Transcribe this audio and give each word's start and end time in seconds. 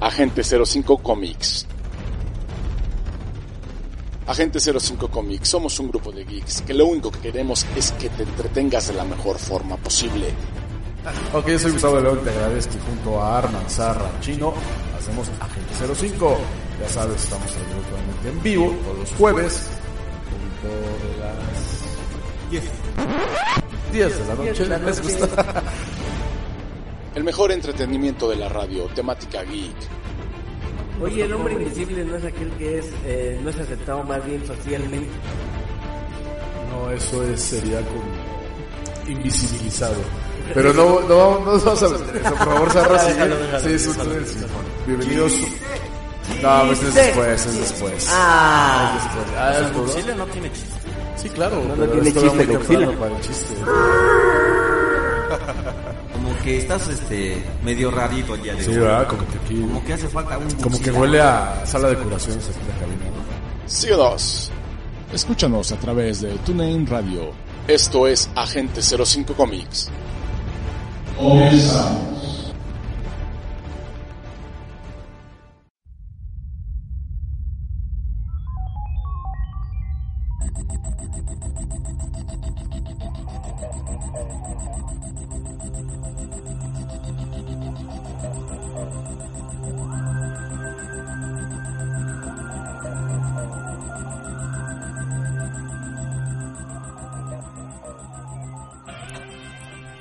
Agente 0.00 0.42
05 0.42 0.98
Comics. 1.02 1.66
Agente 4.26 4.58
05 4.58 5.10
Comics, 5.10 5.48
somos 5.48 5.78
un 5.78 5.88
grupo 5.88 6.10
de 6.10 6.24
geeks 6.24 6.62
que 6.62 6.72
lo 6.72 6.86
único 6.86 7.10
que 7.10 7.18
queremos 7.18 7.66
es 7.76 7.92
que 7.92 8.08
te 8.08 8.22
entretengas 8.22 8.88
de 8.88 8.94
la 8.94 9.04
mejor 9.04 9.38
forma 9.38 9.76
posible. 9.76 10.28
Ok, 11.34 11.48
yo 11.48 11.58
soy 11.58 11.72
Gustavo 11.72 11.96
de 11.96 12.02
León, 12.02 12.20
te 12.24 12.30
agradezco 12.30 12.74
y 12.76 12.80
junto 12.88 13.20
a 13.20 13.38
Arman 13.38 13.68
Zarra 13.68 14.10
Chino 14.20 14.54
hacemos 14.98 15.28
Agente 15.38 15.94
05. 15.94 16.38
Ya 16.80 16.88
sabes, 16.88 17.22
estamos 17.22 17.48
absolutamente 17.48 18.28
en 18.30 18.42
vivo 18.42 18.74
todos 18.82 18.98
los 19.00 19.10
jueves, 19.18 19.66
punto 20.30 20.76
de 20.76 21.18
las 21.18 22.50
10. 22.50 22.64
10 23.92 24.18
de 24.18 24.26
la 24.26 24.34
noche, 24.34 24.66
¿les 24.66 25.02
gusta? 25.02 25.62
El 27.14 27.24
mejor 27.24 27.50
entretenimiento 27.50 28.28
de 28.30 28.36
la 28.36 28.48
radio, 28.48 28.84
temática 28.94 29.42
geek. 29.42 29.74
Oye, 31.02 31.24
el 31.24 31.32
hombre 31.32 31.54
invisible 31.54 32.04
no 32.04 32.16
es 32.16 32.24
aquel 32.24 32.50
que 32.52 32.78
es, 32.78 32.86
eh, 33.04 33.40
no 33.42 33.50
es 33.50 33.58
aceptado 33.58 34.04
más 34.04 34.24
bien 34.24 34.46
socialmente. 34.46 35.08
No, 36.70 36.90
eso 36.90 37.22
es, 37.24 37.40
sería 37.40 37.78
como 37.80 38.02
invisibilizado. 39.08 39.96
Pero 40.54 40.72
no, 40.72 41.00
no, 41.00 41.40
no 41.40 41.58
vamos 41.58 41.82
a 41.82 41.88
meter 41.88 42.16
eso, 42.16 42.34
por 42.34 42.70
favor, 42.70 42.98
sigue. 43.00 43.78
Sí, 43.78 43.78
sí, 43.78 43.90
sí. 44.26 44.38
Bienvenidos. 44.86 45.32
No, 46.42 46.62
pues 46.66 46.82
es 46.82 46.94
después, 46.94 47.46
es 47.46 47.58
después. 47.58 48.06
Ah, 48.10 48.94
Es 48.96 49.02
después. 49.04 49.26
Ah, 49.36 49.70
duro. 49.72 49.84
Godzilla 49.86 50.14
no 50.14 50.26
tiene 50.26 50.52
chiste. 50.52 50.78
Sí, 51.16 51.28
claro. 51.30 51.62
No, 51.64 51.76
no 51.76 51.86
tiene 51.86 52.12
chiste, 52.12 52.46
para 52.98 53.16
el 53.16 53.20
chiste. 53.20 53.54
Que 56.42 56.56
estás 56.58 56.88
este 56.88 57.44
medio 57.64 57.90
rarito 57.90 58.34
ya 58.36 58.54
de 58.54 58.64
Sí, 58.64 58.70
¿verdad? 58.70 59.06
Como 59.08 59.26
que 59.26 59.38
aquí... 59.38 59.60
Como 59.60 59.84
que 59.84 59.92
hace 59.92 60.08
falta 60.08 60.38
un 60.38 60.50
Como 60.52 60.80
que 60.80 60.90
huele 60.90 61.20
a 61.20 61.64
sala 61.66 61.88
de 61.88 61.96
curaciones 61.96 62.48
aquí 62.48 62.58
en 62.60 62.68
la 62.68 62.78
cabina, 62.78 63.04
¿no? 63.04 63.66
CO2. 63.68 64.50
Escúchanos 65.12 65.72
a 65.72 65.76
través 65.76 66.20
de 66.20 66.30
TuneIn 66.38 66.86
Radio. 66.86 67.32
Esto 67.68 68.06
es 68.06 68.30
Agente 68.34 68.80
05 68.82 69.34
Comics. 69.34 69.90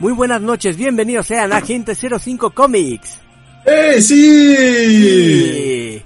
Muy 0.09 0.18
buenas 0.18 0.42
noches, 0.42 0.75
bienvenidos 0.75 1.28
sean 1.28 1.53
a 1.53 1.58
Agente 1.58 1.94
05 1.94 2.50
Comics. 2.50 3.20
¡Eh, 3.64 4.02
sí! 4.02 4.56
Sí. 4.56 6.02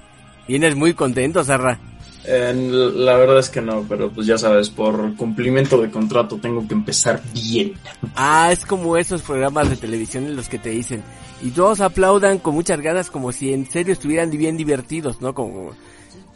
Vienes 0.46 0.76
muy 0.76 0.94
contento, 0.94 1.42
Zarra. 1.42 1.80
Eh, 2.26 2.54
la 2.96 3.16
verdad 3.16 3.40
es 3.40 3.50
que 3.50 3.62
no, 3.62 3.86
pero 3.88 4.12
pues 4.12 4.28
ya 4.28 4.38
sabes, 4.38 4.70
por 4.70 5.16
cumplimiento 5.16 5.82
de 5.82 5.90
contrato 5.90 6.38
tengo 6.38 6.68
que 6.68 6.74
empezar 6.74 7.22
bien. 7.34 7.76
Ah, 8.18 8.50
es 8.52 8.66
como 8.66 8.98
esos 8.98 9.22
programas 9.22 9.70
de 9.70 9.78
televisión 9.78 10.26
en 10.26 10.36
los 10.36 10.50
que 10.50 10.60
te 10.60 10.72
dicen, 10.72 11.02
y 11.42 11.52
todos 11.52 11.80
aplaudan 11.80 12.40
con 12.40 12.56
muchas 12.56 12.82
ganas 12.82 13.10
como 13.10 13.32
si 13.32 13.54
en 13.54 13.72
serio 13.72 13.94
estuvieran 13.94 14.30
bien 14.32 14.58
divertidos, 14.58 15.22
¿no? 15.22 15.34
Como, 15.34 15.72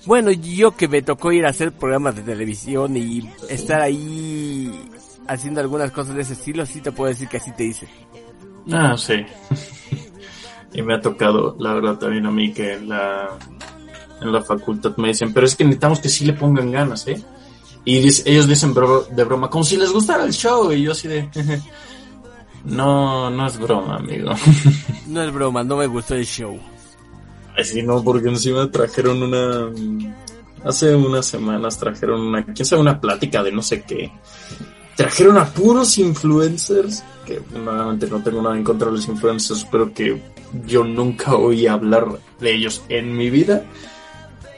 bueno, 0.05 0.31
yo 0.31 0.71
que 0.77 0.87
me 0.87 1.01
tocó 1.01 1.33
ir 1.33 1.45
a 1.45 1.49
hacer 1.49 1.73
programas 1.73 2.15
de 2.15 2.21
televisión 2.21 2.95
y 2.95 3.29
estar 3.49 3.81
ahí 3.81 4.71
haciendo 5.27 5.61
algunas 5.61 5.91
cosas 5.91 6.15
de 6.15 6.21
ese 6.21 6.33
estilo, 6.33 6.65
sí 6.65 6.81
te 6.81 6.91
puedo 6.91 7.09
decir 7.09 7.27
que 7.27 7.37
así 7.37 7.51
te 7.51 7.63
dice. 7.63 7.87
Ah, 8.71 8.95
sí. 8.97 9.25
y 10.73 10.81
me 10.81 10.95
ha 10.95 11.01
tocado, 11.01 11.55
la 11.59 11.73
verdad, 11.73 11.97
también 11.97 12.25
a 12.25 12.31
mí 12.31 12.51
que 12.53 12.73
en 12.73 12.89
la, 12.89 13.29
en 14.21 14.31
la 14.31 14.41
facultad 14.41 14.95
me 14.97 15.09
dicen, 15.09 15.33
pero 15.33 15.45
es 15.45 15.55
que 15.55 15.63
necesitamos 15.63 15.99
que 15.99 16.09
sí 16.09 16.25
le 16.25 16.33
pongan 16.33 16.71
ganas, 16.71 17.07
¿eh? 17.07 17.21
Y 17.85 17.99
dice- 17.99 18.23
ellos 18.25 18.47
dicen 18.47 18.73
bro- 18.73 19.07
de 19.07 19.23
broma, 19.23 19.49
como 19.49 19.63
si 19.63 19.77
les 19.77 19.91
gustara 19.91 20.25
el 20.25 20.33
show, 20.33 20.71
y 20.73 20.83
yo 20.83 20.91
así 20.91 21.07
de... 21.07 21.29
no, 22.65 23.29
no 23.29 23.47
es 23.47 23.57
broma, 23.57 23.95
amigo. 23.97 24.31
No 25.07 25.23
es 25.23 25.31
broma, 25.31 25.63
no 25.63 25.77
me 25.77 25.87
gustó 25.87 26.15
el 26.15 26.25
show. 26.25 26.59
Así 27.57 27.81
no, 27.81 28.03
porque 28.03 28.27
encima 28.27 28.69
trajeron 28.69 29.23
una. 29.23 29.71
Hace 30.65 30.93
unas 30.95 31.25
semanas 31.25 31.79
trajeron 31.79 32.19
una. 32.21 32.43
¿Quién 32.43 32.65
sabe? 32.65 32.81
Una 32.81 32.99
plática 32.99 33.41
de 33.41 33.53
no 33.53 33.61
sé 33.61 33.83
qué. 33.83 34.11
Trajeron 34.97 35.37
a 35.37 35.45
puros 35.45 35.97
influencers. 35.97 37.03
Que 37.25 37.41
nuevamente 37.53 38.07
no 38.07 38.21
tengo 38.23 38.41
nada 38.41 38.57
en 38.57 38.63
contra 38.63 38.87
de 38.87 38.93
los 38.97 39.07
influencers, 39.07 39.65
pero 39.71 39.93
que 39.93 40.21
yo 40.65 40.83
nunca 40.83 41.35
oí 41.35 41.67
hablar 41.67 42.07
de 42.39 42.53
ellos 42.55 42.81
en 42.89 43.15
mi 43.15 43.29
vida. 43.29 43.63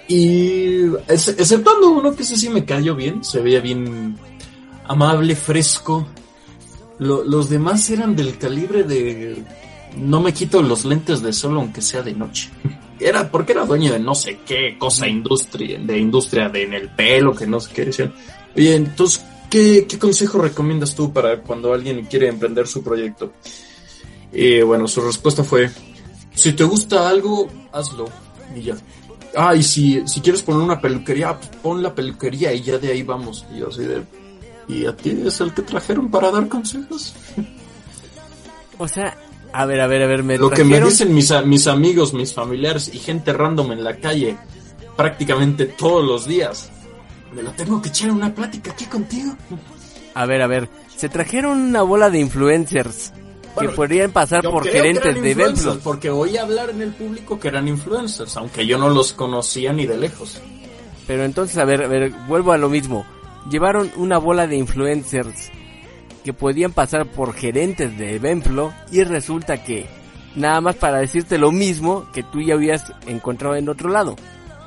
Y. 0.07 0.85
ex- 1.07 1.27
exceptuando 1.29 1.89
uno 1.91 2.15
que 2.15 2.23
ese 2.23 2.35
sí 2.37 2.49
me 2.49 2.65
cayó 2.65 2.95
bien. 2.95 3.23
Se 3.23 3.41
veía 3.41 3.59
bien 3.59 4.17
amable, 4.87 5.35
fresco. 5.35 6.07
Lo- 6.99 7.23
los 7.23 7.49
demás 7.49 7.89
eran 7.89 8.15
del 8.15 8.37
calibre 8.37 8.83
de. 8.83 9.43
No 9.97 10.21
me 10.21 10.33
quito 10.33 10.61
los 10.61 10.85
lentes 10.85 11.21
de 11.21 11.33
sol 11.33 11.55
aunque 11.57 11.81
sea 11.81 12.01
de 12.01 12.13
noche. 12.13 12.49
Era 12.99 13.31
porque 13.31 13.53
era 13.53 13.65
dueño 13.65 13.93
de 13.93 13.99
no 13.99 14.13
sé 14.13 14.39
qué 14.45 14.77
cosa 14.77 15.07
industria, 15.07 15.79
de 15.79 15.97
industria 15.97 16.49
de 16.49 16.63
en 16.63 16.73
el 16.73 16.89
pelo, 16.89 17.33
que 17.33 17.47
no 17.47 17.59
sé 17.59 17.71
qué 17.73 17.85
decían. 17.85 18.13
Oye, 18.55 18.75
entonces, 18.75 19.23
¿qué, 19.49 19.85
qué 19.87 19.97
consejo 19.99 20.37
recomiendas 20.39 20.95
tú 20.95 21.11
para 21.11 21.41
cuando 21.41 21.73
alguien 21.73 22.05
quiere 22.05 22.27
emprender 22.27 22.67
su 22.67 22.83
proyecto? 22.83 23.33
Y 24.31 24.61
bueno, 24.61 24.87
su 24.87 25.01
respuesta 25.01 25.43
fue, 25.43 25.69
si 26.33 26.53
te 26.53 26.63
gusta 26.63 27.09
algo, 27.09 27.47
hazlo. 27.71 28.05
Y 28.55 28.61
ya. 28.61 28.75
Ah, 29.35 29.55
y 29.55 29.61
si, 29.63 30.07
si 30.07 30.21
quieres 30.21 30.41
poner 30.41 30.61
una 30.61 30.79
peluquería, 30.81 31.37
pues 31.37 31.49
pon 31.61 31.83
la 31.83 31.93
peluquería 31.93 32.51
y 32.53 32.61
ya 32.61 32.77
de 32.77 32.91
ahí 32.91 33.03
vamos. 33.03 33.45
Y 33.53 33.59
yo 33.59 33.69
así 33.69 33.81
de, 33.83 34.03
¿y 34.67 34.85
a 34.85 34.95
ti 34.95 35.19
es 35.25 35.39
el 35.41 35.53
que 35.53 35.61
trajeron 35.61 36.09
para 36.09 36.31
dar 36.31 36.47
consejos? 36.47 37.13
O 38.77 38.87
sea, 38.87 39.17
a 39.53 39.65
ver, 39.65 39.81
a 39.81 39.87
ver, 39.87 40.01
a 40.03 40.07
ver, 40.07 40.23
me 40.23 40.37
Lo 40.37 40.49
que 40.49 40.63
me 40.63 40.77
trajeron- 40.77 40.89
dicen 40.89 41.13
mis, 41.13 41.31
mis 41.45 41.67
amigos, 41.67 42.13
mis 42.13 42.33
familiares 42.33 42.89
y 42.93 42.97
gente 42.99 43.33
random 43.33 43.71
en 43.73 43.83
la 43.83 43.97
calle 43.97 44.37
prácticamente 44.95 45.65
todos 45.65 46.03
los 46.05 46.25
días. 46.27 46.71
Me 47.33 47.43
lo 47.43 47.51
tengo 47.51 47.81
que 47.81 47.89
echar 47.89 48.11
una 48.11 48.33
plática 48.33 48.71
aquí 48.71 48.85
contigo. 48.85 49.35
A 50.13 50.25
ver, 50.25 50.41
a 50.41 50.47
ver, 50.47 50.69
se 50.95 51.09
trajeron 51.09 51.59
una 51.59 51.81
bola 51.83 52.09
de 52.09 52.19
influencers 52.19 53.13
Bueno, 53.55 53.69
que 53.69 53.75
podrían 53.75 54.11
pasar 54.11 54.43
por 54.43 54.67
gerentes 54.67 55.21
de 55.21 55.31
eventos. 55.31 55.77
Porque 55.83 56.09
oí 56.09 56.37
hablar 56.37 56.71
en 56.71 56.81
el 56.81 56.91
público 56.91 57.39
que 57.39 57.49
eran 57.49 57.67
influencers, 57.67 58.35
aunque 58.37 58.65
yo 58.65 58.77
no 58.77 58.89
los 58.89 59.13
conocía 59.13 59.71
ni 59.71 59.85
de 59.85 59.97
lejos. 59.97 60.41
Pero 61.07 61.23
entonces, 61.23 61.57
a 61.57 61.65
ver, 61.65 61.83
a 61.83 61.87
ver, 61.87 62.11
vuelvo 62.27 62.51
a 62.51 62.57
lo 62.57 62.69
mismo. 62.69 63.05
Llevaron 63.49 63.91
una 63.95 64.17
bola 64.17 64.47
de 64.47 64.57
influencers 64.57 65.49
que 66.23 66.33
podían 66.33 66.73
pasar 66.73 67.07
por 67.07 67.33
gerentes 67.33 67.97
de 67.97 68.15
Evenflo 68.15 68.73
y 68.91 69.03
resulta 69.03 69.63
que 69.63 69.87
nada 70.35 70.61
más 70.61 70.75
para 70.75 70.99
decirte 70.99 71.37
lo 71.37 71.51
mismo 71.51 72.07
que 72.13 72.23
tú 72.23 72.41
ya 72.41 72.55
habías 72.55 72.91
encontrado 73.07 73.55
en 73.55 73.69
otro 73.69 73.89
lado. 73.89 74.15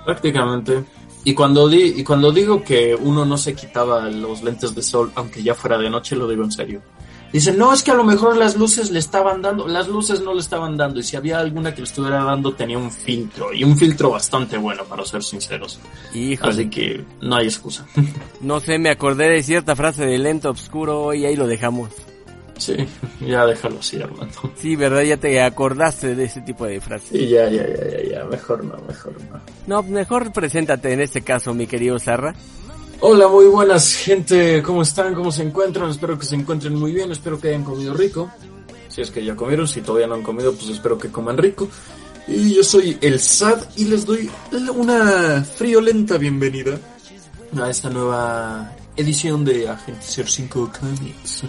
Prácticamente. 0.05 0.85
Y 1.25 1.35
cuando, 1.35 1.69
di, 1.69 1.95
y 1.97 2.05
cuando 2.05 2.33
digo 2.33 2.65
que 2.65 2.95
uno 2.95 3.25
no 3.25 3.37
se 3.37 3.55
quitaba 3.55 4.09
los 4.09 4.43
lentes 4.43 4.75
de 4.75 4.83
sol, 4.83 5.13
aunque 5.15 5.43
ya 5.43 5.55
fuera 5.55 5.79
de 5.79 5.89
noche, 5.89 6.17
lo 6.17 6.29
digo 6.29 6.43
en 6.43 6.51
serio. 6.51 6.83
Dicen, 7.33 7.57
no, 7.57 7.73
es 7.73 7.83
que 7.83 7.91
a 7.91 7.95
lo 7.95 8.05
mejor 8.05 8.37
las 8.37 8.57
luces 8.57 8.91
le 8.91 8.99
estaban 8.99 9.41
dando, 9.41 9.67
las 9.67 9.89
luces 9.89 10.21
no 10.21 10.35
le 10.35 10.41
estaban 10.41 10.77
dando, 10.77 11.01
y 11.01 11.03
si 11.03 11.17
había 11.17 11.39
alguna 11.39 11.75
que 11.75 11.81
le 11.81 11.87
estuviera 11.87 12.23
dando 12.23 12.53
tenía 12.53 12.77
un 12.77 12.91
filtro, 12.91 13.55
y 13.55 13.65
un 13.65 13.77
filtro 13.77 14.11
bastante 14.11 14.59
bueno, 14.59 14.85
para 14.85 15.03
ser 15.07 15.23
sinceros. 15.23 15.81
Híjole. 16.13 16.53
Así 16.53 16.69
que 16.69 17.05
no 17.23 17.37
hay 17.37 17.47
excusa. 17.47 17.87
No 18.43 18.59
sé, 18.59 18.79
me 18.79 18.91
acordé 18.91 19.29
de 19.29 19.43
cierta 19.43 19.77
frase 19.77 20.05
de 20.05 20.19
lento 20.19 20.51
obscuro 20.51 21.15
y 21.15 21.25
ahí 21.25 21.37
lo 21.37 21.47
dejamos. 21.47 21.91
Sí, 22.63 22.77
ya 23.27 23.45
déjalo 23.45 23.81
así, 23.81 24.01
Armando. 24.01 24.53
Sí, 24.57 24.77
¿verdad? 24.77 25.03
Ya 25.03 25.17
te 25.17 25.43
acordaste 25.43 26.15
de 26.15 26.25
ese 26.25 26.41
tipo 26.43 26.65
de 26.65 26.81
frases. 26.81 27.09
Sí, 27.11 27.29
ya, 27.29 27.49
ya, 27.49 27.67
ya, 27.67 27.91
ya, 27.91 28.11
ya, 28.11 28.25
mejor 28.25 28.65
no, 28.65 28.77
mejor 28.87 29.15
no. 29.21 29.41
No, 29.67 29.83
mejor 29.83 30.33
preséntate 30.33 30.93
en 30.93 31.01
este 31.01 31.23
caso, 31.23 31.53
mi 31.55 31.67
querido 31.67 31.99
Zarra. 31.99 32.35
Hola, 33.01 33.27
muy 33.27 33.47
buenas 33.47 33.97
gente, 33.97 34.63
¿cómo 34.63 34.83
están? 34.83 35.13
¿Cómo 35.15 35.33
se 35.33 35.43
encuentran? 35.43 35.91
Espero 35.91 36.17
que 36.17 36.25
se 36.25 36.37
encuentren 36.37 36.77
muy 36.77 36.93
bien, 36.93 37.11
espero 37.11 37.41
que 37.41 37.49
hayan 37.49 37.65
comido 37.65 37.95
rico. 37.95 38.31
Si 38.89 39.01
es 39.01 39.11
que 39.11 39.25
ya 39.25 39.35
comieron, 39.35 39.67
si 39.67 39.81
todavía 39.81 40.07
no 40.07 40.15
han 40.15 40.23
comido, 40.23 40.53
pues 40.53 40.69
espero 40.69 40.97
que 40.99 41.09
coman 41.09 41.37
rico. 41.37 41.69
Y 42.29 42.55
yo 42.55 42.63
soy 42.63 42.97
el 43.01 43.19
SAD 43.19 43.65
y 43.77 43.87
les 43.87 44.07
doy 44.07 44.31
una 44.77 45.43
friolenta 45.43 46.17
bienvenida 46.17 46.79
a 47.61 47.71
esta 47.71 47.91
nueva 47.91 48.73
edición 48.97 49.45
de 49.45 49.69
Agente 49.69 50.25
05 50.25 50.71
Comics. 50.79 51.45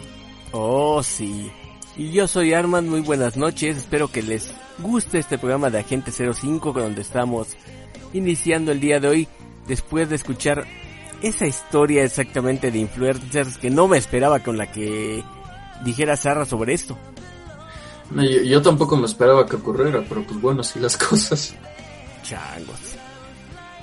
Oh, 0.56 1.02
sí. 1.02 1.52
Y 1.98 2.12
yo 2.12 2.28
soy 2.28 2.54
Armand, 2.54 2.88
muy 2.88 3.02
buenas 3.02 3.38
noches. 3.38 3.76
Espero 3.78 4.08
que 4.08 4.22
les 4.22 4.54
guste 4.78 5.18
este 5.18 5.40
programa 5.40 5.72
de 5.72 5.80
Agente 5.80 6.12
05 6.12 6.74
donde 6.74 7.02
estamos 7.02 7.50
iniciando 8.14 8.72
el 8.72 8.80
día 8.80 9.00
de 9.00 9.08
hoy 9.08 9.28
después 9.68 10.10
de 10.10 10.16
escuchar 10.16 10.66
esa 11.24 11.48
historia 11.48 12.04
exactamente 12.04 12.70
de 12.70 12.78
influencers 12.78 13.58
que 13.58 13.72
no 13.72 13.88
me 13.88 13.98
esperaba 13.98 14.40
con 14.40 14.58
la 14.58 14.72
que 14.72 15.24
dijera 15.84 16.16
Sara 16.16 16.46
sobre 16.46 16.76
esto. 16.76 16.98
No, 18.12 18.24
yo, 18.24 18.44
yo, 18.44 18.62
tampoco 18.62 18.96
me 18.96 19.08
esperaba 19.08 19.48
que 19.48 19.56
ocurriera, 19.56 20.06
pero 20.08 20.24
pues 20.24 20.40
bueno, 20.40 20.62
así 20.62 20.80
las 20.80 20.96
cosas. 21.10 21.56
Changos. 22.22 22.80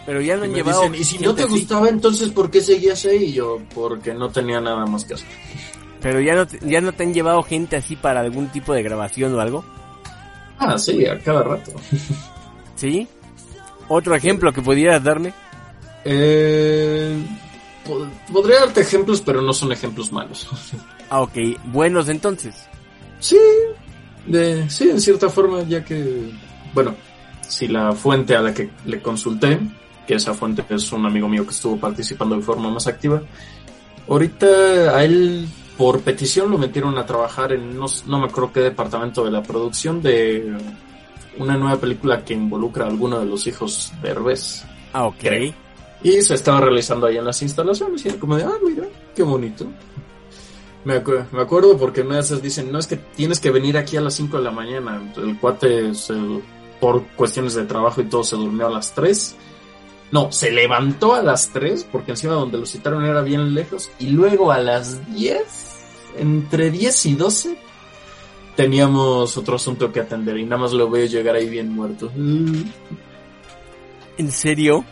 Pero 0.07 0.21
ya 0.21 0.37
lo 0.37 0.45
han 0.45 0.55
llevado. 0.55 0.83
dicen, 0.83 0.95
y 0.95 1.05
si 1.05 1.19
no 1.19 1.35
te 1.35 1.43
así. 1.43 1.51
gustaba, 1.51 1.89
entonces 1.89 2.31
¿por 2.31 2.49
qué 2.49 2.61
seguías 2.61 3.05
ahí? 3.07 3.25
Y 3.25 3.33
yo, 3.33 3.59
porque 3.75 4.15
no 4.15 4.31
tenía 4.31 4.61
nada 4.61 4.87
más 4.87 5.05
que 5.05 5.15
hacer. 5.15 5.29
Pero 6.01 6.21
ya 6.21 6.35
no, 6.35 6.47
te, 6.47 6.59
ya 6.63 6.81
no 6.81 6.93
te 6.93 7.03
han 7.03 7.13
llevado 7.15 7.43
gente 7.43 7.77
así 7.77 7.97
para 7.97 8.21
algún 8.21 8.49
tipo 8.49 8.73
de 8.73 8.83
grabación 8.83 9.35
o 9.35 9.41
algo. 9.41 9.65
Ah, 10.59 10.79
sí, 10.79 11.07
a 11.07 11.19
cada 11.19 11.43
rato. 11.43 11.73
¿Sí? 12.77 13.07
¿Otro 13.89 14.15
ejemplo 14.15 14.53
que 14.53 14.63
pudieras 14.63 15.03
darme? 15.03 15.33
Eh, 16.05 17.17
pod 17.85 18.09
podría 18.33 18.61
darte 18.61 18.81
ejemplos, 18.81 19.21
pero 19.21 19.43
no 19.43 19.53
son 19.53 19.73
ejemplos 19.73 20.13
malos. 20.13 20.49
Ah, 21.11 21.23
ok. 21.23 21.37
Buenos 21.65 22.09
entonces. 22.09 22.55
Sí, 23.19 23.39
de, 24.27 24.71
sí, 24.71 24.89
en 24.89 25.01
cierta 25.01 25.29
forma, 25.29 25.63
ya 25.63 25.85
que, 25.85 26.31
bueno, 26.73 26.95
si 27.49 27.69
la 27.69 27.93
fuente 27.93 28.37
a 28.37 28.41
la 28.41 28.55
que 28.55 28.71
le 28.87 29.03
consulté, 29.03 29.59
que 30.07 30.15
esa 30.15 30.35
fuente 30.35 30.65
es 30.69 30.93
un 30.93 31.05
amigo 31.05 31.29
mío 31.29 31.45
que 31.45 31.51
estuvo 31.51 31.77
participando 31.77 32.37
de 32.37 32.43
forma 32.43 32.71
más 32.71 32.87
activa, 32.87 33.23
ahorita 34.09 34.47
a 34.97 35.05
él 35.05 35.49
por 35.81 36.03
petición 36.03 36.51
lo 36.51 36.59
metieron 36.59 36.99
a 36.99 37.07
trabajar 37.07 37.55
en, 37.55 37.75
no, 37.75 37.87
no 38.05 38.19
me 38.19 38.27
acuerdo 38.27 38.53
qué 38.53 38.61
departamento 38.61 39.25
de 39.25 39.31
la 39.31 39.43
producción 39.43 40.03
de 40.03 40.55
una 41.39 41.57
nueva 41.57 41.81
película 41.81 42.23
que 42.23 42.35
involucra 42.35 42.85
a 42.85 42.89
alguno 42.89 43.19
de 43.19 43.25
los 43.25 43.47
hijos 43.47 43.91
de 44.03 44.11
Herbes. 44.11 44.63
Ah, 44.93 45.07
ok. 45.07 45.17
Creo. 45.19 45.55
Y 46.03 46.21
se 46.21 46.35
estaba 46.35 46.61
realizando 46.61 47.07
ahí 47.07 47.17
en 47.17 47.25
las 47.25 47.41
instalaciones 47.41 48.05
y 48.05 48.09
era 48.09 48.19
como 48.19 48.37
de, 48.37 48.45
ah, 48.45 48.59
mira, 48.63 48.85
qué 49.17 49.23
bonito. 49.23 49.69
Me, 50.85 50.97
acu 50.97 51.13
me, 51.33 51.41
acuerdo 51.41 51.79
porque 51.79 52.03
una 52.03 52.17
de 52.17 52.21
esas 52.21 52.43
dicen, 52.43 52.71
no 52.71 52.79
es 52.79 52.87
que 52.87 52.97
tienes 52.97 53.41
que 53.41 53.51
venir 53.51 53.79
aquí 53.79 53.97
a 53.97 54.03
las 54.03 54.13
5 54.13 54.37
de 54.37 54.43
la 54.43 54.51
mañana. 54.51 55.01
El 55.17 55.39
cuate, 55.39 55.95
se, 55.95 56.13
por 56.79 57.07
cuestiones 57.17 57.55
de 57.55 57.65
trabajo 57.65 58.03
y 58.03 58.05
todo, 58.05 58.23
se 58.23 58.37
durmió 58.37 58.67
a 58.67 58.71
las 58.71 58.93
3. 58.93 59.35
No, 60.13 60.31
se 60.31 60.51
levantó 60.51 61.15
a 61.15 61.23
las 61.23 61.49
3 61.55 61.89
porque 61.91 62.11
encima 62.11 62.35
donde 62.35 62.59
lo 62.59 62.67
citaron 62.67 63.07
era 63.07 63.23
bien 63.23 63.55
lejos. 63.55 63.91
Y 63.99 64.09
luego 64.09 64.53
a 64.53 64.59
las 64.59 65.11
10, 65.15 65.70
entre 66.17 66.71
10 66.71 67.07
y 67.07 67.15
12, 67.15 67.57
teníamos 68.57 69.37
otro 69.37 69.57
asunto 69.57 69.93
que 69.93 70.01
atender 70.01 70.39
y 70.39 70.45
nada 70.45 70.63
más 70.63 70.73
lo 70.73 70.91
veo 70.91 71.07
llegar 71.07 71.35
ahí 71.35 71.49
bien 71.49 71.71
muerto. 71.71 72.11
¿En 74.19 74.31
serio? 74.31 74.85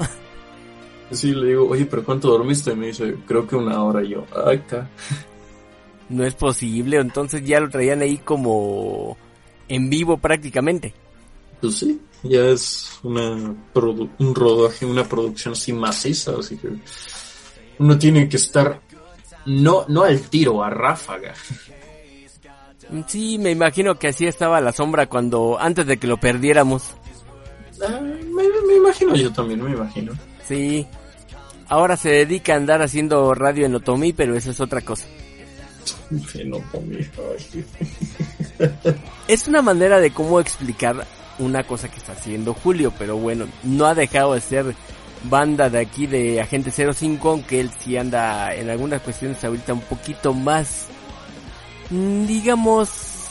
Sí, 1.10 1.32
le 1.34 1.48
digo, 1.48 1.68
oye, 1.68 1.86
pero 1.86 2.04
¿cuánto 2.04 2.28
dormiste? 2.28 2.72
Y 2.72 2.76
me 2.76 2.88
dice, 2.88 3.16
creo 3.26 3.46
que 3.46 3.56
una 3.56 3.82
hora. 3.82 4.04
Y 4.04 4.10
yo, 4.10 4.26
ay, 4.46 4.58
acá. 4.58 4.90
No 6.08 6.24
es 6.24 6.34
posible, 6.34 6.98
entonces 6.98 7.44
ya 7.44 7.60
lo 7.60 7.68
traían 7.68 8.02
ahí 8.02 8.18
como 8.18 9.16
en 9.68 9.90
vivo 9.90 10.18
prácticamente. 10.18 10.94
Pues 11.60 11.76
sí, 11.76 12.00
ya 12.22 12.46
es 12.46 12.98
una 13.02 13.54
un 14.18 14.34
rodaje, 14.34 14.86
una 14.86 15.04
producción 15.04 15.52
así 15.52 15.72
maciza, 15.72 16.32
así 16.38 16.56
que 16.56 16.68
uno 17.78 17.98
tiene 17.98 18.28
que 18.28 18.36
estar 18.36 18.80
no, 19.48 19.84
no 19.88 20.04
al 20.04 20.20
tiro, 20.28 20.62
a 20.62 20.70
ráfaga. 20.70 21.34
Sí, 23.06 23.38
me 23.38 23.50
imagino 23.50 23.98
que 23.98 24.08
así 24.08 24.26
estaba 24.26 24.60
la 24.60 24.72
sombra 24.72 25.06
cuando, 25.06 25.58
antes 25.58 25.86
de 25.86 25.98
que 25.98 26.06
lo 26.06 26.18
perdiéramos. 26.18 26.94
Ah, 27.86 28.00
me, 28.00 28.42
me 28.66 28.74
imagino 28.76 29.14
yo 29.14 29.32
también, 29.32 29.62
me 29.62 29.72
imagino. 29.72 30.12
Sí. 30.44 30.86
Ahora 31.68 31.96
se 31.96 32.10
dedica 32.10 32.54
a 32.54 32.56
andar 32.56 32.80
haciendo 32.80 33.34
radio 33.34 33.66
en 33.66 33.74
Otomí, 33.74 34.12
pero 34.12 34.34
eso 34.36 34.50
es 34.50 34.60
otra 34.60 34.80
cosa. 34.80 35.06
En 36.34 36.54
Otomí. 36.54 36.98
es 39.28 39.48
una 39.48 39.62
manera 39.62 40.00
de 40.00 40.10
cómo 40.10 40.40
explicar 40.40 41.06
una 41.38 41.64
cosa 41.64 41.88
que 41.88 41.98
está 41.98 42.12
haciendo 42.12 42.54
Julio, 42.54 42.92
pero 42.98 43.16
bueno, 43.16 43.46
no 43.62 43.86
ha 43.86 43.94
dejado 43.94 44.34
de 44.34 44.40
ser 44.40 44.74
banda 45.24 45.68
de 45.70 45.80
aquí 45.80 46.06
de 46.06 46.40
Agente 46.40 46.70
05, 46.70 47.30
aunque 47.30 47.60
él 47.60 47.70
sí 47.78 47.96
anda 47.96 48.54
en 48.54 48.70
algunas 48.70 49.02
cuestiones 49.02 49.42
ahorita 49.42 49.72
un 49.72 49.80
poquito 49.80 50.34
más, 50.34 50.88
digamos, 51.90 53.28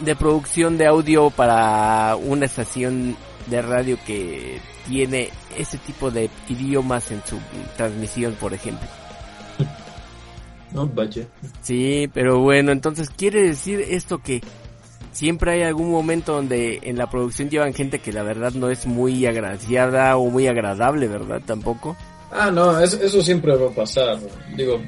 de 0.00 0.16
producción 0.16 0.78
de 0.78 0.86
audio 0.86 1.30
para 1.30 2.16
una 2.16 2.46
estación 2.46 3.16
de 3.46 3.62
radio 3.62 3.98
que 4.06 4.60
tiene 4.86 5.30
ese 5.56 5.78
tipo 5.78 6.10
de 6.10 6.30
idiomas 6.48 7.10
en 7.10 7.22
su 7.24 7.38
transmisión, 7.76 8.34
por 8.34 8.54
ejemplo. 8.54 8.88
No, 10.72 10.86
vaya. 10.86 11.26
Sí, 11.62 12.10
pero 12.12 12.40
bueno, 12.40 12.72
entonces 12.72 13.08
quiere 13.10 13.42
decir 13.42 13.80
esto 13.80 14.18
que 14.18 14.42
siempre 15.18 15.50
hay 15.50 15.62
algún 15.62 15.90
momento 15.90 16.32
donde 16.32 16.78
en 16.84 16.96
la 16.96 17.10
producción 17.10 17.50
llevan 17.50 17.74
gente 17.74 17.98
que 17.98 18.12
la 18.12 18.22
verdad 18.22 18.52
no 18.52 18.70
es 18.70 18.86
muy 18.86 19.26
agraciada 19.26 20.16
o 20.16 20.30
muy 20.30 20.46
agradable, 20.46 21.08
¿verdad? 21.08 21.42
Tampoco. 21.44 21.96
Ah, 22.30 22.52
no, 22.52 22.78
eso, 22.78 23.02
eso 23.02 23.20
siempre 23.20 23.56
va 23.56 23.66
a 23.66 23.74
pasar. 23.74 24.20
Digo, 24.56 24.80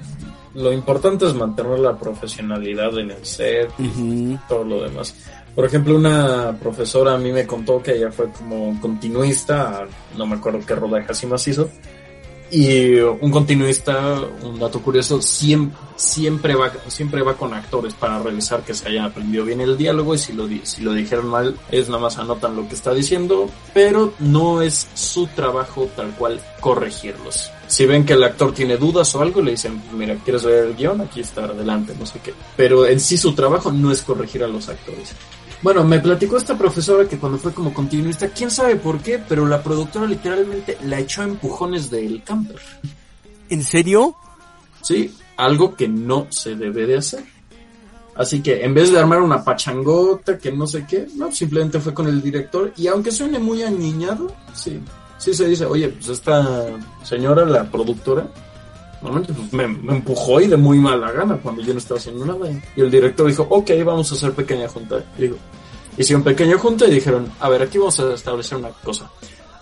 lo 0.54 0.72
importante 0.72 1.26
es 1.26 1.34
mantener 1.34 1.80
la 1.80 1.98
profesionalidad 1.98 2.96
en 2.96 3.10
el 3.10 3.26
set 3.26 3.72
y 3.76 3.88
uh 3.88 3.90
-huh. 3.90 4.40
todo 4.48 4.62
lo 4.62 4.84
demás. 4.84 5.16
Por 5.52 5.64
ejemplo, 5.64 5.96
una 5.96 6.56
profesora 6.62 7.14
a 7.14 7.18
mí 7.18 7.32
me 7.32 7.44
contó 7.44 7.82
que 7.82 7.96
ella 7.96 8.12
fue 8.12 8.30
como 8.30 8.80
continuista, 8.80 9.84
no 10.16 10.26
me 10.26 10.36
acuerdo 10.36 10.60
qué 10.64 10.76
rodaje 10.76 11.10
así 11.10 11.26
más 11.26 11.46
hizo. 11.48 11.68
Y 12.50 12.94
un 12.94 13.30
continuista, 13.30 14.20
un 14.42 14.58
dato 14.58 14.80
curioso, 14.80 15.22
siempre, 15.22 15.78
siempre, 16.00 16.54
va, 16.54 16.72
siempre 16.88 17.22
va 17.22 17.34
con 17.34 17.52
actores 17.54 17.94
para 17.94 18.18
revisar 18.20 18.62
que 18.62 18.74
se 18.74 18.88
hayan 18.88 19.04
aprendido 19.04 19.44
bien 19.44 19.60
el 19.60 19.76
diálogo 19.76 20.14
y 20.14 20.18
si 20.18 20.32
lo, 20.32 20.48
si 20.64 20.82
lo 20.82 20.92
dijeron 20.92 21.28
mal, 21.28 21.56
ellos 21.70 21.88
nada 21.88 22.02
más 22.02 22.18
anotan 22.18 22.56
lo 22.56 22.66
que 22.66 22.74
está 22.74 22.92
diciendo, 22.92 23.48
pero 23.74 24.14
no 24.18 24.62
es 24.62 24.88
su 24.94 25.26
trabajo 25.28 25.88
tal 25.94 26.10
cual 26.16 26.40
corregirlos. 26.60 27.50
Si 27.66 27.86
ven 27.86 28.04
que 28.04 28.14
el 28.14 28.24
actor 28.24 28.52
tiene 28.52 28.76
dudas 28.76 29.14
o 29.14 29.20
algo, 29.20 29.42
le 29.42 29.52
dicen, 29.52 29.80
mira, 29.92 30.16
¿quieres 30.24 30.44
ver 30.44 30.64
el 30.64 30.74
guion? 30.74 31.00
Aquí 31.02 31.20
está, 31.20 31.44
adelante, 31.44 31.94
no 31.98 32.06
sé 32.06 32.18
qué. 32.22 32.34
Pero 32.56 32.86
en 32.86 32.98
sí 32.98 33.16
su 33.16 33.32
trabajo 33.32 33.70
no 33.70 33.92
es 33.92 34.02
corregir 34.02 34.42
a 34.42 34.48
los 34.48 34.68
actores. 34.68 35.14
Bueno, 35.62 35.84
me 35.84 36.00
platicó 36.00 36.38
esta 36.38 36.56
profesora 36.56 37.06
que 37.06 37.18
cuando 37.18 37.38
fue 37.38 37.52
como 37.52 37.74
continuista, 37.74 38.28
quién 38.28 38.50
sabe 38.50 38.76
por 38.76 39.00
qué, 39.00 39.18
pero 39.18 39.46
la 39.46 39.62
productora 39.62 40.06
literalmente 40.06 40.78
la 40.84 40.98
echó 40.98 41.20
a 41.20 41.26
empujones 41.26 41.90
del 41.90 42.22
camper. 42.22 42.56
¿En 43.50 43.62
serio? 43.62 44.16
Sí, 44.80 45.14
algo 45.36 45.74
que 45.74 45.86
no 45.86 46.26
se 46.30 46.54
debe 46.56 46.86
de 46.86 46.96
hacer. 46.96 47.24
Así 48.14 48.42
que 48.42 48.64
en 48.64 48.74
vez 48.74 48.90
de 48.90 48.98
armar 48.98 49.20
una 49.20 49.44
pachangota 49.44 50.38
que 50.38 50.50
no 50.50 50.66
sé 50.66 50.86
qué, 50.88 51.06
no, 51.16 51.30
simplemente 51.30 51.78
fue 51.80 51.94
con 51.94 52.06
el 52.06 52.20
director 52.22 52.72
y 52.76 52.86
aunque 52.86 53.10
suene 53.10 53.38
muy 53.38 53.62
aniñado, 53.62 54.34
sí, 54.54 54.80
sí 55.18 55.34
se 55.34 55.46
dice, 55.46 55.64
oye, 55.64 55.88
pues 55.88 56.08
esta 56.08 56.66
señora, 57.02 57.44
la 57.44 57.70
productora, 57.70 58.26
normalmente 59.02 59.34
me, 59.52 59.64
empujó 59.94 60.40
y 60.40 60.46
de 60.46 60.56
muy 60.56 60.78
mala 60.78 61.10
gana 61.12 61.36
cuando 61.36 61.62
yo 61.62 61.72
no 61.72 61.78
estaba 61.78 61.98
haciendo 61.98 62.24
nada. 62.24 62.50
Y 62.76 62.80
el 62.80 62.90
director 62.90 63.26
dijo, 63.26 63.46
ok, 63.48 63.70
vamos 63.84 64.10
a 64.12 64.14
hacer 64.14 64.32
pequeña 64.32 64.68
junta. 64.68 65.04
Y 65.18 65.22
digo, 65.22 65.36
hicieron 65.96 66.22
pequeña 66.22 66.58
junta 66.58 66.86
y 66.86 66.90
dijeron, 66.90 67.32
a 67.40 67.48
ver, 67.48 67.62
aquí 67.62 67.78
vamos 67.78 67.98
a 68.00 68.12
establecer 68.12 68.58
una 68.58 68.70
cosa. 68.70 69.10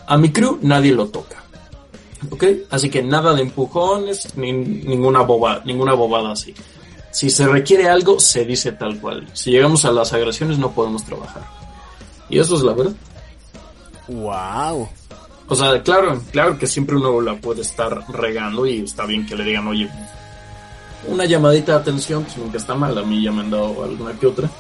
A 0.07 0.17
mi 0.17 0.33
crew 0.33 0.59
nadie 0.63 0.93
lo 0.93 1.07
toca. 1.09 1.43
¿Ok? 2.31 2.45
Así 2.71 2.91
que 2.91 3.03
nada 3.03 3.33
de 3.35 3.43
empujones, 3.43 4.37
ni 4.37 4.53
ninguna 4.53 5.23
bobada, 5.23 5.63
ninguna 5.65 5.95
bobada 5.95 6.33
así. 6.33 6.55
Si 7.11 7.31
se 7.31 7.47
requiere 7.47 7.89
algo, 7.89 8.19
se 8.21 8.45
dice 8.45 8.73
tal 8.73 9.01
cual. 9.01 9.29
Si 9.33 9.51
llegamos 9.51 9.85
a 9.85 9.93
las 9.93 10.13
agresiones, 10.13 10.59
no 10.59 10.73
podemos 10.73 11.05
trabajar. 11.05 11.43
Y 12.29 12.39
eso 12.39 12.57
es 12.57 12.63
la 12.63 12.75
verdad. 12.75 12.93
Wow. 14.09 14.89
O 15.49 15.55
sea, 15.55 15.83
claro, 15.83 16.21
claro 16.31 16.59
que 16.59 16.67
siempre 16.67 16.97
uno 16.97 17.21
la 17.21 17.35
puede 17.37 17.63
estar 17.63 18.05
regando 18.11 18.67
y 18.67 18.81
está 18.81 19.07
bien 19.07 19.27
que 19.27 19.35
le 19.35 19.45
digan, 19.45 19.67
oye, 19.67 19.89
una 21.07 21.25
llamadita 21.25 21.73
de 21.73 21.79
atención, 21.79 22.25
pues 22.25 22.37
nunca 22.37 22.59
está 22.59 22.75
mal, 22.75 22.97
a 22.99 23.03
mí 23.03 23.23
ya 23.23 23.33
me 23.33 23.41
han 23.41 23.51
dado 23.51 23.83
alguna 23.83 24.13
que 24.13 24.27
otra. 24.27 24.51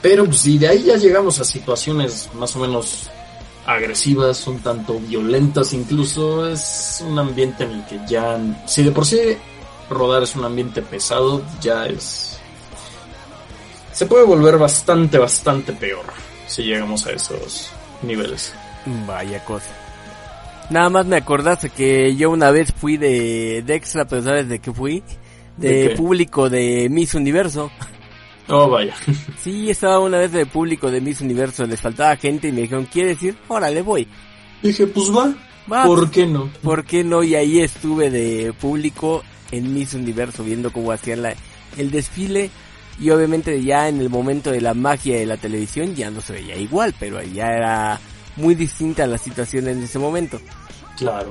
Pero 0.00 0.24
pues, 0.24 0.38
si 0.38 0.58
de 0.58 0.68
ahí 0.68 0.84
ya 0.84 0.96
llegamos 0.96 1.38
a 1.40 1.44
situaciones 1.44 2.30
más 2.34 2.54
o 2.56 2.60
menos 2.60 3.10
agresivas, 3.66 4.46
un 4.46 4.60
tanto 4.60 4.98
violentas 5.00 5.72
incluso, 5.72 6.48
es 6.48 7.02
un 7.06 7.18
ambiente 7.18 7.64
en 7.64 7.70
el 7.72 7.86
que 7.86 8.00
ya, 8.06 8.38
si 8.66 8.82
de 8.82 8.90
por 8.90 9.04
sí 9.04 9.18
rodar 9.90 10.22
es 10.22 10.34
un 10.34 10.44
ambiente 10.44 10.82
pesado, 10.82 11.42
ya 11.60 11.86
es... 11.86 12.38
Se 13.92 14.06
puede 14.06 14.24
volver 14.24 14.58
bastante, 14.58 15.18
bastante 15.18 15.72
peor 15.72 16.04
si 16.46 16.62
llegamos 16.62 17.06
a 17.06 17.12
esos 17.12 17.70
niveles. 18.02 18.52
Vaya 19.06 19.44
cosa. 19.44 19.70
Nada 20.70 20.88
más 20.88 21.06
me 21.06 21.16
acordaste 21.16 21.70
que 21.70 22.16
yo 22.16 22.30
una 22.30 22.50
vez 22.50 22.72
fui 22.72 22.96
de, 22.96 23.62
de 23.62 23.74
extra, 23.74 24.06
pero 24.06 24.22
¿sabes 24.22 24.48
de 24.48 24.58
qué 24.60 24.72
fui? 24.72 25.02
De, 25.56 25.68
¿De 25.68 25.88
qué? 25.90 25.96
público 25.96 26.48
de 26.48 26.88
Miss 26.90 27.14
Universo. 27.14 27.70
Oh, 28.48 28.68
vaya. 28.68 28.94
Sí, 29.42 29.70
estaba 29.70 30.00
una 30.00 30.18
vez 30.18 30.32
de 30.32 30.46
público 30.46 30.90
de 30.90 31.00
Miss 31.00 31.20
Universo, 31.20 31.66
les 31.66 31.80
faltaba 31.80 32.16
gente 32.16 32.48
y 32.48 32.52
me 32.52 32.62
dijeron, 32.62 32.86
¿quieres 32.90 33.22
ir? 33.22 33.36
Órale, 33.48 33.82
voy. 33.82 34.08
Dije, 34.62 34.86
pues 34.86 35.10
va, 35.14 35.34
Va. 35.70 35.84
¿por 35.84 36.10
qué 36.10 36.26
no? 36.26 36.50
¿Por 36.62 36.84
qué 36.84 37.04
no? 37.04 37.22
Y 37.22 37.34
ahí 37.34 37.60
estuve 37.60 38.10
de 38.10 38.52
público 38.54 39.22
en 39.50 39.74
Miss 39.74 39.94
Universo 39.94 40.42
viendo 40.44 40.72
cómo 40.72 40.92
hacían 40.92 41.22
la, 41.22 41.34
el 41.76 41.90
desfile. 41.90 42.50
Y 42.98 43.10
obviamente 43.10 43.62
ya 43.62 43.88
en 43.88 44.00
el 44.00 44.08
momento 44.08 44.50
de 44.50 44.60
la 44.60 44.72
magia 44.72 45.18
de 45.18 45.26
la 45.26 45.36
televisión 45.36 45.94
ya 45.94 46.10
no 46.10 46.20
se 46.20 46.34
veía 46.34 46.56
igual, 46.56 46.94
pero 46.98 47.20
ya 47.22 47.48
era 47.48 48.00
muy 48.36 48.54
distinta 48.54 49.06
la 49.06 49.18
situación 49.18 49.68
en 49.68 49.82
ese 49.82 49.98
momento. 49.98 50.40
Claro. 50.96 51.30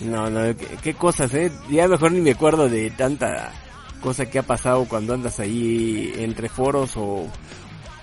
No, 0.00 0.30
no, 0.30 0.56
qué, 0.56 0.66
qué 0.82 0.94
cosas, 0.94 1.32
eh. 1.34 1.52
Ya 1.70 1.86
mejor 1.86 2.12
ni 2.12 2.20
me 2.20 2.30
acuerdo 2.30 2.68
de 2.68 2.90
tanta 2.90 3.52
cosa 4.00 4.26
que 4.26 4.38
ha 4.38 4.42
pasado 4.42 4.86
cuando 4.86 5.14
andas 5.14 5.40
ahí 5.40 6.12
entre 6.16 6.48
foros 6.48 6.92
o 6.96 7.26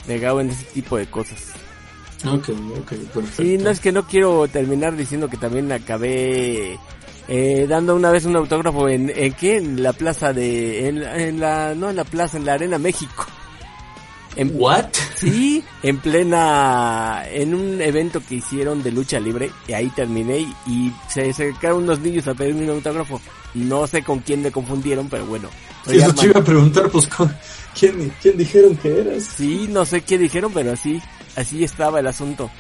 pegado 0.06 0.40
en 0.42 0.52
ese 0.52 0.64
tipo 0.66 0.98
de 0.98 1.08
cosas. 1.08 1.54
Ok, 2.26 2.50
ok, 2.80 2.90
perfecto. 3.14 3.44
Sí, 3.44 3.58
no 3.58 3.70
es 3.70 3.80
que 3.80 3.92
no 3.92 4.08
quiero 4.08 4.48
terminar 4.48 4.96
diciendo 4.96 5.30
que 5.30 5.38
también 5.38 5.72
acabé 5.72 6.80
eh, 7.28 7.66
dando 7.68 7.96
una 7.96 8.10
vez 8.10 8.26
un 8.26 8.36
autógrafo 8.36 8.90
en, 8.90 9.12
en 9.16 9.34
qué, 9.34 9.58
en 9.58 9.84
la 9.84 9.94
plaza 9.94 10.34
de, 10.34 10.88
en, 10.88 11.04
en 11.04 11.40
la, 11.40 11.76
no 11.76 11.90
en 11.90 11.96
la 11.96 12.04
plaza, 12.04 12.38
en 12.38 12.46
la 12.46 12.54
Arena 12.54 12.78
México. 12.78 13.26
En, 14.38 14.52
¿What? 14.56 14.86
Sí, 15.16 15.64
en 15.84 15.98
plena, 16.00 17.24
en 17.30 17.54
un 17.56 17.82
evento 17.82 18.22
que 18.28 18.36
hicieron 18.36 18.84
de 18.84 18.92
lucha 18.92 19.20
libre, 19.20 19.52
y 19.68 19.74
ahí 19.74 19.90
terminé 19.90 20.40
y, 20.40 20.54
y 20.68 20.94
se 21.10 21.30
acercaron 21.30 21.84
unos 21.84 22.00
niños 22.00 22.28
a 22.28 22.34
pedirme 22.34 22.64
un 22.66 22.70
autógrafo. 22.78 23.20
No 23.56 23.88
sé 23.88 24.04
con 24.04 24.20
quién 24.20 24.44
me 24.44 24.52
confundieron, 24.52 25.10
pero 25.10 25.26
bueno. 25.26 25.50
soy 25.86 25.98
Eso 25.98 26.14
te 26.14 26.26
iba 26.28 26.40
a 26.40 26.44
preguntar, 26.44 26.90
pues, 26.90 27.08
¿con- 27.08 27.36
¿quién, 27.78 28.14
¿quién 28.22 28.38
dijeron 28.38 28.76
que 28.78 29.00
eras? 29.02 29.24
Sí, 29.24 29.68
no 29.70 29.86
sé 29.86 30.02
qué 30.02 30.18
dijeron, 30.18 30.52
pero 30.54 30.74
así, 30.74 31.02
así 31.36 31.64
estaba 31.64 32.00
el 32.00 32.08
asunto. 32.08 32.52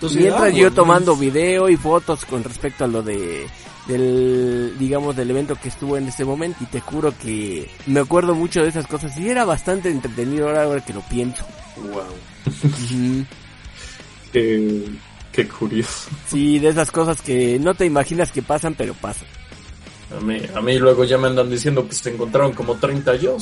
Entonces, 0.00 0.22
Mientras 0.22 0.44
ah, 0.44 0.48
yo 0.48 0.72
tomando 0.72 1.14
video 1.14 1.68
y 1.68 1.76
fotos 1.76 2.24
con 2.24 2.42
respecto 2.42 2.84
a 2.84 2.86
lo 2.86 3.02
de 3.02 3.46
del 3.86 4.74
digamos 4.78 5.14
del 5.14 5.28
evento 5.30 5.56
que 5.56 5.68
estuvo 5.68 5.98
en 5.98 6.08
ese 6.08 6.24
momento 6.24 6.56
y 6.62 6.66
te 6.68 6.80
juro 6.80 7.12
que 7.22 7.68
me 7.84 8.00
acuerdo 8.00 8.34
mucho 8.34 8.62
de 8.62 8.70
esas 8.70 8.86
cosas 8.86 9.14
y 9.18 9.28
era 9.28 9.44
bastante 9.44 9.90
entretenido 9.90 10.48
ahora, 10.58 10.82
que 10.82 10.94
lo 10.94 11.02
pienso. 11.02 11.44
Wow. 11.76 12.00
Ujú. 12.46 13.26
Qué, 14.32 14.86
qué 15.32 15.46
curioso. 15.46 16.08
Sí, 16.26 16.58
de 16.58 16.68
esas 16.68 16.90
cosas 16.90 17.20
que 17.20 17.58
no 17.58 17.74
te 17.74 17.84
imaginas 17.84 18.32
que 18.32 18.40
pasan, 18.40 18.74
pero 18.74 18.94
pasan. 18.94 19.28
A 20.16 20.20
mí, 20.20 20.40
a 20.54 20.62
mí 20.62 20.78
luego 20.78 21.04
ya 21.04 21.18
me 21.18 21.26
andan 21.28 21.50
diciendo 21.50 21.86
que 21.86 21.94
se 21.94 22.08
encontraron 22.08 22.52
como 22.54 22.76
30 22.76 23.16
yo. 23.16 23.36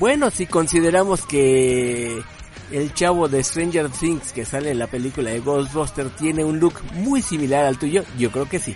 Bueno, 0.00 0.28
si 0.32 0.46
consideramos 0.46 1.24
que 1.24 2.20
el 2.70 2.92
chavo 2.94 3.28
de 3.28 3.42
Stranger 3.42 3.88
Things 3.90 4.32
que 4.32 4.44
sale 4.44 4.70
en 4.70 4.78
la 4.78 4.86
película 4.86 5.30
de 5.30 5.40
Ghostbuster 5.40 6.10
tiene 6.10 6.44
un 6.44 6.58
look 6.58 6.74
muy 6.94 7.22
similar 7.22 7.64
al 7.64 7.78
tuyo, 7.78 8.04
yo 8.18 8.30
creo 8.30 8.48
que 8.48 8.58
sí. 8.58 8.74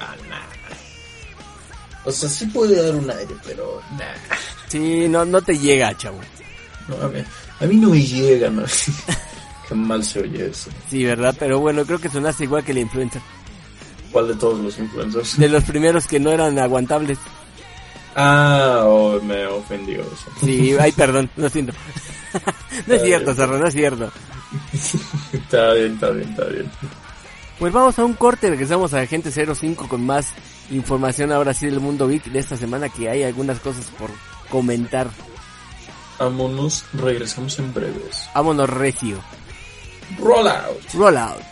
Ah, 0.00 0.14
nah. 0.28 0.40
O 2.04 2.10
sea, 2.10 2.28
sí 2.28 2.46
puede 2.46 2.82
dar 2.82 2.94
un 2.94 3.08
aire, 3.10 3.34
pero 3.44 3.80
nah. 3.92 4.36
Sí, 4.68 5.06
no, 5.08 5.24
no 5.24 5.40
te 5.42 5.56
llega, 5.56 5.96
chavo. 5.96 6.20
No, 6.88 6.96
a, 7.06 7.08
mí, 7.08 7.20
a 7.60 7.64
mí 7.66 7.76
no 7.76 7.90
me 7.90 8.02
llega, 8.02 8.50
¿no? 8.50 8.64
Qué 9.68 9.74
mal 9.74 10.02
se 10.02 10.20
oye 10.20 10.46
eso. 10.46 10.70
Sí, 10.90 11.04
¿verdad? 11.04 11.34
Pero 11.38 11.60
bueno, 11.60 11.84
creo 11.84 11.98
que 11.98 12.08
sonaste 12.08 12.44
igual 12.44 12.64
que 12.64 12.72
el 12.72 12.78
influencer. 12.78 13.22
¿Cuál 14.10 14.28
de 14.28 14.34
todos 14.34 14.58
los 14.60 14.78
influencers? 14.78 15.38
De 15.38 15.48
los 15.48 15.64
primeros 15.64 16.06
que 16.06 16.20
no 16.20 16.30
eran 16.30 16.58
aguantables. 16.58 17.18
Ah, 18.14 18.82
oh, 18.84 19.18
me 19.22 19.46
ofendió 19.46 20.02
eso. 20.02 20.30
Sí, 20.44 20.76
ay, 20.78 20.92
perdón, 20.92 21.30
lo 21.36 21.48
siento. 21.48 21.72
no 22.86 22.94
es 22.94 23.02
cierto, 23.02 23.34
Zorro, 23.34 23.58
no 23.58 23.66
es 23.66 23.74
cierto. 23.74 24.10
Está 25.32 25.72
bien, 25.74 25.94
está 25.94 26.10
bien, 26.10 26.28
está 26.28 26.44
bien. 26.46 26.70
Pues 27.58 27.72
vamos 27.72 27.98
a 27.98 28.04
un 28.04 28.14
corte, 28.14 28.50
regresamos 28.50 28.92
a 28.94 29.00
Agente 29.00 29.30
05 29.30 29.88
con 29.88 30.04
más 30.04 30.32
información 30.70 31.32
ahora 31.32 31.54
sí 31.54 31.66
del 31.66 31.80
mundo 31.80 32.08
geek 32.08 32.24
de 32.24 32.38
esta 32.38 32.56
semana 32.56 32.88
que 32.88 33.08
hay 33.08 33.22
algunas 33.22 33.60
cosas 33.60 33.86
por 33.98 34.10
comentar. 34.50 35.08
Vámonos, 36.18 36.84
regresamos 36.94 37.58
en 37.58 37.72
breves. 37.72 38.28
Vámonos 38.34 38.68
recio. 38.68 39.18
Roll 40.92 41.16
out. 41.16 41.51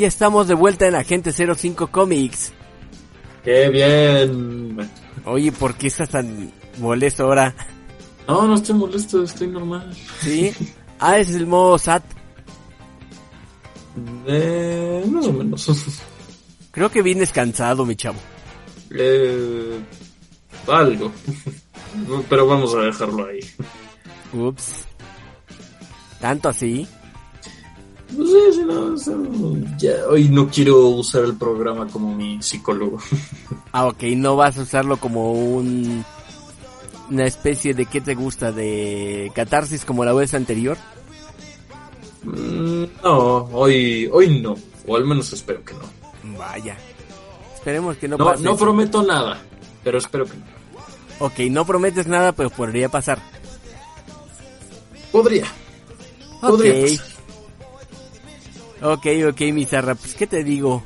Y 0.00 0.06
estamos 0.06 0.48
de 0.48 0.54
vuelta 0.54 0.86
en 0.86 0.94
Agente 0.94 1.30
05 1.30 1.88
Comics. 1.88 2.54
Qué 3.44 3.68
bien. 3.68 4.78
Oye, 5.26 5.52
¿por 5.52 5.74
qué 5.74 5.88
estás 5.88 6.08
tan 6.08 6.50
molesto 6.78 7.24
ahora? 7.24 7.54
No, 8.26 8.48
no 8.48 8.54
estoy 8.54 8.76
molesto, 8.76 9.22
estoy 9.22 9.48
normal. 9.48 9.94
¿Sí? 10.22 10.54
Ah, 10.98 11.18
ese 11.18 11.32
es 11.32 11.36
el 11.36 11.46
modo 11.46 11.76
SAT. 11.76 12.02
Eh, 14.26 15.04
más 15.06 15.26
o 15.26 15.34
menos. 15.34 15.68
Creo 16.70 16.90
que 16.90 17.02
vienes 17.02 17.30
cansado, 17.30 17.84
mi 17.84 17.94
chavo. 17.94 18.20
Eh, 18.92 19.80
algo. 20.66 21.12
Pero 22.26 22.46
vamos 22.46 22.74
a 22.74 22.78
dejarlo 22.78 23.26
ahí. 23.26 23.40
Ups. 24.32 24.86
¿Tanto 26.22 26.48
así? 26.48 26.88
No 28.16 28.26
sé, 28.26 28.52
si 28.52 28.64
no, 28.64 28.96
ya, 29.78 29.92
hoy 30.08 30.28
no 30.28 30.48
quiero 30.48 30.88
usar 30.88 31.24
el 31.24 31.36
programa 31.36 31.86
como 31.88 32.14
mi 32.14 32.42
psicólogo. 32.42 32.98
Ah, 33.72 33.86
ok, 33.86 34.02
no 34.16 34.34
vas 34.34 34.58
a 34.58 34.62
usarlo 34.62 34.96
como 34.96 35.32
un... 35.32 36.04
Una 37.08 37.24
especie 37.24 37.72
de 37.72 37.86
¿qué 37.86 38.00
te 38.00 38.16
gusta? 38.16 38.50
¿De 38.50 39.30
catarsis 39.32 39.84
como 39.84 40.04
la 40.04 40.12
vez 40.12 40.34
anterior? 40.34 40.76
Mm, 42.24 42.84
No, 43.04 43.44
hoy, 43.52 44.08
hoy 44.12 44.40
no. 44.40 44.56
O 44.88 44.96
al 44.96 45.04
menos 45.04 45.32
espero 45.32 45.64
que 45.64 45.74
no. 45.74 46.36
Vaya. 46.36 46.76
Esperemos 47.54 47.96
que 47.96 48.08
no, 48.08 48.16
No, 48.16 48.24
pase. 48.24 48.42
no 48.42 48.50
eso. 48.54 48.58
prometo 48.64 49.02
nada, 49.04 49.40
pero 49.84 49.98
espero 49.98 50.24
que 50.24 50.32
no. 50.36 50.44
Ok, 51.26 51.38
no 51.50 51.64
prometes 51.64 52.08
nada, 52.08 52.32
pero 52.32 52.50
podría 52.50 52.88
pasar. 52.88 53.20
Podría. 55.12 55.44
Ok. 56.42 56.50
Podría 56.50 56.82
pasar. 56.96 57.06
Ok, 58.82 59.06
ok, 59.28 59.40
mi 59.52 59.66
zarra, 59.66 59.94
pues 59.94 60.14
¿qué 60.14 60.26
te 60.26 60.42
digo? 60.42 60.82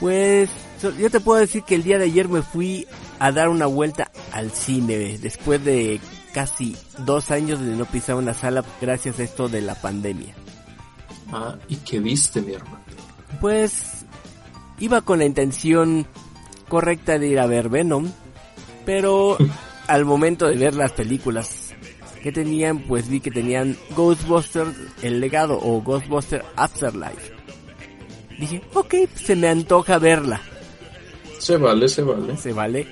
Pues 0.00 0.50
yo 0.98 1.10
te 1.10 1.20
puedo 1.20 1.40
decir 1.40 1.62
que 1.62 1.74
el 1.74 1.82
día 1.82 1.98
de 1.98 2.04
ayer 2.04 2.28
me 2.28 2.42
fui 2.42 2.86
a 3.18 3.32
dar 3.32 3.48
una 3.48 3.66
vuelta 3.66 4.10
al 4.32 4.50
cine 4.50 5.18
después 5.18 5.64
de 5.64 6.00
casi 6.32 6.76
dos 6.98 7.30
años 7.30 7.60
de 7.60 7.76
no 7.76 7.84
pisar 7.84 8.16
una 8.16 8.34
sala 8.34 8.64
gracias 8.80 9.18
a 9.18 9.22
esto 9.22 9.48
de 9.48 9.62
la 9.62 9.74
pandemia. 9.74 10.34
Ah, 11.32 11.56
¿y 11.68 11.76
qué 11.76 12.00
viste, 12.00 12.40
mi 12.42 12.52
hermano? 12.52 12.80
Pues 13.40 14.04
iba 14.78 15.00
con 15.02 15.20
la 15.20 15.24
intención 15.24 16.06
correcta 16.68 17.18
de 17.18 17.28
ir 17.28 17.38
a 17.40 17.46
ver 17.46 17.68
Venom, 17.68 18.10
Pero 18.84 19.36
al 19.86 20.04
momento 20.04 20.46
de 20.46 20.56
ver 20.56 20.74
las 20.74 20.92
películas 20.92 21.59
que 22.20 22.32
tenían, 22.32 22.80
pues 22.80 23.08
vi 23.08 23.20
que 23.20 23.30
tenían 23.30 23.76
Ghostbusters 23.96 24.74
El 25.02 25.20
legado 25.20 25.58
o 25.60 25.80
Ghostbusters 25.82 26.44
Afterlife. 26.56 27.32
Dije, 28.38 28.62
ok, 28.74 28.94
se 29.14 29.36
me 29.36 29.48
antoja 29.48 29.98
verla. 29.98 30.40
Se 31.38 31.56
vale, 31.56 31.88
se 31.88 32.02
vale. 32.02 32.36
Se 32.36 32.52
vale. 32.52 32.86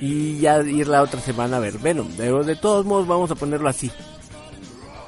Y 0.00 0.38
ya 0.38 0.60
ir 0.62 0.88
la 0.88 1.02
otra 1.02 1.20
semana 1.20 1.56
a 1.56 1.60
ver 1.60 1.78
Venom. 1.78 2.08
Pero 2.16 2.44
de 2.44 2.56
todos 2.56 2.84
modos 2.84 3.06
vamos 3.06 3.30
a 3.30 3.34
ponerlo 3.34 3.68
así. 3.68 3.90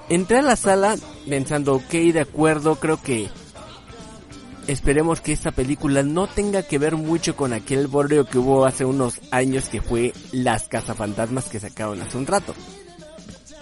Entré 0.08 0.38
a 0.38 0.42
la 0.42 0.56
sala 0.56 0.96
pensando, 1.28 1.74
ok, 1.74 1.90
de 1.90 2.20
acuerdo, 2.20 2.76
creo 2.76 3.02
que 3.02 3.28
esperemos 4.66 5.20
que 5.20 5.32
esta 5.32 5.50
película 5.50 6.02
no 6.02 6.26
tenga 6.26 6.62
que 6.62 6.78
ver 6.78 6.96
mucho 6.96 7.36
con 7.36 7.52
aquel 7.52 7.88
bordeo 7.88 8.24
que 8.26 8.38
hubo 8.38 8.64
hace 8.66 8.84
unos 8.84 9.20
años 9.30 9.68
que 9.68 9.82
fue 9.82 10.12
Las 10.32 10.68
cazafantasmas 10.68 11.46
que 11.46 11.60
sacaron 11.60 12.00
hace 12.02 12.16
un 12.16 12.26
rato. 12.26 12.54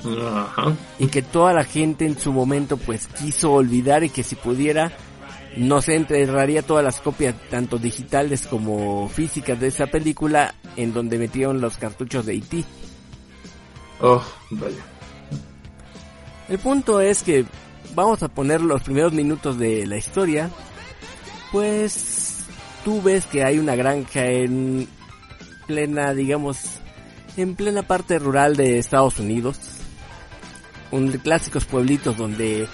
Ajá. 0.04 0.74
Y 0.98 1.06
que 1.08 1.22
toda 1.22 1.52
la 1.52 1.64
gente 1.64 2.06
en 2.06 2.18
su 2.18 2.32
momento 2.32 2.76
pues 2.76 3.06
quiso 3.06 3.52
olvidar 3.52 4.04
y 4.04 4.10
que 4.10 4.22
si 4.22 4.34
pudiera 4.34 4.92
no 5.56 5.80
se 5.80 5.94
enterraría 5.94 6.62
todas 6.62 6.84
las 6.84 7.00
copias 7.00 7.34
tanto 7.50 7.78
digitales 7.78 8.46
como 8.46 9.08
físicas 9.08 9.58
de 9.60 9.68
esa 9.68 9.86
película 9.86 10.54
en 10.76 10.92
donde 10.92 11.18
metieron 11.18 11.60
los 11.60 11.76
cartuchos 11.76 12.26
de 12.26 12.34
E.T. 12.34 12.64
Oh, 14.00 14.22
vaya. 14.50 14.82
El 16.48 16.58
punto 16.58 17.00
es 17.00 17.22
que 17.22 17.44
vamos 17.94 18.22
a 18.22 18.28
poner 18.28 18.60
los 18.60 18.82
primeros 18.82 19.12
minutos 19.12 19.58
de 19.58 19.86
la 19.86 19.96
historia. 19.96 20.50
Pues 21.52 22.44
tú 22.84 23.00
ves 23.00 23.26
que 23.26 23.44
hay 23.44 23.58
una 23.58 23.76
granja 23.76 24.26
en 24.26 24.88
plena, 25.66 26.12
digamos, 26.12 26.58
en 27.36 27.54
plena 27.54 27.82
parte 27.82 28.18
rural 28.18 28.56
de 28.56 28.78
Estados 28.78 29.18
Unidos. 29.20 29.58
Un 30.94 31.10
clásicos 31.18 31.64
pueblitos 31.64 32.16
donde 32.16 32.68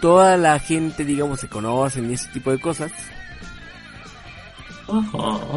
toda 0.00 0.36
la 0.36 0.58
gente, 0.58 1.04
digamos, 1.04 1.38
se 1.38 1.48
conocen 1.48 2.10
y 2.10 2.14
ese 2.14 2.28
tipo 2.30 2.50
de 2.50 2.60
cosas. 2.60 2.90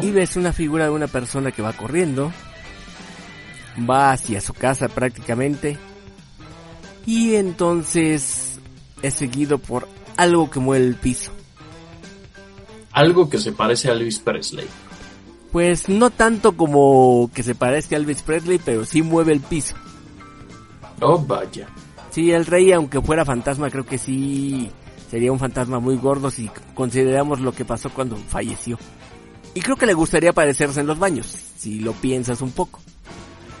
Y 0.02 0.10
ves 0.12 0.36
una 0.36 0.52
figura 0.52 0.84
de 0.84 0.90
una 0.90 1.08
persona 1.08 1.50
que 1.50 1.62
va 1.62 1.72
corriendo. 1.72 2.32
Va 3.78 4.12
hacia 4.12 4.40
su 4.40 4.54
casa 4.54 4.88
prácticamente. 4.88 5.76
Y 7.06 7.34
entonces 7.34 8.60
es 9.02 9.14
seguido 9.14 9.58
por 9.58 9.88
algo 10.16 10.48
que 10.48 10.60
mueve 10.60 10.86
el 10.86 10.94
piso. 10.94 11.32
Algo 12.92 13.28
que 13.28 13.38
se 13.38 13.52
parece 13.52 13.90
a 13.90 13.94
Elvis 13.94 14.20
Presley. 14.20 14.66
Pues 15.50 15.88
no 15.88 16.10
tanto 16.10 16.56
como 16.56 17.30
que 17.34 17.42
se 17.42 17.54
parezca 17.54 17.96
a 17.96 17.98
Elvis 17.98 18.22
Presley, 18.22 18.60
pero 18.64 18.84
sí 18.84 19.02
mueve 19.02 19.32
el 19.32 19.40
piso. 19.40 19.74
Oh, 21.00 21.18
vaya. 21.18 21.68
Sí, 22.16 22.32
el 22.32 22.46
rey, 22.46 22.72
aunque 22.72 23.02
fuera 23.02 23.26
fantasma, 23.26 23.68
creo 23.68 23.84
que 23.84 23.98
sí 23.98 24.70
sería 25.10 25.30
un 25.30 25.38
fantasma 25.38 25.80
muy 25.80 25.98
gordo 25.98 26.30
si 26.30 26.50
consideramos 26.74 27.40
lo 27.40 27.52
que 27.52 27.66
pasó 27.66 27.90
cuando 27.90 28.16
falleció. 28.16 28.78
Y 29.52 29.60
creo 29.60 29.76
que 29.76 29.84
le 29.84 29.92
gustaría 29.92 30.30
aparecerse 30.30 30.80
en 30.80 30.86
los 30.86 30.98
baños, 30.98 31.26
si 31.26 31.80
lo 31.80 31.92
piensas 31.92 32.40
un 32.40 32.52
poco. 32.52 32.80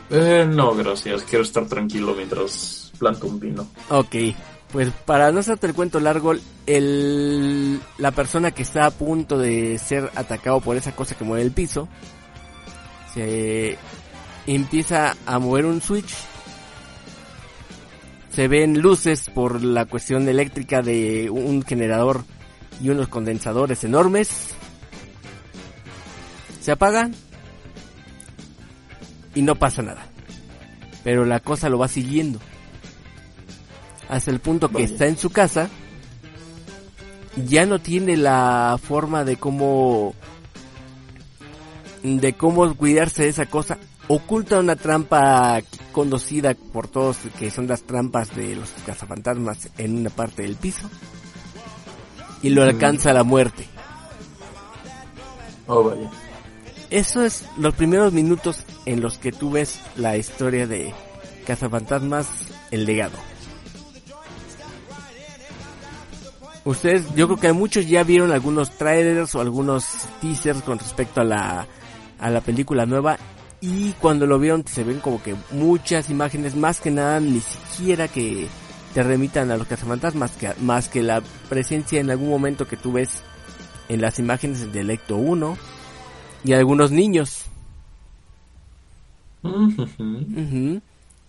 Eh, 0.08 0.48
no, 0.50 0.74
gracias. 0.74 1.22
Quiero 1.24 1.44
estar 1.44 1.66
tranquilo 1.66 2.14
mientras 2.16 2.92
planto 2.98 3.26
un 3.26 3.38
vino. 3.38 3.68
Ok, 3.90 4.16
pues 4.72 4.90
para 5.04 5.30
no 5.32 5.40
hacerte 5.40 5.66
el 5.66 5.74
cuento 5.74 6.00
largo, 6.00 6.32
el, 6.64 7.78
la 7.98 8.10
persona 8.12 8.52
que 8.52 8.62
está 8.62 8.86
a 8.86 8.90
punto 8.90 9.36
de 9.36 9.76
ser 9.76 10.10
atacado 10.14 10.62
por 10.62 10.78
esa 10.78 10.96
cosa 10.96 11.14
que 11.14 11.24
mueve 11.24 11.44
el 11.44 11.52
piso, 11.52 11.88
se 13.12 13.76
empieza 14.46 15.14
a 15.26 15.38
mover 15.38 15.66
un 15.66 15.82
switch. 15.82 16.14
Se 18.36 18.48
ven 18.48 18.82
luces 18.82 19.30
por 19.30 19.64
la 19.64 19.86
cuestión 19.86 20.28
eléctrica 20.28 20.82
de 20.82 21.30
un 21.30 21.62
generador 21.62 22.22
y 22.82 22.90
unos 22.90 23.08
condensadores 23.08 23.82
enormes. 23.82 24.50
Se 26.60 26.70
apagan 26.70 27.14
y 29.34 29.40
no 29.40 29.54
pasa 29.54 29.80
nada. 29.80 30.06
Pero 31.02 31.24
la 31.24 31.40
cosa 31.40 31.70
lo 31.70 31.78
va 31.78 31.88
siguiendo 31.88 32.38
hasta 34.10 34.30
el 34.30 34.40
punto 34.40 34.68
que 34.68 34.74
Vaya. 34.74 34.86
está 34.86 35.06
en 35.06 35.16
su 35.16 35.30
casa, 35.30 35.70
ya 37.36 37.64
no 37.64 37.78
tiene 37.78 38.18
la 38.18 38.78
forma 38.82 39.24
de 39.24 39.38
cómo 39.38 40.14
de 42.02 42.34
cómo 42.34 42.74
cuidarse 42.74 43.22
de 43.22 43.30
esa 43.30 43.46
cosa, 43.46 43.78
oculta 44.08 44.58
una 44.58 44.76
trampa 44.76 45.60
conocida 45.92 46.54
por 46.54 46.88
todos 46.88 47.18
que 47.38 47.50
son 47.50 47.66
las 47.66 47.82
trampas 47.82 48.34
de 48.36 48.56
los 48.56 48.70
cazafantasmas 48.84 49.70
en 49.78 49.98
una 49.98 50.10
parte 50.10 50.42
del 50.42 50.56
piso 50.56 50.88
y 52.42 52.50
lo 52.50 52.62
alcanza 52.62 53.12
la 53.12 53.24
muerte. 53.24 53.66
Oh, 55.66 55.82
vaya. 55.82 56.10
Eso 56.90 57.24
es 57.24 57.44
los 57.56 57.74
primeros 57.74 58.12
minutos 58.12 58.62
en 58.84 59.00
los 59.00 59.18
que 59.18 59.32
tú 59.32 59.50
ves 59.50 59.80
la 59.96 60.16
historia 60.16 60.68
de 60.68 60.94
Cazafantasmas, 61.44 62.28
el 62.70 62.84
legado. 62.84 63.16
Ustedes, 66.64 67.12
yo 67.14 67.26
creo 67.26 67.38
que 67.38 67.52
muchos 67.52 67.88
ya 67.88 68.02
vieron 68.04 68.32
algunos 68.32 68.70
trailers 68.76 69.34
o 69.34 69.40
algunos 69.40 69.86
teasers 70.20 70.62
con 70.62 70.78
respecto 70.78 71.20
a 71.20 71.24
la, 71.24 71.66
a 72.18 72.30
la 72.30 72.40
película 72.40 72.86
nueva 72.86 73.18
y 73.60 73.92
cuando 73.92 74.26
lo 74.26 74.38
vieron 74.38 74.66
se 74.66 74.84
ven 74.84 75.00
como 75.00 75.22
que 75.22 75.34
muchas 75.52 76.10
imágenes, 76.10 76.54
más 76.54 76.80
que 76.80 76.90
nada 76.90 77.20
ni 77.20 77.40
siquiera 77.40 78.08
que 78.08 78.48
te 78.94 79.02
remitan 79.02 79.50
a 79.50 79.56
los 79.56 79.66
cazafantasmas, 79.66 80.32
que, 80.32 80.52
más 80.60 80.88
que 80.88 81.02
la 81.02 81.22
presencia 81.48 82.00
en 82.00 82.10
algún 82.10 82.30
momento 82.30 82.66
que 82.66 82.76
tú 82.76 82.92
ves 82.92 83.22
en 83.88 84.00
las 84.00 84.18
imágenes 84.18 84.72
del 84.72 84.90
Ecto 84.90 85.16
1 85.16 85.56
y 86.44 86.52
algunos 86.52 86.90
niños. 86.90 87.44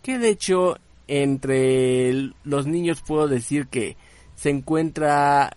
Que 0.01 0.17
de 0.17 0.29
hecho, 0.29 0.77
entre 1.07 2.31
los 2.43 2.67
niños 2.67 3.01
puedo 3.05 3.27
decir 3.27 3.67
que 3.67 3.95
se 4.35 4.49
encuentra 4.49 5.55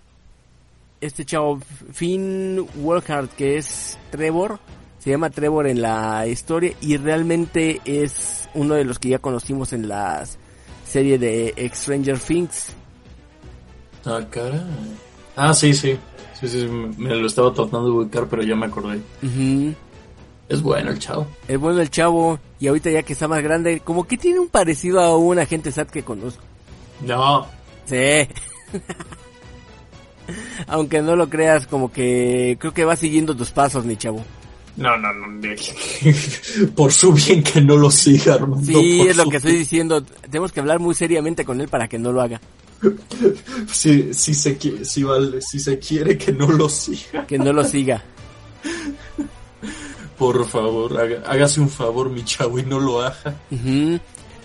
este 1.01 1.25
chavo 1.25 1.61
Finn 1.93 2.67
Wolfhard 2.77 3.29
que 3.31 3.57
es 3.57 3.99
Trevor. 4.11 4.59
Se 5.01 5.11
llama 5.11 5.31
Trevor 5.31 5.67
en 5.67 5.81
la 5.81 6.27
historia 6.27 6.75
y 6.83 6.99
realmente 6.99 7.81
es 7.87 8.49
uno 8.55 8.75
de 8.75 8.85
los 8.85 8.99
que 8.99 9.09
ya 9.09 9.19
conocimos 9.19 9.73
en 9.73 9.89
la 9.89 10.25
serie 10.87 11.19
de 11.19 11.71
Stranger 11.75 12.19
Things. 12.19 12.75
Ah, 14.05 14.21
caray. 14.31 14.61
Ah, 15.37 15.55
sí, 15.55 15.73
sí. 15.73 15.99
Sí, 16.39 16.49
sí, 16.49 16.67
me 16.69 17.15
lo 17.15 17.27
estaba 17.27 17.53
tratando 17.53 17.85
de 17.85 17.91
ubicar, 17.93 18.27
pero 18.29 18.43
ya 18.43 18.55
me 18.57 18.67
acordé. 18.67 19.01
Ujú. 19.23 19.75
Es 20.49 20.63
bueno 20.63 20.91
el 20.91 20.99
chavo. 20.99 21.27
Es 21.49 21.59
bueno 21.59 21.81
el 21.81 21.91
chavo 21.91 22.39
y 22.59 22.67
ahorita 22.67 22.91
ya 22.91 23.03
que 23.03 23.15
está 23.15 23.27
más 23.27 23.43
grande, 23.43 23.81
como 23.81 24.07
que 24.07 24.19
tiene 24.19 24.39
un 24.39 24.49
parecido 24.49 25.01
a 25.01 25.17
un 25.17 25.39
agente 25.39 25.73
SAT 25.73 25.91
que 25.91 26.03
conozco. 26.03 26.43
No. 27.07 27.47
Sí. 27.87 28.29
Aunque 30.67 31.01
no 31.03 31.17
lo 31.17 31.31
creas, 31.31 31.67
como 31.67 31.91
que 31.91 32.57
creo 32.61 32.75
que 32.75 32.85
va 32.85 32.97
siguiendo 32.97 33.35
tus 33.35 33.51
pasos, 33.51 33.85
mi 33.85 33.97
chavo. 33.97 34.25
No, 34.77 34.97
no, 34.97 35.13
no. 35.13 35.41
Por 36.75 36.93
su 36.93 37.13
bien 37.13 37.43
que 37.43 37.61
no 37.61 37.77
lo 37.77 37.91
siga, 37.91 38.35
Armando. 38.35 38.65
Sí, 38.67 39.01
es 39.03 39.17
lo 39.17 39.29
que 39.29 39.37
estoy 39.39 39.57
diciendo. 39.57 40.03
Tenemos 40.03 40.53
que 40.53 40.61
hablar 40.61 40.79
muy 40.79 40.95
seriamente 40.95 41.45
con 41.45 41.61
él 41.61 41.69
para 41.69 41.89
que 41.89 41.99
no 41.99 42.13
lo 42.13 42.21
haga. 42.23 42.41
Si, 43.73 44.15
si, 44.15 44.33
se, 44.35 44.59
si, 44.85 45.03
vale, 45.03 45.41
si 45.43 45.61
se 45.61 45.79
quiere 45.79 46.17
que 46.17 46.33
no 46.33 46.51
lo 46.51 46.69
siga, 46.69 47.27
Que 47.27 47.39
no 47.39 47.53
lo 47.53 47.63
siga. 47.63 48.03
por 50.19 50.47
favor, 50.47 50.99
haga- 50.99 51.23
hágase 51.27 51.61
un 51.61 51.69
favor, 51.69 52.09
mi 52.11 52.25
chavo, 52.25 52.59
y 52.59 52.63
no 52.63 52.79
lo 52.81 53.01
haga. 53.03 53.35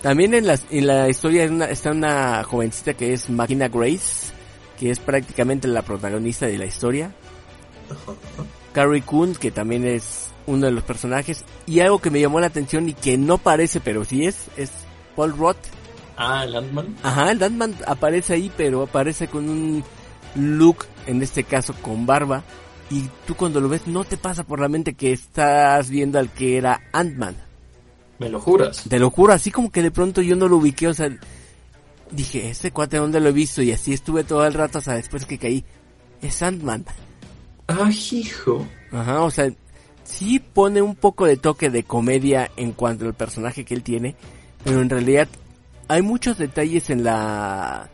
También 0.02 0.34
en 0.34 0.48
la, 0.48 0.60
en 0.70 0.88
la 0.88 1.10
historia 1.10 1.44
hay 1.44 1.50
una- 1.50 1.66
está 1.66 1.92
una 1.92 2.44
jovencita 2.44 2.94
que 2.94 3.14
es 3.14 3.30
Magina 3.30 3.68
Grace, 3.70 4.34
que 4.80 4.92
es 4.92 5.00
prácticamente 5.00 5.68
la 5.68 5.82
protagonista 5.82 6.46
de 6.46 6.58
la 6.58 6.66
historia. 6.66 7.12
Carrie 8.76 9.04
Coon, 9.04 9.36
que 9.36 9.52
también 9.52 9.88
es 9.88 10.32
uno 10.48 10.66
de 10.66 10.74
los 10.74 10.84
personajes. 10.84 11.46
Y 11.66 11.80
algo 11.80 12.00
que 12.00 12.10
me 12.10 12.20
llamó 12.20 12.42
la 12.42 12.48
atención 12.48 12.90
y 12.90 12.94
que 12.94 13.18
no 13.18 13.38
parece, 13.38 13.80
pero 13.80 14.04
sí 14.04 14.26
es, 14.26 14.36
es 14.58 14.70
Paul 15.16 15.38
Roth. 15.38 15.56
Ah, 16.18 16.44
el 16.44 16.54
Ant-Man. 16.58 16.98
Ajá, 17.02 17.32
el 17.32 17.42
Ant-Man 17.42 17.74
aparece 17.88 18.34
ahí, 18.34 18.52
pero 18.58 18.84
aparece 18.84 19.30
con 19.30 19.50
un 19.50 19.82
look, 20.36 20.88
en 21.08 21.24
este 21.24 21.46
caso 21.46 21.74
con 21.82 22.06
barba. 22.06 22.44
Y 22.92 23.06
tú 23.26 23.36
cuando 23.36 23.62
lo 23.62 23.70
ves 23.70 23.88
no 23.88 24.04
te 24.04 24.18
pasa 24.18 24.44
por 24.44 24.60
la 24.60 24.68
mente 24.68 24.94
que 24.94 25.14
estás 25.14 25.90
viendo 25.90 26.20
al 26.20 26.30
que 26.30 26.58
era 26.58 26.82
Ant-Man. 26.92 27.38
¿Me 28.20 28.28
lo 28.28 28.42
juras? 28.42 28.84
Te 28.90 29.00
lo 29.00 29.10
juro, 29.10 29.32
así 29.32 29.52
como 29.52 29.72
que 29.72 29.84
de 29.84 29.92
pronto 29.92 30.22
yo 30.22 30.36
no 30.36 30.50
lo 30.50 30.58
ubiqué, 30.58 30.90
o 30.90 30.94
sea, 30.94 31.10
dije, 32.12 32.50
ese 32.50 32.72
cuate 32.72 32.98
dónde 32.98 33.22
lo 33.22 33.30
he 33.30 33.34
visto 33.34 33.62
y 33.62 33.72
así 33.72 33.94
estuve 33.94 34.26
todo 34.26 34.46
el 34.46 34.54
rato 34.54 34.80
hasta 34.80 34.96
después 34.96 35.26
que 35.26 35.38
caí. 35.38 35.64
Es 36.22 36.42
Ant-Man. 36.42 36.86
Ah, 37.68 37.90
hijo. 38.12 38.68
Ajá, 38.92 39.22
o 39.22 39.32
sea, 39.32 39.52
sí 40.04 40.40
pone 40.40 40.82
un 40.82 40.96
poco 40.96 41.26
de 41.26 41.38
toque 41.38 41.70
de 41.70 41.84
comedia 41.84 42.52
en 42.58 42.72
cuanto 42.72 43.06
al 43.06 43.14
personaje 43.14 43.66
que 43.66 43.74
él 43.74 43.84
tiene, 43.84 44.16
pero 44.64 44.82
en 44.82 44.90
realidad 44.90 45.28
hay 45.88 46.02
muchos 46.02 46.38
detalles 46.38 46.90
en 46.90 47.04
la 47.04 47.90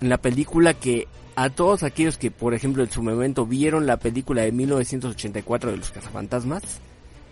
en 0.00 0.08
la 0.08 0.18
película 0.18 0.74
que 0.74 1.08
a 1.36 1.50
todos 1.50 1.82
aquellos 1.82 2.18
que, 2.18 2.30
por 2.30 2.54
ejemplo, 2.54 2.82
en 2.82 2.90
su 2.90 3.02
momento 3.02 3.46
vieron 3.46 3.86
la 3.86 3.98
película 3.98 4.42
de 4.42 4.52
1984 4.52 5.70
de 5.70 5.76
los 5.76 5.90
cazafantasmas, 5.90 6.80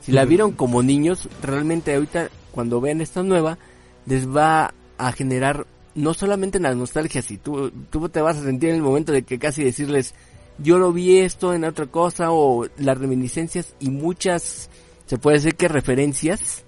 si 0.01 0.13
la 0.13 0.27
vieron 0.27 0.53
como 0.53 0.83
niños, 0.83 1.29
realmente 1.43 1.95
ahorita 1.95 2.29
cuando 2.53 2.81
vean 2.81 3.01
esta 3.01 3.23
nueva 3.23 3.59
les 4.05 4.29
va 4.29 4.75
a 4.99 5.13
generar 5.13 5.67
no 5.95 6.13
solamente 6.13 6.61
la 6.61 6.75
nostalgia, 6.75 7.23
si 7.23 7.39
tú, 7.39 7.71
tú 7.91 8.09
te 8.11 8.21
vas 8.21 8.37
a 8.37 8.43
sentir 8.43 8.71
en 8.71 8.77
el 8.77 8.83
momento 8.83 9.13
de 9.13 9.23
que 9.23 9.39
casi 9.39 9.65
decirles, 9.65 10.15
yo 10.59 10.79
lo 10.79 10.93
vi 10.93 11.19
esto 11.19 11.55
en 11.55 11.65
otra 11.65 11.87
cosa, 11.87 12.33
o 12.33 12.67
las 12.79 12.99
reminiscencias 12.99 13.75
y 13.81 13.91
muchas, 13.91 14.71
se 15.07 15.19
puede 15.19 15.39
decir 15.39 15.57
que 15.57 15.69
referencias, 15.69 16.65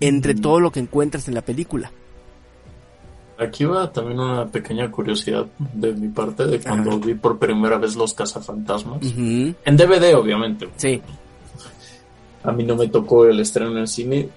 entre 0.00 0.34
todo 0.34 0.60
lo 0.60 0.70
que 0.70 0.80
encuentras 0.80 1.28
en 1.28 1.34
la 1.34 1.42
película. 1.42 1.90
Aquí 3.38 3.64
va 3.64 3.92
también 3.92 4.18
una 4.18 4.46
pequeña 4.46 4.90
curiosidad 4.90 5.46
de 5.72 5.92
mi 5.92 6.08
parte 6.08 6.44
de 6.44 6.60
cuando 6.60 6.98
vi 6.98 7.14
por 7.14 7.38
primera 7.38 7.78
vez 7.78 7.94
Los 7.94 8.12
Cazafantasmas. 8.12 9.00
En 9.02 9.76
DVD, 9.76 10.16
obviamente. 10.16 10.68
Sí. 10.76 11.00
A 12.42 12.50
mí 12.50 12.64
no 12.64 12.74
me 12.74 12.88
tocó 12.88 13.26
el 13.26 13.38
estreno 13.38 13.70
en 13.72 13.78
el 13.78 13.88
cine. 13.88 14.28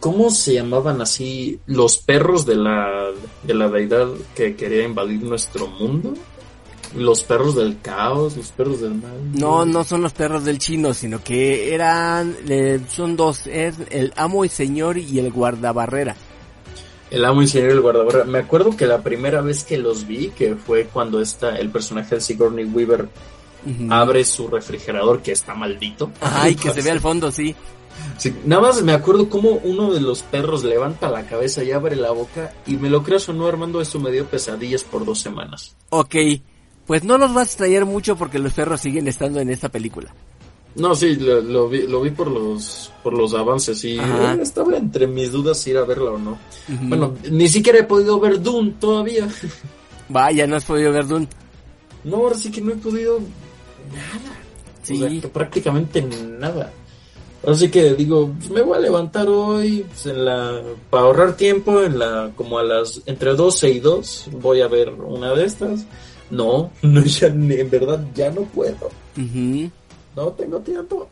¿Cómo 0.00 0.30
se 0.30 0.54
llamaban 0.54 1.00
así 1.00 1.60
los 1.64 1.96
perros 1.96 2.44
de 2.44 2.56
la, 2.56 3.06
de 3.42 3.54
la 3.54 3.68
deidad 3.68 4.08
que 4.36 4.54
quería 4.54 4.84
invadir 4.84 5.22
nuestro 5.22 5.66
mundo? 5.66 6.12
Los 6.96 7.22
perros 7.22 7.54
del 7.54 7.80
caos, 7.80 8.36
los 8.36 8.48
perros 8.48 8.80
del 8.80 8.94
mal. 8.94 9.32
No, 9.34 9.64
no 9.64 9.84
son 9.84 10.02
los 10.02 10.12
perros 10.12 10.44
del 10.44 10.58
chino, 10.58 10.94
sino 10.94 11.22
que 11.22 11.74
eran, 11.74 12.34
eh, 12.48 12.80
son 12.88 13.16
dos, 13.16 13.46
es 13.46 13.74
el 13.90 14.12
amo 14.16 14.44
y 14.44 14.48
señor 14.48 14.98
y 14.98 15.18
el 15.18 15.30
guardabarrera. 15.30 16.16
El 17.10 17.24
amo 17.24 17.42
y 17.42 17.46
señor 17.46 17.70
y 17.70 17.72
el 17.72 17.80
guardabarrera. 17.80 18.24
Me 18.24 18.38
acuerdo 18.38 18.76
que 18.76 18.86
la 18.86 19.02
primera 19.02 19.40
vez 19.40 19.64
que 19.64 19.78
los 19.78 20.06
vi, 20.06 20.28
que 20.28 20.56
fue 20.56 20.84
cuando 20.84 21.20
está 21.20 21.56
el 21.56 21.70
personaje 21.70 22.16
de 22.16 22.20
Sigourney 22.20 22.64
Weaver 22.64 23.08
abre 23.90 24.24
su 24.24 24.48
refrigerador 24.48 25.22
que 25.22 25.32
está 25.32 25.54
maldito. 25.54 26.10
Ay, 26.20 26.54
que 26.54 26.70
se 26.70 26.82
ve 26.82 26.90
al 26.90 27.00
fondo, 27.02 27.30
sí. 27.30 27.54
Sí, 28.16 28.34
nada 28.44 28.62
más 28.62 28.82
me 28.82 28.92
acuerdo 28.92 29.28
cómo 29.28 29.60
uno 29.64 29.92
de 29.92 30.00
los 30.00 30.22
perros 30.22 30.62
levanta 30.64 31.08
la 31.08 31.26
cabeza 31.26 31.64
y 31.64 31.72
abre 31.72 31.96
la 31.96 32.12
boca 32.12 32.52
y 32.66 32.76
me 32.76 32.90
lo 32.90 33.02
creas 33.02 33.28
o 33.28 33.32
no 33.32 33.46
Armando, 33.46 33.80
eso 33.80 33.98
me 33.98 34.12
dio 34.12 34.24
pesadillas 34.26 34.84
por 34.84 35.04
dos 35.04 35.20
semanas. 35.20 35.74
Ok, 35.90 36.14
pues 36.88 37.04
no 37.04 37.18
los 37.18 37.34
vas 37.34 37.42
a 37.42 37.50
extrañar 37.50 37.84
mucho 37.84 38.16
porque 38.16 38.38
los 38.38 38.54
perros 38.54 38.80
siguen 38.80 39.06
estando 39.08 39.40
en 39.40 39.50
esta 39.50 39.68
película. 39.68 40.12
No, 40.74 40.94
sí, 40.94 41.16
lo, 41.16 41.42
lo 41.42 41.68
vi, 41.68 41.86
lo 41.86 42.00
vi 42.00 42.10
por 42.10 42.30
los 42.30 42.90
por 43.02 43.12
los 43.12 43.34
avances 43.34 43.84
y 43.84 43.98
eh, 43.98 44.38
estaba 44.40 44.74
entre 44.78 45.06
mis 45.06 45.30
dudas 45.30 45.58
si 45.58 45.70
ir 45.70 45.76
a 45.76 45.84
verla 45.84 46.12
o 46.12 46.18
no. 46.18 46.38
Bueno, 46.66 47.14
ni 47.30 47.46
siquiera 47.46 47.80
he 47.80 47.84
podido 47.84 48.18
ver 48.18 48.42
Dune 48.42 48.74
todavía. 48.80 49.28
Vaya, 50.08 50.46
no 50.46 50.56
has 50.56 50.64
podido 50.64 50.90
ver 50.90 51.06
Dune. 51.06 51.28
No, 52.04 52.16
ahora 52.16 52.36
sí 52.36 52.50
que 52.50 52.62
no 52.62 52.72
he 52.72 52.76
podido 52.76 53.18
nada. 53.92 54.36
Sí. 54.82 54.94
O 54.94 55.08
sea, 55.08 55.20
que 55.20 55.28
prácticamente 55.28 56.00
nada. 56.02 56.72
Así 57.46 57.68
que 57.68 57.92
digo, 57.94 58.32
pues, 58.38 58.50
me 58.50 58.62
voy 58.62 58.78
a 58.78 58.80
levantar 58.80 59.28
hoy 59.28 59.84
pues, 59.88 60.06
en 60.06 60.24
la 60.24 60.62
para 60.88 61.04
ahorrar 61.04 61.36
tiempo 61.36 61.82
en 61.82 61.98
la 61.98 62.30
como 62.34 62.58
a 62.58 62.62
las 62.62 63.02
entre 63.04 63.34
12 63.34 63.70
y 63.70 63.80
2 63.80 64.30
voy 64.40 64.62
a 64.62 64.68
ver 64.68 64.90
una 64.94 65.34
de 65.34 65.44
estas. 65.44 65.84
No, 66.30 66.70
no 66.82 67.04
ya 67.04 67.28
en 67.28 67.70
verdad 67.70 68.04
ya 68.14 68.30
no 68.30 68.42
puedo. 68.42 68.90
No 70.16 70.28
tengo 70.32 70.60
tiempo. 70.60 71.08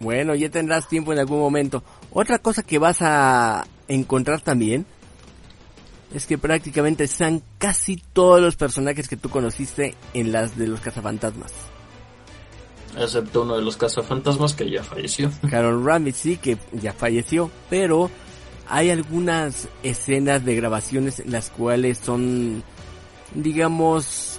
Bueno, 0.00 0.34
ya 0.34 0.48
tendrás 0.48 0.88
tiempo 0.88 1.12
en 1.12 1.18
algún 1.18 1.40
momento. 1.40 1.82
Otra 2.12 2.38
cosa 2.38 2.62
que 2.62 2.78
vas 2.78 2.98
a 3.02 3.66
encontrar 3.86 4.40
también 4.40 4.86
es 6.14 6.26
que 6.26 6.38
prácticamente 6.38 7.04
están 7.04 7.42
casi 7.58 8.02
todos 8.12 8.40
los 8.40 8.56
personajes 8.56 9.08
que 9.08 9.16
tú 9.16 9.28
conociste 9.28 9.94
en 10.14 10.32
las 10.32 10.56
de 10.56 10.66
los 10.66 10.80
cazafantasmas. 10.80 11.52
Excepto 12.96 13.42
uno 13.42 13.56
de 13.56 13.62
los 13.62 13.76
cazafantasmas 13.76 14.54
que 14.54 14.70
ya 14.70 14.82
falleció. 14.82 15.30
Carol 15.50 15.84
Ramis 15.84 16.16
sí 16.16 16.36
que 16.36 16.56
ya 16.72 16.92
falleció, 16.92 17.50
pero 17.68 18.10
hay 18.68 18.90
algunas 18.90 19.68
escenas 19.82 20.44
de 20.44 20.54
grabaciones 20.54 21.18
en 21.20 21.32
las 21.32 21.50
cuales 21.50 21.98
son, 21.98 22.62
digamos, 23.34 24.29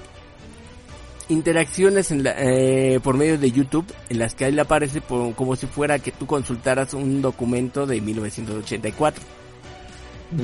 interacciones 1.32 2.12
en 2.12 2.24
la- 2.24 2.36
eh, 2.38 3.00
por 3.02 3.16
medio 3.18 3.38
de 3.38 3.52
YouTube 3.52 3.86
en 4.10 4.20
las 4.20 4.36
que 4.36 4.46
él 4.48 4.60
aparece 4.60 5.02
por- 5.02 5.34
como 5.36 5.56
si 5.56 5.66
fuera 5.68 5.98
que 6.00 6.12
tú 6.12 6.26
consultaras 6.26 6.94
un 6.94 7.22
documento 7.22 7.86
de 7.86 8.02
1984 8.02 9.24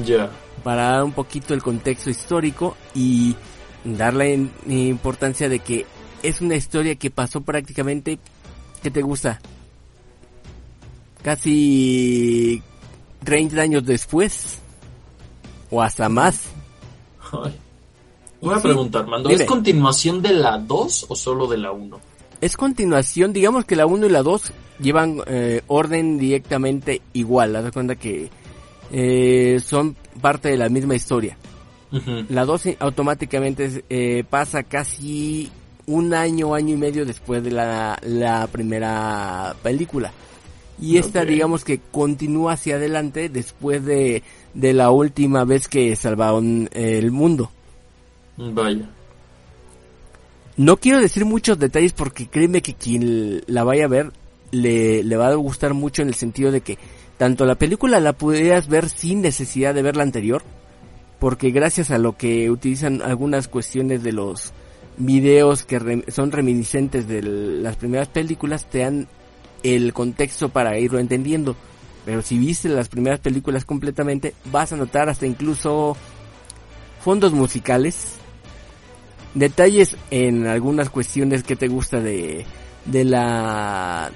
Ya. 0.05 0.29
para 0.63 0.91
dar 0.91 1.03
un 1.03 1.11
poquito 1.11 1.53
el 1.53 1.61
contexto 1.61 2.09
histórico 2.09 2.75
y 2.95 3.35
darle 3.83 4.33
in- 4.33 4.51
importancia 4.67 5.47
de 5.49 5.59
que 5.59 5.85
es 6.23 6.41
una 6.41 6.55
historia 6.55 6.95
que 6.95 7.11
pasó 7.11 7.41
prácticamente, 7.41 8.17
¿qué 8.81 8.89
te 8.91 9.01
gusta? 9.01 9.39
Casi 11.23 12.61
30 13.23 13.61
años 13.61 13.85
después 13.85 14.59
o 15.69 15.81
hasta 15.81 16.07
más. 16.09 16.43
Ay. 17.31 17.55
Una 18.41 18.57
Sí. 18.57 18.63
pregunta, 18.63 18.99
Armando. 18.99 19.29
Dime. 19.29 19.43
¿Es 19.43 19.47
continuación 19.49 20.21
de 20.21 20.33
la 20.33 20.57
2 20.57 21.05
o 21.09 21.15
solo 21.15 21.47
de 21.47 21.57
la 21.57 21.71
1? 21.71 21.99
Es 22.39 22.55
continuación, 22.55 23.33
digamos 23.33 23.65
que 23.65 23.75
la 23.75 23.85
1 23.87 24.05
y 24.05 24.09
la 24.09 24.21
2 24.21 24.51
llevan 24.79 25.21
eh, 25.25 25.61
orden 25.67 26.19
directamente 26.19 27.01
igual, 27.13 27.55
haz 27.55 27.63
de 27.65 27.71
cuenta 27.71 27.95
que 27.95 28.29
eh, 28.91 29.59
son 29.63 29.95
parte 30.21 30.49
de 30.49 30.57
la 30.57 30.69
misma 30.69 30.95
historia. 30.95 31.37
La 32.29 32.43
2 32.45 32.63
automáticamente 32.79 33.83
eh, 33.89 34.23
pasa 34.29 34.63
casi 34.63 35.49
un 35.87 36.13
año, 36.13 36.53
año 36.53 36.73
y 36.75 36.77
medio 36.77 37.05
después 37.05 37.41
de 37.43 37.51
la, 37.51 37.97
la 38.03 38.45
primera 38.47 39.55
película. 39.63 40.11
Y 40.79 40.97
esta 40.97 41.25
digamos 41.25 41.63
que 41.63 41.79
continúa 41.91 42.53
hacia 42.53 42.75
adelante 42.75 43.29
después 43.29 43.83
de, 43.83 44.21
de 44.53 44.73
la 44.73 44.91
última 44.91 45.43
vez 45.45 45.67
que 45.67 45.95
salvaron 45.95 46.69
eh, 46.73 46.99
el 46.99 47.11
mundo. 47.11 47.51
Vaya. 48.37 48.89
No 50.57 50.77
quiero 50.77 50.99
decir 50.99 51.25
muchos 51.25 51.59
detalles 51.59 51.93
porque 51.93 52.27
créeme 52.27 52.61
que 52.61 52.73
quien 52.73 53.43
la 53.47 53.63
vaya 53.63 53.85
a 53.85 53.89
ver 53.89 54.11
le, 54.51 55.03
le 55.03 55.17
va 55.17 55.27
a 55.27 55.35
gustar 55.35 55.73
mucho 55.73 56.01
en 56.01 56.07
el 56.07 56.15
sentido 56.15 56.51
de 56.51 56.61
que 56.61 56.77
tanto 57.17 57.45
la 57.45 57.55
película 57.55 57.99
la 57.99 58.13
pudieras 58.13 58.67
ver 58.67 58.89
sin 58.89 59.21
necesidad 59.21 59.73
de 59.73 59.81
ver 59.81 59.95
la 59.95 60.03
anterior, 60.03 60.43
porque 61.19 61.51
gracias 61.51 61.91
a 61.91 61.97
lo 61.97 62.15
que 62.15 62.49
utilizan 62.49 63.01
algunas 63.01 63.47
cuestiones 63.47 64.03
de 64.03 64.13
los 64.13 64.51
videos 64.97 65.63
que 65.63 65.79
re- 65.79 66.05
son 66.11 66.31
reminiscentes 66.31 67.07
de 67.07 67.21
las 67.23 67.75
primeras 67.75 68.07
películas, 68.07 68.67
te 68.69 68.79
dan 68.79 69.07
el 69.63 69.93
contexto 69.93 70.49
para 70.49 70.77
irlo 70.79 70.99
entendiendo. 70.99 71.55
Pero 72.05 72.21
si 72.21 72.37
viste 72.37 72.69
las 72.69 72.87
primeras 72.87 73.19
películas 73.19 73.65
completamente, 73.65 74.33
vas 74.51 74.71
a 74.73 74.77
notar 74.77 75.09
hasta 75.09 75.25
incluso 75.25 75.97
fondos 77.03 77.33
musicales, 77.33 78.13
detalles 79.39 79.95
en 80.11 80.47
algunas 80.47 80.89
cuestiones 80.89 81.43
que 81.43 81.55
te 81.55 81.67
gusta 81.67 81.99
de, 81.99 82.45
de 82.85 83.03
la 83.03 84.11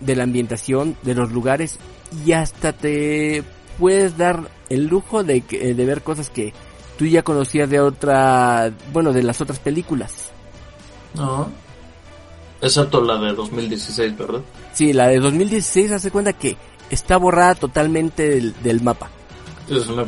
de 0.00 0.16
la 0.16 0.24
ambientación, 0.24 0.96
de 1.02 1.14
los 1.14 1.30
lugares 1.30 1.78
y 2.26 2.32
hasta 2.32 2.72
te 2.72 3.44
puedes 3.78 4.16
dar 4.18 4.48
el 4.68 4.86
lujo 4.86 5.22
de, 5.22 5.42
que- 5.42 5.74
de 5.74 5.84
ver 5.86 6.02
cosas 6.02 6.28
que 6.28 6.52
tú 6.98 7.06
ya 7.06 7.22
conocías 7.22 7.70
de 7.70 7.80
otra, 7.80 8.72
bueno, 8.92 9.12
de 9.12 9.22
las 9.22 9.40
otras 9.40 9.58
películas. 9.60 10.30
No. 11.14 11.48
Excepto 12.60 13.00
la 13.02 13.18
de 13.18 13.32
2016, 13.32 14.16
¿verdad? 14.16 14.40
Sí, 14.72 14.92
la 14.92 15.08
de 15.08 15.18
2016 15.20 15.92
hace 15.92 16.10
cuenta 16.10 16.32
que 16.32 16.56
está 16.90 17.16
borrada 17.16 17.54
totalmente 17.54 18.28
del, 18.28 18.54
del 18.62 18.82
mapa. 18.82 19.10
Es 19.76 19.88
una, 19.88 20.04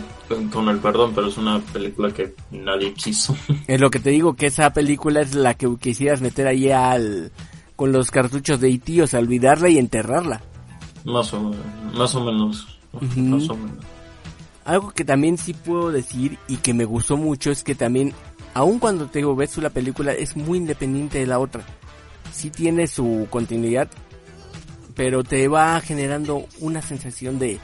con 0.53 0.68
el 0.68 0.79
perdón, 0.79 1.12
pero 1.14 1.29
es 1.29 1.37
una 1.37 1.59
película 1.61 2.11
que 2.12 2.35
nadie 2.50 2.92
quiso. 2.92 3.37
Es 3.66 3.81
lo 3.81 3.90
que 3.90 3.98
te 3.98 4.11
digo, 4.11 4.35
que 4.35 4.46
esa 4.46 4.72
película 4.72 5.20
es 5.20 5.35
la 5.35 5.55
que 5.55 5.68
quisieras 5.81 6.20
meter 6.20 6.46
ahí 6.46 6.70
al, 6.70 7.33
con 7.77 7.92
los 7.92 8.11
cartuchos 8.11 8.61
de 8.61 8.70
E.T., 8.70 9.03
o 9.03 9.07
sea, 9.07 9.20
olvidarla 9.20 9.68
y 9.68 9.79
enterrarla. 9.79 10.42
más 11.05 11.33
o 11.33 11.40
menos. 11.40 11.66
Más 11.94 12.14
o 12.14 12.24
menos. 12.24 12.79
Más 12.92 13.48
o 13.48 13.57
menos. 13.57 13.85
Algo 14.64 14.90
que 14.90 15.05
también 15.05 15.37
sí 15.37 15.53
puedo 15.53 15.90
decir 15.90 16.38
y 16.48 16.57
que 16.57 16.72
me 16.72 16.85
gustó 16.85 17.16
mucho 17.16 17.50
es 17.50 17.62
que 17.62 17.74
también, 17.74 18.12
aun 18.55 18.79
cuando 18.79 19.07
te 19.07 19.18
digo, 19.18 19.37
ves 19.37 19.57
la 19.59 19.70
película, 19.70 20.12
es 20.12 20.37
muy 20.37 20.59
independiente 20.59 21.18
de 21.18 21.27
la 21.27 21.38
otra. 21.38 21.64
Sí 22.33 22.50
tiene 22.50 22.87
su 22.87 23.27
continuidad, 23.31 23.88
pero 24.94 25.22
te 25.22 25.48
va 25.48 25.81
generando 25.81 26.46
una 26.61 26.81
sensación 26.81 27.38
de, 27.38 27.59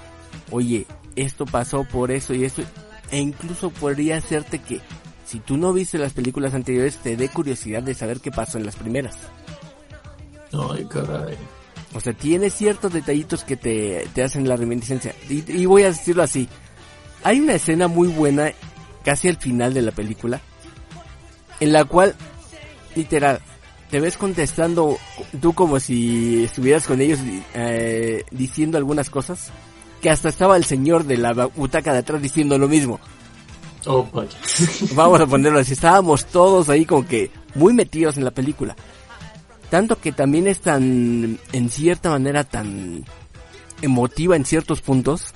oye, 0.51 0.87
esto 1.17 1.47
pasó 1.47 1.85
por 1.85 2.11
eso 2.11 2.35
y 2.35 2.45
esto, 2.45 2.63
e 3.11 3.19
incluso 3.19 3.71
podría 3.71 4.17
hacerte 4.17 4.59
que, 4.61 4.81
si 5.25 5.41
tú 5.41 5.57
no 5.57 5.73
viste 5.73 5.99
las 5.99 6.13
películas 6.13 6.55
anteriores, 6.55 6.97
te 6.99 7.17
dé 7.17 7.29
curiosidad 7.29 7.83
de 7.83 7.95
saber 7.95 8.21
qué 8.21 8.31
pasó 8.31 8.59
en 8.59 8.67
las 8.67 8.77
primeras. 8.77 9.17
Ay, 10.53 10.85
caray. 10.87 11.37
O 11.95 12.01
sea, 12.01 12.13
tiene 12.13 12.51
ciertos 12.51 12.93
detallitos 12.93 13.45
que 13.45 13.57
te, 13.57 14.09
te 14.15 14.23
hacen 14.23 14.49
la 14.49 14.57
reminiscencia. 14.57 15.15
Y, 15.29 15.51
y 15.51 15.67
voy 15.67 15.83
a 15.83 15.89
decirlo 15.89 16.23
así. 16.23 16.49
Hay 17.25 17.41
una 17.41 17.55
escena 17.55 17.89
muy 17.89 18.09
buena, 18.09 18.53
casi 19.05 19.29
al 19.29 19.37
final 19.37 19.75
de 19.75 19.83
la 19.83 19.93
película, 19.93 20.41
en 21.59 21.73
la 21.73 21.85
cual, 21.85 22.15
literal, 22.95 23.41
te 23.91 24.01
ves 24.01 24.17
contestando 24.17 24.99
tú 25.41 25.53
como 25.53 25.81
si 25.81 26.45
estuvieras 26.45 26.87
con 26.87 27.01
ellos 27.01 27.19
eh, 27.55 28.25
diciendo 28.31 28.79
algunas 28.79 29.11
cosas, 29.11 29.51
que 30.01 30.11
hasta 30.11 30.29
estaba 30.29 30.57
el 30.57 30.65
señor 30.65 31.05
de 31.05 31.17
la 31.19 31.33
butaca 31.33 31.93
de 31.93 31.99
atrás 31.99 32.23
diciendo 32.23 32.59
lo 32.59 32.69
mismo. 32.69 32.99
Oh, 33.87 34.07
vaya. 34.13 34.37
Vamos 34.95 35.21
a 35.21 35.27
ponerlo 35.27 35.59
así, 35.59 35.73
estábamos 35.73 36.27
todos 36.27 36.69
ahí 36.69 36.85
como 36.85 37.07
que 37.07 37.31
muy 37.55 37.73
metidos 37.73 38.17
en 38.17 38.25
la 38.25 38.31
película. 38.31 38.77
Tanto 39.71 39.99
que 40.01 40.13
también 40.13 40.47
es 40.49 40.61
tan, 40.61 41.39
en 41.53 41.71
cierta 41.71 42.11
manera, 42.11 42.45
tan 42.45 43.05
emotiva 43.83 44.37
en 44.37 44.45
ciertos 44.45 44.81
puntos, 44.81 45.27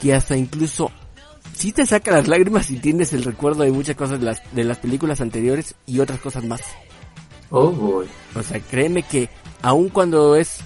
que 0.00 0.12
hasta 0.14 0.36
incluso 0.36 0.90
sí 1.56 1.72
te 1.72 1.86
saca 1.86 2.10
las 2.10 2.26
lágrimas 2.28 2.70
y 2.70 2.76
tienes 2.78 3.12
el 3.12 3.22
recuerdo 3.24 3.62
de 3.62 3.70
muchas 3.70 3.94
cosas 3.96 4.18
de 4.18 4.26
las, 4.26 4.42
de 4.52 4.64
las 4.64 4.78
películas 4.78 5.20
anteriores 5.20 5.74
y 5.86 6.00
otras 6.00 6.18
cosas 6.20 6.44
más. 6.44 6.60
Oh, 7.50 7.70
boy. 7.70 8.06
O 8.34 8.42
sea, 8.42 8.58
créeme 8.60 9.02
que 9.04 9.28
aun 9.62 9.88
cuando 9.88 10.34
es, 10.34 10.58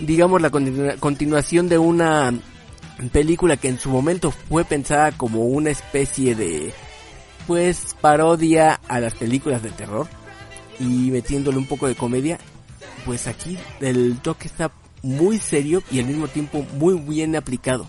digamos, 0.00 0.42
la 0.42 0.50
continua- 0.50 0.96
continuación 0.98 1.68
de 1.68 1.78
una 1.78 2.34
película 3.10 3.56
que 3.56 3.68
en 3.68 3.78
su 3.78 3.90
momento 3.90 4.30
fue 4.30 4.64
pensada 4.64 5.12
como 5.12 5.44
una 5.44 5.70
especie 5.70 6.34
de, 6.34 6.72
pues, 7.46 7.96
parodia 8.00 8.80
a 8.88 9.00
las 9.00 9.14
películas 9.14 9.62
de 9.62 9.70
terror 9.70 10.06
y 10.78 11.10
metiéndole 11.10 11.58
un 11.58 11.66
poco 11.66 11.86
de 11.86 11.94
comedia, 11.94 12.38
pues 13.04 13.26
aquí 13.26 13.58
el 13.80 14.18
toque 14.20 14.48
está 14.48 14.70
muy 15.02 15.38
serio 15.38 15.82
y 15.90 16.00
al 16.00 16.06
mismo 16.06 16.28
tiempo 16.28 16.66
muy 16.78 16.94
bien 16.98 17.36
aplicado. 17.36 17.86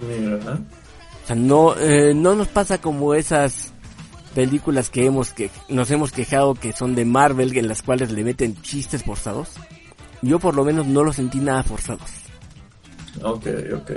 O 0.00 1.26
sea, 1.26 1.36
no, 1.36 1.76
eh, 1.76 2.14
no 2.14 2.34
nos 2.34 2.48
pasa 2.48 2.78
como 2.78 3.14
esas 3.14 3.72
películas 4.34 4.90
que 4.90 5.04
hemos 5.04 5.32
que 5.32 5.50
nos 5.68 5.90
hemos 5.90 6.10
quejado 6.10 6.54
que 6.54 6.72
son 6.72 6.94
de 6.94 7.04
Marvel 7.04 7.56
en 7.56 7.68
las 7.68 7.82
cuales 7.82 8.10
le 8.10 8.24
meten 8.24 8.60
chistes 8.62 9.04
forzados. 9.04 9.50
Yo 10.22 10.38
por 10.38 10.54
lo 10.54 10.64
menos 10.64 10.86
no 10.86 11.04
los 11.04 11.16
sentí 11.16 11.38
nada 11.38 11.62
forzados. 11.62 12.10
Ok, 13.22 13.46
ok. 13.74 13.90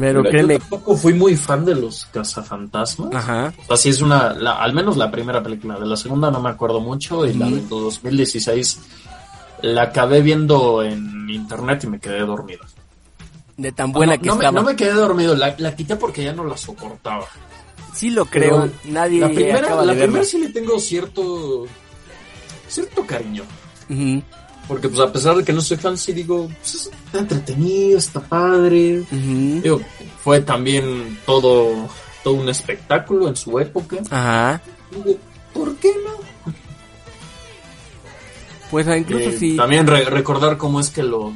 Pero 0.00 0.20
Mira, 0.20 0.30
créeme, 0.30 0.54
Yo 0.54 0.58
tampoco 0.60 0.96
fui 0.96 1.12
muy 1.12 1.36
fan 1.36 1.64
de 1.64 1.74
los 1.74 2.06
cazafantasmas. 2.06 3.14
ajá, 3.14 3.52
O 3.64 3.66
sea, 3.66 3.76
sí 3.76 3.90
es 3.90 4.00
una, 4.00 4.32
la- 4.32 4.54
al 4.62 4.72
menos 4.72 4.96
la 4.96 5.10
primera 5.10 5.42
película. 5.42 5.78
De 5.78 5.84
la 5.86 5.96
segunda 5.96 6.30
no 6.30 6.40
me 6.40 6.48
acuerdo 6.48 6.80
mucho 6.80 7.26
y 7.26 7.34
la 7.34 7.46
de 7.50 7.60
2016 7.68 8.80
la 9.62 9.82
acabé 9.82 10.22
viendo 10.22 10.82
en 10.82 11.28
internet 11.28 11.84
y 11.84 11.86
me 11.88 12.00
quedé 12.00 12.20
dormido. 12.20 12.62
de 13.58 13.72
tan 13.72 13.92
buena 13.92 14.16
no, 14.16 14.22
que 14.22 14.26
no 14.28 14.36
me, 14.36 14.44
estaba. 14.46 14.58
no 14.62 14.66
me 14.66 14.74
quedé 14.74 14.92
dormido, 14.94 15.34
la, 15.36 15.54
la 15.58 15.76
quité 15.76 15.94
porque 15.96 16.24
ya 16.24 16.32
no 16.32 16.44
la 16.44 16.56
soportaba. 16.56 17.26
Sí 17.92 18.08
lo 18.08 18.24
creo, 18.24 18.62
Pero 18.62 18.72
nadie 18.86 19.20
La 19.20 19.28
primera, 19.28 19.58
acaba 19.66 19.84
la 19.84 19.92
verla. 19.92 20.04
primera 20.06 20.24
sí 20.24 20.38
le 20.38 20.48
tengo 20.48 20.78
cierto, 20.80 21.66
cierto 22.68 23.04
cariño. 23.04 23.42
Ujú, 23.90 24.22
Porque 24.70 24.88
pues 24.88 25.00
a 25.00 25.12
pesar 25.12 25.34
de 25.34 25.42
que 25.42 25.52
no 25.52 25.60
soy 25.60 25.76
fan, 25.78 25.98
sí 25.98 26.12
digo, 26.12 26.46
pues, 26.60 26.88
está 27.04 27.18
entretenido, 27.18 27.98
está 27.98 28.20
padre. 28.20 29.02
Digo, 29.10 29.80
fue 30.22 30.42
también 30.42 31.18
todo, 31.26 31.88
todo 32.22 32.34
un 32.34 32.48
espectáculo 32.48 33.26
en 33.26 33.34
su 33.34 33.58
época. 33.58 33.96
Ajá, 34.10 34.62
Digo, 34.92 35.18
¿por 35.52 35.74
qué 35.78 35.92
no? 36.04 36.52
pues 38.70 38.86
ah, 38.86 38.96
incluso 38.96 39.30
Eh, 39.30 39.36
si 39.36 39.56
También 39.56 39.88
re- 39.88 40.04
recordar 40.04 40.56
cómo 40.56 40.78
es 40.78 40.90
que 40.90 41.02
los, 41.02 41.32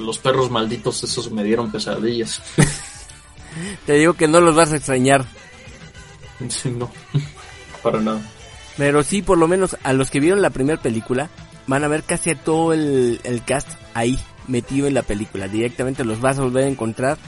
los 0.00 0.18
perros 0.18 0.52
malditos 0.52 1.02
esos 1.02 1.32
me 1.32 1.42
dieron 1.42 1.72
pesadillas. 1.72 2.40
te 3.86 3.94
digo 3.94 4.12
que 4.14 4.28
no 4.28 4.40
los 4.40 4.54
vas 4.54 4.70
a 4.72 4.76
extrañar. 4.76 5.24
Sí, 6.50 6.68
no, 6.70 6.88
para 7.82 7.98
nada. 8.00 8.20
Pero 8.76 9.02
sí, 9.02 9.22
por 9.22 9.38
lo 9.38 9.48
menos 9.48 9.74
a 9.82 9.94
los 9.94 10.10
que 10.10 10.20
vieron 10.20 10.42
la 10.42 10.50
primera 10.50 10.80
película, 10.80 11.30
van 11.66 11.84
a 11.84 11.88
ver 11.88 12.02
casi 12.02 12.30
a 12.30 12.42
todo 12.42 12.72
el, 12.72 13.20
el 13.24 13.44
cast 13.44 13.68
ahí, 13.94 14.18
metido 14.48 14.86
en 14.86 14.94
la 14.94 15.02
película. 15.02 15.48
Directamente 15.48 16.04
los 16.04 16.20
vas 16.20 16.38
a 16.38 16.42
volver 16.42 16.64
a 16.64 16.68
encontrar 16.68 17.18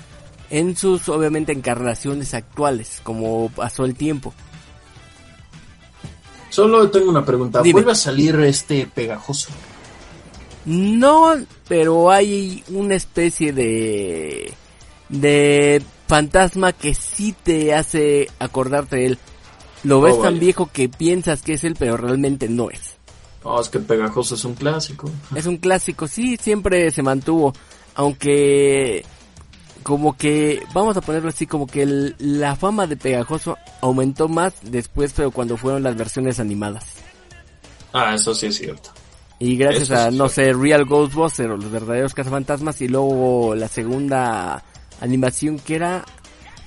en 0.51 0.77
sus, 0.77 1.09
obviamente, 1.09 1.53
encarnaciones 1.53 2.35
actuales, 2.35 3.01
como 3.03 3.51
pasó 3.51 3.85
el 3.85 3.95
tiempo. 3.95 4.33
Solo 6.51 6.91
tengo 6.91 7.11
una 7.11 7.25
pregunta. 7.25 7.61
Dime. 7.63 7.75
¿Vuelve 7.75 7.93
a 7.93 7.95
salir 7.95 8.35
este 8.41 8.87
pegajoso? 8.87 9.51
No, 10.65 11.35
pero 11.69 12.11
hay 12.11 12.63
una 12.69 12.95
especie 12.95 13.53
de... 13.53 14.53
de 15.09 15.83
fantasma 16.07 16.73
que 16.73 16.95
sí 16.95 17.35
te 17.43 17.75
hace 17.75 18.31
acordarte 18.39 18.97
de 18.97 19.07
él. 19.07 19.19
Lo 19.85 20.01
ves 20.01 20.15
Oh, 20.19 20.23
tan 20.23 20.39
viejo 20.39 20.71
que 20.73 20.89
piensas 20.89 21.43
que 21.43 21.55
es 21.55 21.65
él, 21.65 21.77
pero 21.79 21.97
realmente 21.97 22.49
no 22.49 22.71
es. 22.71 22.98
Oh, 23.45 23.61
es 23.61 23.69
que 23.69 23.79
pegajoso 23.79 24.35
es 24.35 24.45
un 24.45 24.55
clásico. 24.55 25.11
Es 25.35 25.47
un 25.47 25.59
clásico, 25.59 26.09
sí, 26.09 26.37
siempre 26.41 26.91
se 26.91 27.03
mantuvo. 27.03 27.53
Aunque, 27.95 29.05
como 29.83 30.17
que, 30.17 30.63
vamos 30.75 30.97
a 30.97 31.01
ponerlo 31.01 31.29
así, 31.29 31.47
como 31.47 31.67
que 31.67 31.83
el- 31.83 32.17
la 32.19 32.57
fama 32.57 32.87
de 32.87 32.97
Pegajoso 32.97 33.57
aumentó 33.81 34.29
más 34.29 34.55
después, 34.63 35.13
pero 35.15 35.31
cuando 35.31 35.57
fueron 35.57 35.83
las 35.83 35.97
versiones 35.97 36.41
animadas. 36.41 36.85
Ah, 37.93 38.15
eso 38.15 38.35
sí 38.35 38.47
es 38.47 38.57
cierto. 38.57 38.91
Y 39.39 39.57
gracias 39.57 39.85
Eso 39.91 39.97
a, 39.97 40.11
no 40.11 40.29
sé, 40.29 40.53
Real 40.53 40.85
Ghostbusters 40.85 41.51
o 41.51 41.57
los 41.57 41.71
verdaderos 41.71 42.13
cazafantasmas 42.13 42.81
y 42.81 42.89
luego 42.89 43.55
la 43.55 43.69
segunda 43.69 44.65
animación 45.01 45.59
que 45.61 45.77
era 45.77 46.05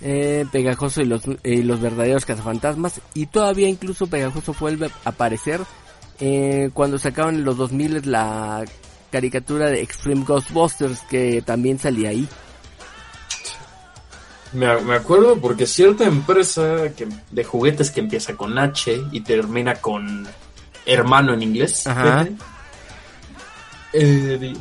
eh, 0.02 0.46
Pegajoso 0.52 1.02
y 1.02 1.06
los, 1.06 1.22
y 1.44 1.64
los 1.64 1.82
verdaderos 1.82 2.26
cazafantasmas 2.26 3.02
y 3.14 3.26
todavía 3.26 3.68
incluso 3.68 4.08
Pegajoso 4.08 4.56
vuelve 4.60 4.88
a 5.04 5.10
aparecer 5.10 5.60
eh, 6.22 6.70
cuando 6.74 7.00
sacaban 7.00 7.36
en 7.36 7.44
los 7.44 7.58
2000 7.58 8.10
la 8.10 8.64
caricatura 9.12 9.68
de 9.68 9.82
Extreme 9.82 10.24
Ghostbusters 10.24 11.00
que 11.10 11.42
también 11.42 11.80
salía 11.80 12.10
ahí. 12.10 12.28
Me, 14.54 14.80
me 14.82 14.96
acuerdo 14.96 15.38
porque 15.38 15.66
cierta 15.66 16.06
empresa 16.06 16.94
que, 16.96 17.08
de 17.32 17.44
juguetes 17.44 17.90
que 17.90 18.02
empieza 18.02 18.36
con 18.36 18.58
H 18.58 19.02
y 19.12 19.22
termina 19.22 19.76
con 19.76 20.28
hermano 20.86 21.34
en 21.34 21.42
inglés. 21.42 21.88
Ajá. 21.88 22.28
eh, 23.94 24.54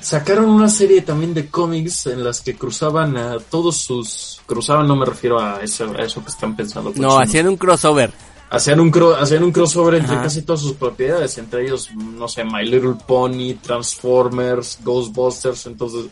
sacaron 0.00 0.50
una 0.50 0.68
serie 0.68 1.00
también 1.02 1.32
de 1.32 1.48
cómics 1.48 2.06
en 2.06 2.22
las 2.22 2.42
que 2.42 2.54
cruzaban 2.54 3.16
a 3.16 3.38
todos 3.38 3.78
sus... 3.78 4.40
Cruzaban, 4.44 4.86
no 4.86 4.96
me 4.96 5.06
refiero 5.06 5.40
a 5.40 5.62
eso, 5.62 5.90
a 5.96 6.02
eso 6.02 6.22
que 6.22 6.30
están 6.30 6.54
pensando. 6.54 6.90
No, 6.90 6.94
cochinos. 6.94 7.22
hacían 7.22 7.48
un 7.48 7.56
crossover. 7.56 8.12
Hacían 8.52 8.80
un, 8.80 8.92
cro- 8.92 9.16
hacían 9.18 9.42
un 9.44 9.50
crossover 9.50 9.94
entre 9.94 10.14
Ajá. 10.14 10.24
casi 10.24 10.42
todas 10.42 10.60
sus 10.60 10.74
propiedades, 10.74 11.38
entre 11.38 11.64
ellos, 11.64 11.88
no 11.96 12.28
sé, 12.28 12.44
My 12.44 12.64
Little 12.64 12.96
Pony, 13.06 13.54
Transformers, 13.62 14.78
Ghostbusters, 14.84 15.66
entonces... 15.66 16.06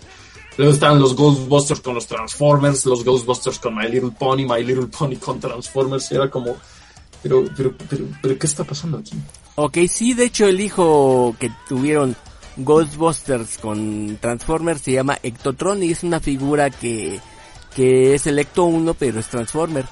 Luego 0.56 0.72
estaban 0.74 0.98
los 1.00 1.14
Ghostbusters 1.14 1.80
con 1.80 1.94
los 1.94 2.06
Transformers, 2.06 2.84
los 2.84 3.04
Ghostbusters 3.04 3.58
con 3.58 3.74
My 3.76 3.88
Little 3.88 4.10
Pony, 4.18 4.44
My 4.46 4.62
Little 4.64 4.86
Pony 4.86 5.16
con 5.16 5.38
Transformers, 5.38 6.10
y 6.10 6.14
era 6.16 6.30
como... 6.30 6.56
Pero, 7.22 7.44
pero, 7.56 7.74
pero, 7.88 8.04
pero, 8.22 8.38
¿qué 8.38 8.46
está 8.46 8.64
pasando 8.64 8.98
aquí? 8.98 9.12
Ok, 9.56 9.76
sí, 9.88 10.14
de 10.14 10.24
hecho 10.24 10.46
el 10.46 10.60
hijo 10.60 11.36
que 11.38 11.50
tuvieron 11.68 12.16
Ghostbusters 12.56 13.58
con 13.58 14.16
Transformers 14.20 14.80
se 14.80 14.92
llama 14.92 15.18
Ectotron 15.22 15.82
y 15.82 15.90
es 15.90 16.02
una 16.02 16.20
figura 16.20 16.70
que, 16.70 17.20
que 17.76 18.14
es 18.14 18.26
el 18.26 18.38
Ecto 18.38 18.64
1 18.64 18.94
pero 18.94 19.20
es 19.20 19.26
Transformer. 19.28 19.84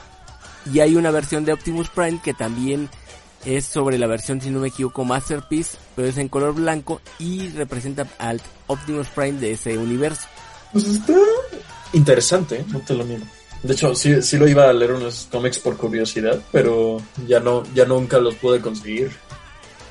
Y 0.72 0.80
hay 0.80 0.96
una 0.96 1.10
versión 1.10 1.44
de 1.44 1.52
Optimus 1.52 1.88
Prime 1.88 2.20
que 2.22 2.34
también 2.34 2.88
es 3.44 3.64
sobre 3.64 3.98
la 3.98 4.06
versión, 4.06 4.40
si 4.40 4.50
no 4.50 4.60
me 4.60 4.68
equivoco, 4.68 5.04
Masterpiece, 5.04 5.78
pero 5.94 6.08
es 6.08 6.18
en 6.18 6.28
color 6.28 6.54
blanco 6.54 7.00
y 7.18 7.48
representa 7.50 8.06
al 8.18 8.40
Optimus 8.66 9.08
Prime 9.08 9.38
de 9.40 9.52
ese 9.52 9.78
universo. 9.78 10.26
Pues 10.72 10.86
está 10.86 11.14
interesante, 11.92 12.56
¿eh? 12.56 12.64
no 12.68 12.80
te 12.80 12.94
lo 12.94 13.04
niego. 13.04 13.24
De 13.62 13.72
hecho, 13.72 13.94
sí, 13.94 14.22
sí 14.22 14.36
lo 14.36 14.46
iba 14.46 14.68
a 14.68 14.72
leer 14.72 14.92
unos 14.92 15.28
cómics 15.30 15.58
por 15.58 15.76
curiosidad, 15.76 16.40
pero 16.52 17.00
ya 17.26 17.40
no, 17.40 17.64
ya 17.74 17.84
nunca 17.84 18.18
los 18.18 18.36
pude 18.36 18.60
conseguir. 18.60 19.10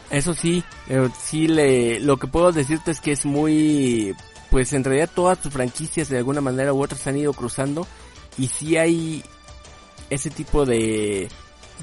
Eso 0.09 0.33
sí, 0.33 0.63
eh, 0.87 1.09
sí 1.21 1.47
le, 1.47 1.99
lo 1.99 2.17
que 2.17 2.27
puedo 2.27 2.51
decirte 2.53 2.91
es 2.91 3.01
que 3.01 3.11
es 3.11 3.25
muy, 3.25 4.15
pues 4.49 4.71
en 4.71 4.85
realidad 4.85 5.09
todas 5.13 5.39
sus 5.39 5.51
franquicias 5.51 6.07
de 6.07 6.17
alguna 6.17 6.39
manera 6.39 6.73
u 6.73 6.81
otra 6.81 6.97
se 6.97 7.09
han 7.09 7.17
ido 7.17 7.33
cruzando 7.33 7.85
y 8.37 8.47
sí 8.47 8.77
hay 8.77 9.21
ese 10.09 10.29
tipo 10.29 10.65
de 10.65 11.29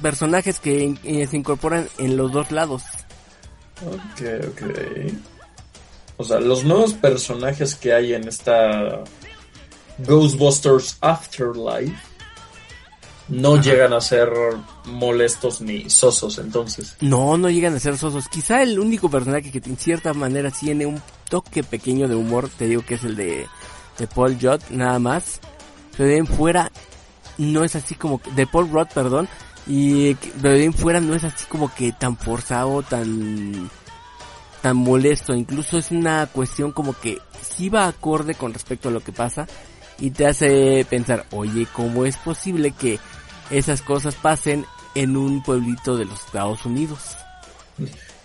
personajes 0.03 0.61
que 0.61 0.95
eh, 1.05 1.27
se 1.27 1.37
incorporan 1.37 1.89
en 1.99 2.17
los 2.17 2.33
dos 2.33 2.51
lados. 2.51 2.83
Ok, 3.87 4.23
ok. 4.49 4.63
O 6.17 6.25
sea, 6.25 6.41
los 6.41 6.65
nuevos 6.65 6.95
personajes 6.95 7.75
que 7.75 7.93
hay 7.93 8.15
en 8.15 8.29
esta 8.29 9.03
Ghostbusters 9.99 10.99
Afterlife 11.01 11.97
no 13.29 13.61
llegan 13.61 13.93
a 13.93 14.01
ser 14.01 14.31
molestos 14.85 15.61
ni 15.61 15.89
sosos, 15.89 16.39
entonces. 16.39 16.97
No, 17.01 17.39
no 17.39 17.49
llegan 17.49 17.75
a 17.75 17.81
ser 17.81 17.97
sosos. 17.97 18.29
Quizá 18.29 18.63
el 18.63 18.79
único 18.79 19.09
personaje 19.09 19.51
que 19.51 19.63
en 19.65 19.77
cierta 19.77 20.13
manera 20.13 20.51
tiene 20.51 20.87
un 20.87 21.01
toque 21.31 21.65
pequeño 21.65 22.07
de 22.07 22.17
humor, 22.17 22.51
te 22.51 22.67
digo 22.67 22.85
que 22.85 22.95
es 22.95 23.05
el 23.05 23.17
de, 23.17 23.47
de 23.99 24.07
Paul 24.07 24.39
Rudd, 24.41 24.61
nada 24.71 24.99
más. 24.99 25.41
Pero 25.97 26.09
de 26.09 26.25
fuera, 26.25 26.71
no 27.39 27.65
es 27.65 27.77
así 27.77 27.95
como, 27.95 28.21
de 28.35 28.47
Paul 28.47 28.71
Rudd, 28.71 28.89
perdón, 28.95 29.29
y 29.67 30.15
de 30.15 30.65
en 30.65 30.73
fuera 30.75 31.01
no 31.01 31.15
es 31.15 31.25
así 31.25 31.47
como 31.49 31.73
que 31.75 31.93
tan 31.93 32.17
forzado, 32.17 32.83
tan, 32.83 33.71
tan 34.63 34.77
molesto, 34.77 35.35
incluso 35.35 35.79
es 35.79 35.91
una 35.91 36.27
cuestión 36.27 36.73
como 36.73 36.93
que 36.99 37.19
sí 37.43 37.69
va 37.69 37.87
acorde 37.87 38.35
con 38.35 38.53
respecto 38.53 38.89
a 38.89 38.93
lo 38.93 39.01
que 39.01 39.13
pasa 39.13 39.47
y 39.99 40.11
te 40.11 40.27
hace 40.27 40.87
pensar, 40.89 41.25
oye, 41.33 41.67
¿cómo 41.73 42.05
es 42.05 42.17
posible 42.17 42.73
que 42.73 42.99
esas 43.51 43.83
cosas 43.83 44.15
pasen 44.17 44.65
en 44.95 45.17
un 45.17 45.43
pueblito 45.43 45.97
de 45.97 46.05
los 46.05 46.25
Estados 46.25 46.65
Unidos? 46.67 47.01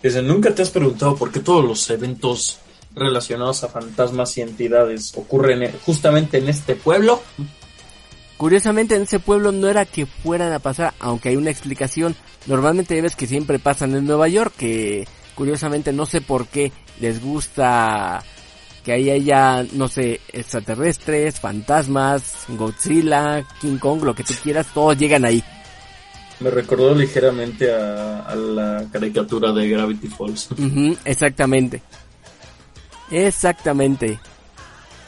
Dice, 0.02 0.22
¿nunca 0.22 0.54
te 0.56 0.62
has 0.62 0.70
preguntado 0.70 1.16
por 1.16 1.32
qué 1.32 1.40
todos 1.40 1.64
los 1.66 1.90
eventos 1.90 2.60
relacionados 2.96 3.64
a 3.64 3.68
fantasmas 3.70 4.38
y 4.38 4.42
entidades 4.42 5.14
ocurren 5.16 5.64
en- 5.64 5.80
justamente 5.86 6.38
en 6.38 6.48
este 6.50 6.76
pueblo? 6.76 7.22
Curiosamente 8.40 8.96
en 8.96 9.02
ese 9.02 9.20
pueblo 9.20 9.52
no 9.52 9.68
era 9.68 9.84
que 9.84 10.06
fueran 10.06 10.54
a 10.54 10.60
pasar, 10.60 10.94
aunque 11.02 11.28
hay 11.28 11.36
una 11.36 11.50
explicación. 11.50 12.16
Normalmente 12.48 13.02
ves 13.02 13.18
que 13.18 13.28
siempre 13.28 13.60
pasan 13.60 13.94
en 13.96 14.06
Nueva 14.06 14.30
York, 14.30 14.54
que 14.58 15.06
curiosamente 15.36 15.92
no 15.92 16.06
sé 16.06 16.22
por 16.22 16.48
qué 16.48 16.72
les 17.02 17.22
gusta 17.22 18.24
que 18.86 18.94
ahí 18.94 19.10
haya, 19.10 19.66
no 19.74 19.90
sé, 19.90 20.22
extraterrestres, 20.32 21.38
fantasmas, 21.38 22.46
Godzilla, 22.48 23.46
King 23.60 23.78
Kong, 23.78 24.04
lo 24.06 24.16
que 24.16 24.24
tú 24.24 24.34
quieras, 24.42 24.68
todos 24.74 24.98
llegan 24.98 25.26
ahí. 25.26 25.44
Me 26.40 26.50
recordó 26.50 26.96
ligeramente 26.96 27.70
a, 27.74 28.22
a 28.22 28.36
la 28.36 28.86
caricatura 28.90 29.52
de 29.52 29.68
Gravity 29.68 30.08
Falls. 30.08 30.48
Exactamente. 31.04 31.82
Exactamente. 33.12 34.18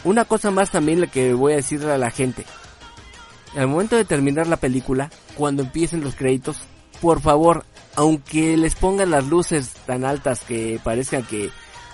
Una 0.03 0.25
cosa 0.25 0.51
más 0.51 0.69
también 0.69 0.99
la 0.99 1.07
que 1.07 1.33
voy 1.33 1.53
a 1.53 1.55
decirle 1.55 1.93
a 1.93 1.97
la 1.97 2.11
gente. 2.11 2.43
Al 3.55 3.67
momento 3.67 3.95
de 3.95 4.05
terminar 4.05 4.47
la 4.47 4.57
película, 4.57 5.09
cuando 5.35 5.63
empiecen 5.63 6.01
los 6.01 6.15
créditos, 6.15 6.57
por 7.01 7.19
favor, 7.19 7.65
aunque 7.95 8.55
les 8.55 8.75
pongan 8.75 9.11
las 9.11 9.27
luces 9.27 9.73
tan 9.85 10.05
altas 10.05 10.41
que 10.41 10.79
parezcan 10.83 11.23
que 11.23 11.49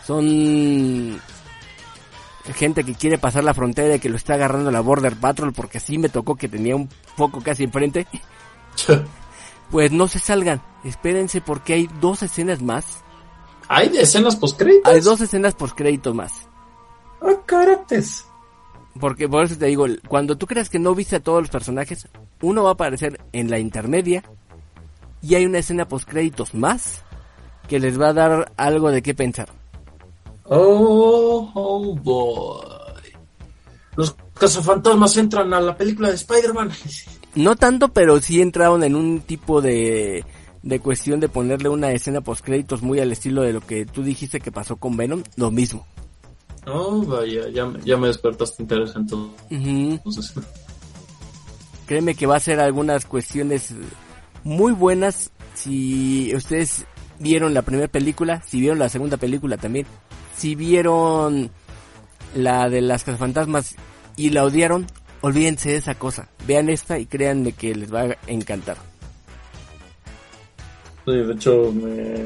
son 0.05 1.19
gente 2.55 2.83
que 2.83 2.93
quiere 2.93 3.17
pasar 3.17 3.43
la 3.43 3.53
frontera 3.53 3.95
y 3.95 3.99
que 3.99 4.09
lo 4.09 4.15
está 4.15 4.35
agarrando 4.35 4.71
la 4.71 4.81
Border 4.81 5.15
Patrol 5.15 5.51
porque 5.51 5.79
así 5.79 5.97
me 5.97 6.09
tocó 6.09 6.35
que 6.35 6.47
tenía 6.47 6.75
un 6.75 6.89
foco 7.15 7.41
casi 7.41 7.63
enfrente, 7.63 8.07
pues 9.71 9.91
no 9.91 10.07
se 10.07 10.19
salgan, 10.19 10.61
espérense 10.83 11.41
porque 11.41 11.73
hay 11.73 11.89
dos 11.99 12.23
escenas 12.23 12.61
más 12.61 13.03
¿Hay 13.69 13.91
escenas 13.97 14.35
postcréditos? 14.37 14.91
hay 14.91 15.01
dos 15.01 15.19
escenas 15.19 15.53
por 15.53 15.75
créditos 15.75 16.15
más. 16.15 16.47
¡Ah, 17.21 17.35
carates! 17.45 18.25
Porque 18.99 19.27
por 19.27 19.43
eso 19.43 19.57
te 19.57 19.67
digo, 19.67 19.85
cuando 20.07 20.37
tú 20.37 20.47
creas 20.47 20.69
que 20.69 20.79
no 20.79 20.95
viste 20.95 21.17
a 21.17 21.19
todos 21.19 21.41
los 21.41 21.49
personajes, 21.49 22.07
uno 22.41 22.63
va 22.63 22.69
a 22.69 22.73
aparecer 22.73 23.19
en 23.31 23.49
la 23.49 23.59
intermedia 23.59 24.23
y 25.21 25.35
hay 25.35 25.45
una 25.45 25.59
escena 25.59 25.87
post 25.87 26.07
créditos 26.07 26.53
más 26.53 27.03
que 27.67 27.79
les 27.79 27.99
va 27.99 28.09
a 28.09 28.13
dar 28.13 28.51
algo 28.57 28.91
de 28.91 29.01
qué 29.01 29.13
pensar. 29.13 29.49
Oh, 30.45 31.51
oh 31.53 31.95
boy. 31.95 33.11
Los 33.95 34.15
cazafantasmas 34.39 35.17
entran 35.17 35.53
a 35.53 35.59
la 35.59 35.75
película 35.75 36.09
de 36.09 36.15
Spider-Man. 36.15 36.71
No 37.35 37.55
tanto, 37.55 37.89
pero 37.89 38.19
sí 38.19 38.41
entraron 38.41 38.83
en 38.83 38.95
un 38.95 39.21
tipo 39.21 39.61
de, 39.61 40.25
de 40.63 40.79
cuestión 40.79 41.19
de 41.19 41.29
ponerle 41.29 41.69
una 41.69 41.91
escena 41.91 42.21
post 42.21 42.43
créditos 42.43 42.81
muy 42.81 42.99
al 42.99 43.11
estilo 43.11 43.43
de 43.43 43.53
lo 43.53 43.61
que 43.61 43.85
tú 43.85 44.01
dijiste 44.01 44.39
que 44.39 44.51
pasó 44.51 44.77
con 44.77 44.97
Venom, 44.97 45.21
lo 45.35 45.51
mismo. 45.51 45.85
Oh, 46.67 47.01
vaya, 47.03 47.47
ya, 47.49 47.65
me- 47.65 47.79
ya 47.83 47.95
me 47.97 48.07
despertaste 48.07 48.61
interesante. 48.63 49.15
Ujú. 49.15 49.29
Entonces, 49.51 50.33
Créeme 51.87 52.15
que 52.15 52.25
va 52.27 52.35
a 52.35 52.39
ser 52.41 52.59
algunas 52.59 53.05
cuestiones 53.05 53.73
muy 54.43 54.73
buenas 54.73 55.31
si 55.55 56.33
ustedes 56.35 56.85
vieron 57.19 57.53
la 57.53 57.61
primera 57.61 57.87
película, 57.87 58.41
si 58.45 58.59
vieron 58.59 58.77
la 58.79 58.89
segunda 58.89 59.15
película 59.15 59.55
también, 59.55 59.87
si 60.35 60.55
vieron 60.55 61.49
la 62.35 62.67
de 62.69 62.81
las 62.81 63.05
cazafantasmas 63.05 63.75
y 64.17 64.31
la 64.31 64.43
odiaron, 64.43 64.85
olvídense 65.21 65.69
de 65.69 65.77
esa 65.77 65.95
cosa. 65.95 66.27
Vean 66.45 66.67
esta 66.69 66.99
y 66.99 67.05
créanme 67.05 67.53
que 67.53 67.73
les 67.73 67.93
va 67.93 68.01
a 68.01 68.17
encantar. 68.27 68.75
Sí, 71.07 71.11
de 71.13 71.33
hecho, 71.33 71.71
me, 71.71 72.23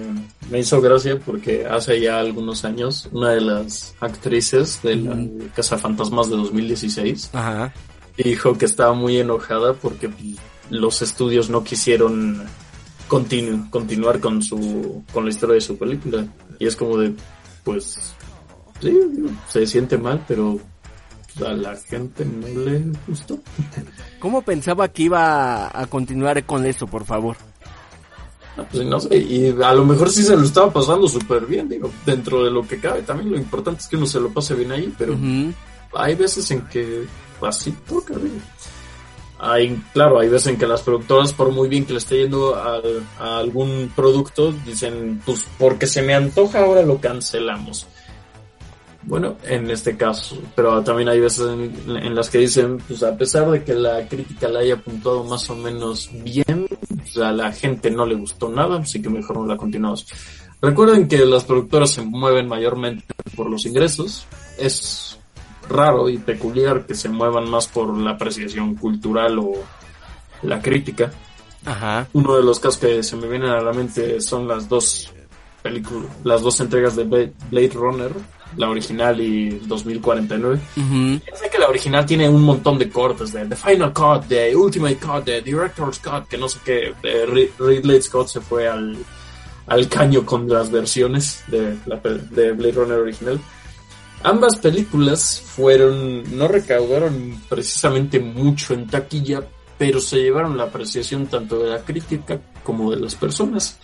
me 0.50 0.60
hizo 0.60 0.82
gracia 0.82 1.18
porque 1.20 1.66
hace 1.66 2.02
ya 2.02 2.20
algunos 2.20 2.66
años 2.66 3.08
una 3.14 3.30
de 3.30 3.42
las 3.42 3.96
actrices 4.02 4.82
de 4.84 4.96
la 4.98 5.18
Cazafantasmas 5.56 6.30
de 6.30 6.36
2016 6.38 7.30
Ajá. 7.34 7.74
dijo 8.18 8.58
que 8.58 8.66
estaba 8.66 8.94
muy 8.94 9.18
enojada 9.18 9.74
porque 9.76 10.10
los 10.70 11.02
estudios 11.02 11.50
no 11.50 11.64
quisieron 11.64 12.44
continu- 13.08 13.70
continuar 13.70 14.20
con 14.20 14.42
su 14.42 15.04
con 15.14 15.24
la 15.26 15.30
historia 15.30 15.56
de 15.56 15.62
su 15.62 15.78
película 15.78 16.26
y 16.60 16.66
es 16.66 16.76
como 16.76 16.98
de 16.98 17.14
pues 17.64 18.14
sí 18.82 18.98
se 19.50 19.68
siente 19.68 19.98
mal 19.98 20.24
pero 20.28 20.60
a 21.46 21.54
la 21.54 21.76
gente 21.78 22.26
no 22.26 22.48
le 22.48 22.84
gustó 23.08 23.40
¿Cómo 24.20 24.42
pensaba 24.42 24.88
que 24.90 25.04
iba 25.04 25.68
a 25.80 25.88
continuar 25.88 26.44
con 26.46 26.66
eso, 26.66 26.88
por 26.88 27.06
favor? 27.06 27.38
Ah, 28.58 28.66
pues 28.70 28.86
no 28.86 29.00
sé 29.00 29.18
y 29.18 29.56
a 29.64 29.74
lo 29.74 29.86
mejor 29.86 30.10
sí 30.10 30.24
se 30.24 30.36
lo 30.36 30.44
estaba 30.44 30.74
pasando 30.74 31.08
súper 31.08 31.46
bien 31.46 31.70
digo 31.70 31.90
dentro 32.06 32.44
de 32.44 32.52
lo 32.52 32.68
que 32.68 32.82
cabe 32.82 33.02
también 33.02 33.32
lo 33.32 33.38
importante 33.38 33.80
es 33.80 33.88
que 33.88 33.96
uno 33.96 34.06
se 34.06 34.20
lo 34.20 34.30
pase 34.30 34.56
bien 34.56 34.74
ahí 34.74 34.94
pero 34.98 35.18
hay 35.94 36.16
veces 36.16 36.50
en 36.52 36.62
que 36.68 37.06
así 37.48 37.72
toca, 37.88 38.14
güey. 38.14 38.32
Hay, 39.40 39.82
claro, 39.92 40.20
hay 40.20 40.30
veces 40.30 40.48
en 40.48 40.58
que 40.58 40.68
las 40.68 40.84
productoras, 40.84 41.34
por 41.34 41.52
muy 41.52 41.68
bien 41.68 41.86
que 41.86 41.94
le 41.94 42.00
esté 42.00 42.20
yendo 42.20 42.56
a, 42.56 42.80
algún 43.40 43.92
producto, 43.96 44.54
dicen, 44.66 45.22
pues 45.26 45.48
porque 45.58 45.88
se 45.88 46.04
me 46.04 46.14
antoja, 46.14 46.60
ahora 46.60 46.84
lo 46.84 47.02
cancelamos. 47.02 47.88
Bueno, 49.04 49.36
en 49.44 49.70
este 49.72 49.98
caso, 49.98 50.38
pero 50.56 50.84
también 50.84 51.10
hay 51.10 51.20
veces 51.20 51.48
en, 51.48 51.96
en 51.98 52.14
las 52.16 52.30
que 52.30 52.38
dicen, 52.38 52.78
pues 52.88 53.02
a 53.02 53.18
pesar 53.18 53.50
de 53.50 53.64
que 53.64 53.74
la 53.74 54.08
crítica 54.08 54.48
la 54.48 54.60
haya 54.60 54.76
apuntado 54.76 55.24
más 55.24 55.50
o 55.50 55.56
menos 55.56 56.10
bien, 56.24 56.68
pues, 56.96 57.18
a 57.18 57.32
la 57.32 57.52
gente 57.52 57.90
no 57.90 58.06
le 58.06 58.14
gustó 58.16 58.50
nada, 58.50 58.78
así 58.78 59.02
que 59.02 59.10
mejor 59.10 59.38
no 59.38 59.48
la 59.48 59.58
continuamos. 59.58 60.06
Recuerden 60.62 61.08
que 61.08 61.26
las 61.26 61.44
productoras 61.46 61.90
se 61.90 62.04
mueven 62.04 62.48
mayormente 62.48 63.04
por 63.36 63.50
los 63.50 63.66
ingresos. 63.66 64.28
Es 64.60 65.18
raro 65.68 66.08
y 66.08 66.20
peculiar 66.20 66.86
que 66.86 66.94
se 66.94 67.10
muevan 67.10 67.50
más 67.50 67.68
por 67.68 67.98
la 67.98 68.12
apreciación 68.12 68.76
cultural 68.76 69.40
o 69.40 69.54
la 70.44 70.62
crítica. 70.62 71.12
Ajá. 71.66 72.08
Uno 72.14 72.36
de 72.36 72.44
los 72.44 72.60
casos 72.60 72.80
que 72.80 73.02
se 73.02 73.16
me 73.16 73.28
vienen 73.28 73.50
a 73.50 73.62
la 73.62 73.74
mente 73.74 74.22
son 74.22 74.48
las 74.48 74.70
dos 74.70 75.12
películas, 75.64 76.10
las 76.24 76.42
dos 76.44 76.60
entregas 76.60 76.96
de 76.96 77.06
Bla- 77.06 77.32
Blade 77.50 77.72
Runner, 77.74 78.12
la 78.58 78.70
original 78.70 79.20
y 79.20 79.50
2049. 79.66 80.60
Ujú. 80.78 81.22
Sé 81.36 81.50
que 81.50 81.58
la 81.58 81.68
original 81.68 82.06
tiene 82.06 82.30
un 82.30 82.42
montón 82.42 82.78
de 82.78 82.90
cortes, 82.90 83.34
de 83.34 83.46
The 83.46 83.56
Final 83.56 83.94
Cut, 83.94 84.28
de 84.28 84.56
Ultimate 84.56 84.98
Cut, 84.98 85.26
de 85.26 85.42
Director's 85.42 86.00
Cut, 86.00 86.28
que 86.28 86.38
no 86.38 86.48
sé 86.50 86.60
qué. 86.64 86.94
Ridley 87.60 88.02
Scott 88.02 88.28
se 88.28 88.42
fue 88.42 88.68
al, 88.68 88.98
al 89.68 89.88
caño 89.88 90.26
con 90.26 90.48
las 90.48 90.72
versiones 90.72 91.44
de, 91.48 91.78
la, 91.86 91.98
de 91.98 92.52
Blade 92.52 92.74
Runner 92.74 92.98
original. 92.98 93.40
Ambas 94.24 94.58
películas 94.58 95.42
fueron, 95.44 96.38
no 96.38 96.48
recaudaron 96.48 97.42
precisamente 97.50 98.20
mucho 98.20 98.74
en 98.74 98.86
taquilla, 98.86 99.42
pero 99.78 100.00
se 100.00 100.18
llevaron 100.18 100.58
la 100.58 100.66
apreciación 100.66 101.26
tanto 101.26 101.64
de 101.64 101.72
la 101.72 101.80
crítica 101.80 102.40
como 102.64 102.92
de 102.92 103.00
las 103.00 103.16
personas. 103.16 103.80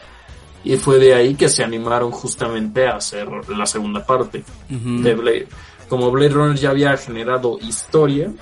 Y 0.68 0.76
fue 0.76 1.00
de 1.00 1.14
ahí 1.14 1.34
que 1.34 1.48
se 1.48 1.64
animaron 1.64 2.12
justamente 2.12 2.86
a 2.88 2.98
hacer 2.98 3.30
la 3.48 3.66
segunda 3.66 4.06
parte 4.06 4.44
de 4.68 5.16
Blade. 5.16 5.48
Como 5.88 6.12
Blade 6.12 6.34
Runner 6.34 6.58
ya 6.58 6.72
había 6.72 6.98
generado 6.98 7.58
historia 7.62 8.34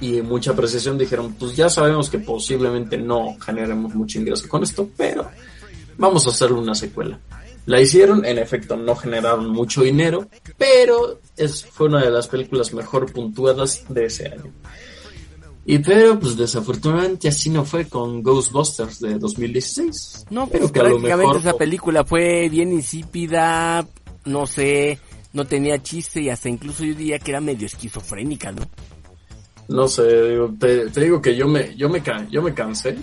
y 0.00 0.22
mucha 0.22 0.50
apreciación, 0.50 0.98
dijeron, 0.98 1.36
pues 1.38 1.54
ya 1.54 1.68
sabemos 1.70 2.10
que 2.10 2.18
posiblemente 2.18 2.98
no 2.98 3.36
generemos 3.38 3.94
mucho 3.94 4.18
ingreso 4.18 4.48
con 4.48 4.64
esto, 4.64 4.90
pero 4.96 5.30
vamos 5.96 6.26
a 6.26 6.30
hacerle 6.30 6.58
una 6.58 6.74
secuela. 6.74 7.20
La 7.66 7.80
hicieron, 7.80 8.24
en 8.24 8.38
efecto 8.38 8.76
no 8.76 8.96
generaron 8.96 9.48
mucho 9.48 9.82
dinero, 9.82 10.26
pero 10.58 11.20
es, 11.36 11.64
fue 11.64 11.86
una 11.86 12.02
de 12.02 12.10
las 12.10 12.26
películas 12.26 12.74
mejor 12.74 13.12
puntuadas 13.12 13.84
de 13.88 14.06
ese 14.06 14.26
año. 14.26 14.52
Y 15.68 15.80
pero, 15.80 16.18
pues 16.20 16.36
desafortunadamente 16.36 17.26
así 17.26 17.50
no 17.50 17.64
fue 17.64 17.88
con 17.88 18.22
Ghostbusters 18.22 19.00
de 19.00 19.18
2016. 19.18 20.26
No, 20.30 20.46
pero 20.46 20.60
pues 20.60 20.72
que 20.72 20.80
a 20.80 20.84
lo 20.84 20.98
mejor 21.00 21.38
esa 21.38 21.54
película 21.54 22.04
fue 22.04 22.48
bien 22.48 22.72
insípida, 22.72 23.84
no 24.26 24.46
sé, 24.46 25.00
no 25.32 25.44
tenía 25.44 25.82
chiste 25.82 26.22
y 26.22 26.30
hasta 26.30 26.48
incluso 26.48 26.84
yo 26.84 26.94
diría 26.94 27.18
que 27.18 27.32
era 27.32 27.40
medio 27.40 27.66
esquizofrénica, 27.66 28.52
¿no? 28.52 28.62
No 29.66 29.88
sé, 29.88 30.30
digo, 30.30 30.54
te, 30.56 30.88
te 30.90 31.00
digo 31.00 31.20
que 31.20 31.34
yo 31.34 31.48
me, 31.48 31.74
yo 31.74 31.88
me, 31.88 32.00
yo 32.30 32.42
me 32.42 32.54
cansé. 32.54 32.96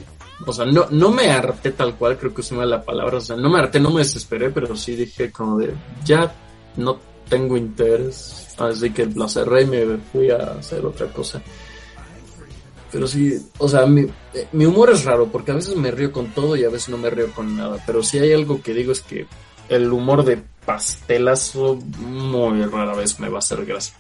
O 0.48 0.54
sea, 0.54 0.66
no, 0.66 0.88
no 0.90 1.12
me 1.12 1.30
harté 1.30 1.72
tal 1.72 1.96
cual, 1.98 2.18
creo 2.18 2.34
que 2.34 2.42
es 2.42 2.52
una 2.54 2.66
la 2.66 2.82
palabra. 2.82 3.18
O 3.18 3.22
sea, 3.22 3.36
no 3.36 3.50
me 3.50 3.60
harté, 3.60 3.82
no 3.82 3.92
me 3.92 4.00
desesperé, 4.00 4.52
pero 4.52 4.74
sí 4.78 4.96
dije 4.96 5.32
como 5.32 5.58
de, 5.58 5.74
ya 6.06 6.34
no 6.78 6.98
tengo 7.28 7.58
interés, 7.58 8.56
así 8.58 8.92
que 8.92 9.06
la 9.08 9.28
cerré 9.28 9.64
y 9.64 9.66
me 9.66 9.98
fui 9.98 10.30
a 10.30 10.56
hacer 10.60 10.86
otra 10.86 11.08
cosa. 11.08 11.42
Pero 12.94 13.08
sí, 13.08 13.44
o 13.58 13.68
sea, 13.68 13.88
mi, 13.88 14.06
mi 14.52 14.66
humor 14.66 14.92
es 14.92 15.04
raro 15.04 15.28
porque 15.32 15.52
a 15.52 15.56
veces 15.56 15.76
me 15.76 15.90
río 15.90 16.12
con 16.12 16.28
todo 16.28 16.56
y 16.56 16.64
a 16.64 16.70
veces 16.70 16.90
no 16.90 16.98
me 17.00 17.10
río 17.10 17.32
con 17.32 17.58
nada. 17.58 17.84
Pero 17.88 18.04
si 18.04 18.20
hay 18.20 18.32
algo 18.32 18.62
que 18.62 18.76
digo 18.76 18.92
es 18.92 19.02
que 19.02 19.26
el 19.68 19.92
humor 19.92 20.24
de 20.24 20.44
pastelazo 20.64 21.76
muy 21.98 22.64
rara 22.66 22.94
vez 22.94 23.20
me 23.20 23.30
va 23.30 23.38
a 23.38 23.40
hacer 23.40 23.66
gracia. 23.66 23.96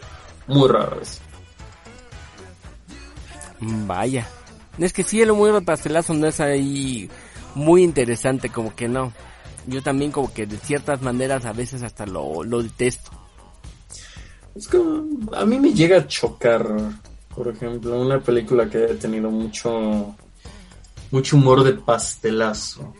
Muy 0.45 0.69
rara 0.69 0.95
vez. 0.95 1.19
Vaya. 3.59 4.27
Es 4.77 4.93
que 4.93 5.03
sí, 5.03 5.21
el 5.21 5.31
humor 5.31 5.53
de 5.53 5.61
pastelazo 5.61 6.13
no 6.13 6.27
es 6.27 6.39
ahí 6.39 7.09
muy 7.55 7.81
interesante, 7.81 8.49
como 8.49 8.75
que 8.75 8.87
no. 8.87 9.11
Yo 9.65 9.81
también 9.81 10.11
como 10.11 10.31
que 10.31 10.45
de 10.45 10.57
ciertas 10.57 11.01
maneras 11.01 11.45
a 11.45 11.53
veces 11.53 11.81
hasta 11.81 12.05
lo, 12.05 12.43
lo 12.43 12.61
detesto. 12.61 13.09
Es 14.55 14.67
como, 14.67 15.33
a 15.35 15.45
mí 15.45 15.59
me 15.59 15.73
llega 15.73 15.97
a 15.97 16.07
chocar, 16.07 16.63
por 17.35 17.47
ejemplo, 17.47 17.99
una 18.01 18.19
película 18.19 18.69
que 18.69 18.77
haya 18.85 18.99
tenido 18.99 19.29
mucho, 19.31 20.15
mucho 21.11 21.35
humor 21.37 21.63
de 21.63 21.73
pastelazo. 21.73 22.93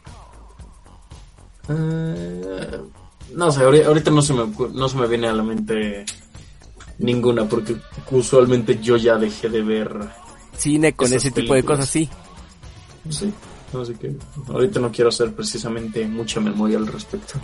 Eh, 1.70 2.82
no 3.36 3.52
sé, 3.52 3.62
ahori- 3.62 3.86
ahorita 3.86 4.12
no 4.12 4.22
se, 4.22 4.34
me, 4.34 4.46
no 4.74 4.90
se 4.90 4.98
me 4.98 5.08
viene 5.08 5.28
a 5.28 5.34
la 5.34 5.44
mente 5.44 6.06
ninguna, 7.00 7.46
porque 7.48 7.76
usualmente 8.12 8.80
yo 8.82 8.98
ya 8.98 9.18
dejé 9.18 9.50
de 9.50 9.62
ver. 9.62 9.96
Cine 10.58 10.94
con 10.94 11.12
ese 11.12 11.32
tipo 11.32 11.54
de 11.54 11.64
cosas, 11.64 11.90
sí. 11.90 12.10
Sí, 13.10 13.34
así 13.82 13.94
que 13.96 14.16
ahorita 14.48 14.80
no 14.80 14.92
quiero 14.92 15.10
hacer 15.10 15.34
precisamente 15.34 16.06
mucha 16.08 16.40
memoria 16.40 16.78
al 16.78 16.88
respecto. 16.88 17.40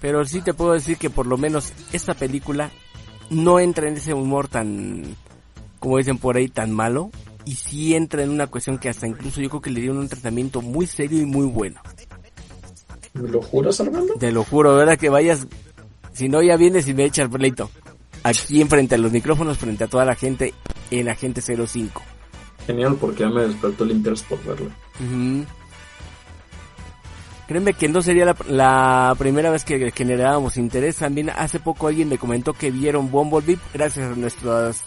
Pero 0.00 0.24
sí 0.24 0.40
te 0.40 0.54
puedo 0.54 0.72
decir 0.72 0.96
que 0.98 1.10
por 1.10 1.26
lo 1.26 1.36
menos 1.36 1.72
esta 1.92 2.14
película 2.14 2.70
no 3.30 3.60
entra 3.60 3.88
en 3.88 3.96
ese 3.96 4.14
humor 4.14 4.48
tan, 4.48 5.16
como 5.78 5.98
dicen 5.98 6.18
por 6.18 6.36
ahí, 6.36 6.48
tan 6.48 6.72
malo. 6.72 7.10
Y 7.44 7.56
sí 7.56 7.94
entra 7.94 8.22
en 8.22 8.30
una 8.30 8.46
cuestión 8.46 8.78
que 8.78 8.88
hasta 8.88 9.08
incluso 9.08 9.40
yo 9.40 9.48
creo 9.48 9.60
que 9.60 9.70
le 9.70 9.80
dieron 9.80 9.98
un 9.98 10.08
tratamiento 10.08 10.62
muy 10.62 10.86
serio 10.86 11.20
y 11.20 11.24
muy 11.24 11.46
bueno. 11.46 11.80
¿Me 13.14 13.28
lo 13.28 13.42
juras, 13.42 13.80
Armando? 13.80 14.14
Te 14.14 14.30
lo 14.30 14.44
juro, 14.44 14.76
¿verdad? 14.76 14.96
Que 14.96 15.08
vayas, 15.08 15.46
si 16.12 16.28
no 16.28 16.40
ya 16.40 16.56
vienes 16.56 16.86
y 16.88 16.94
me 16.94 17.04
echas 17.04 17.28
pleito. 17.28 17.70
Aquí 18.22 18.60
enfrente 18.60 18.94
a 18.94 18.98
los 18.98 19.10
micrófonos, 19.10 19.58
frente 19.58 19.84
a 19.84 19.88
toda 19.88 20.04
la 20.04 20.14
gente 20.14 20.54
en 20.90 21.08
Agente 21.08 21.40
05. 21.40 22.00
Genial, 22.66 22.96
porque 23.00 23.24
ya 23.24 23.28
me 23.28 23.42
despertó 23.42 23.82
el 23.84 23.90
interés 23.90 24.22
por 24.22 24.42
verlo. 24.44 24.70
Créeme 27.52 27.74
que 27.74 27.86
no 27.86 28.00
sería 28.00 28.24
la, 28.24 28.34
la 28.48 29.14
primera 29.18 29.50
vez 29.50 29.62
que 29.62 29.90
generábamos 29.90 30.56
interés. 30.56 30.96
También 30.96 31.28
hace 31.28 31.60
poco 31.60 31.86
alguien 31.86 32.08
me 32.08 32.16
comentó 32.16 32.54
que 32.54 32.70
vieron 32.70 33.10
Bumblebee 33.10 33.58
gracias 33.74 34.10
a 34.10 34.16
nuestras, 34.16 34.82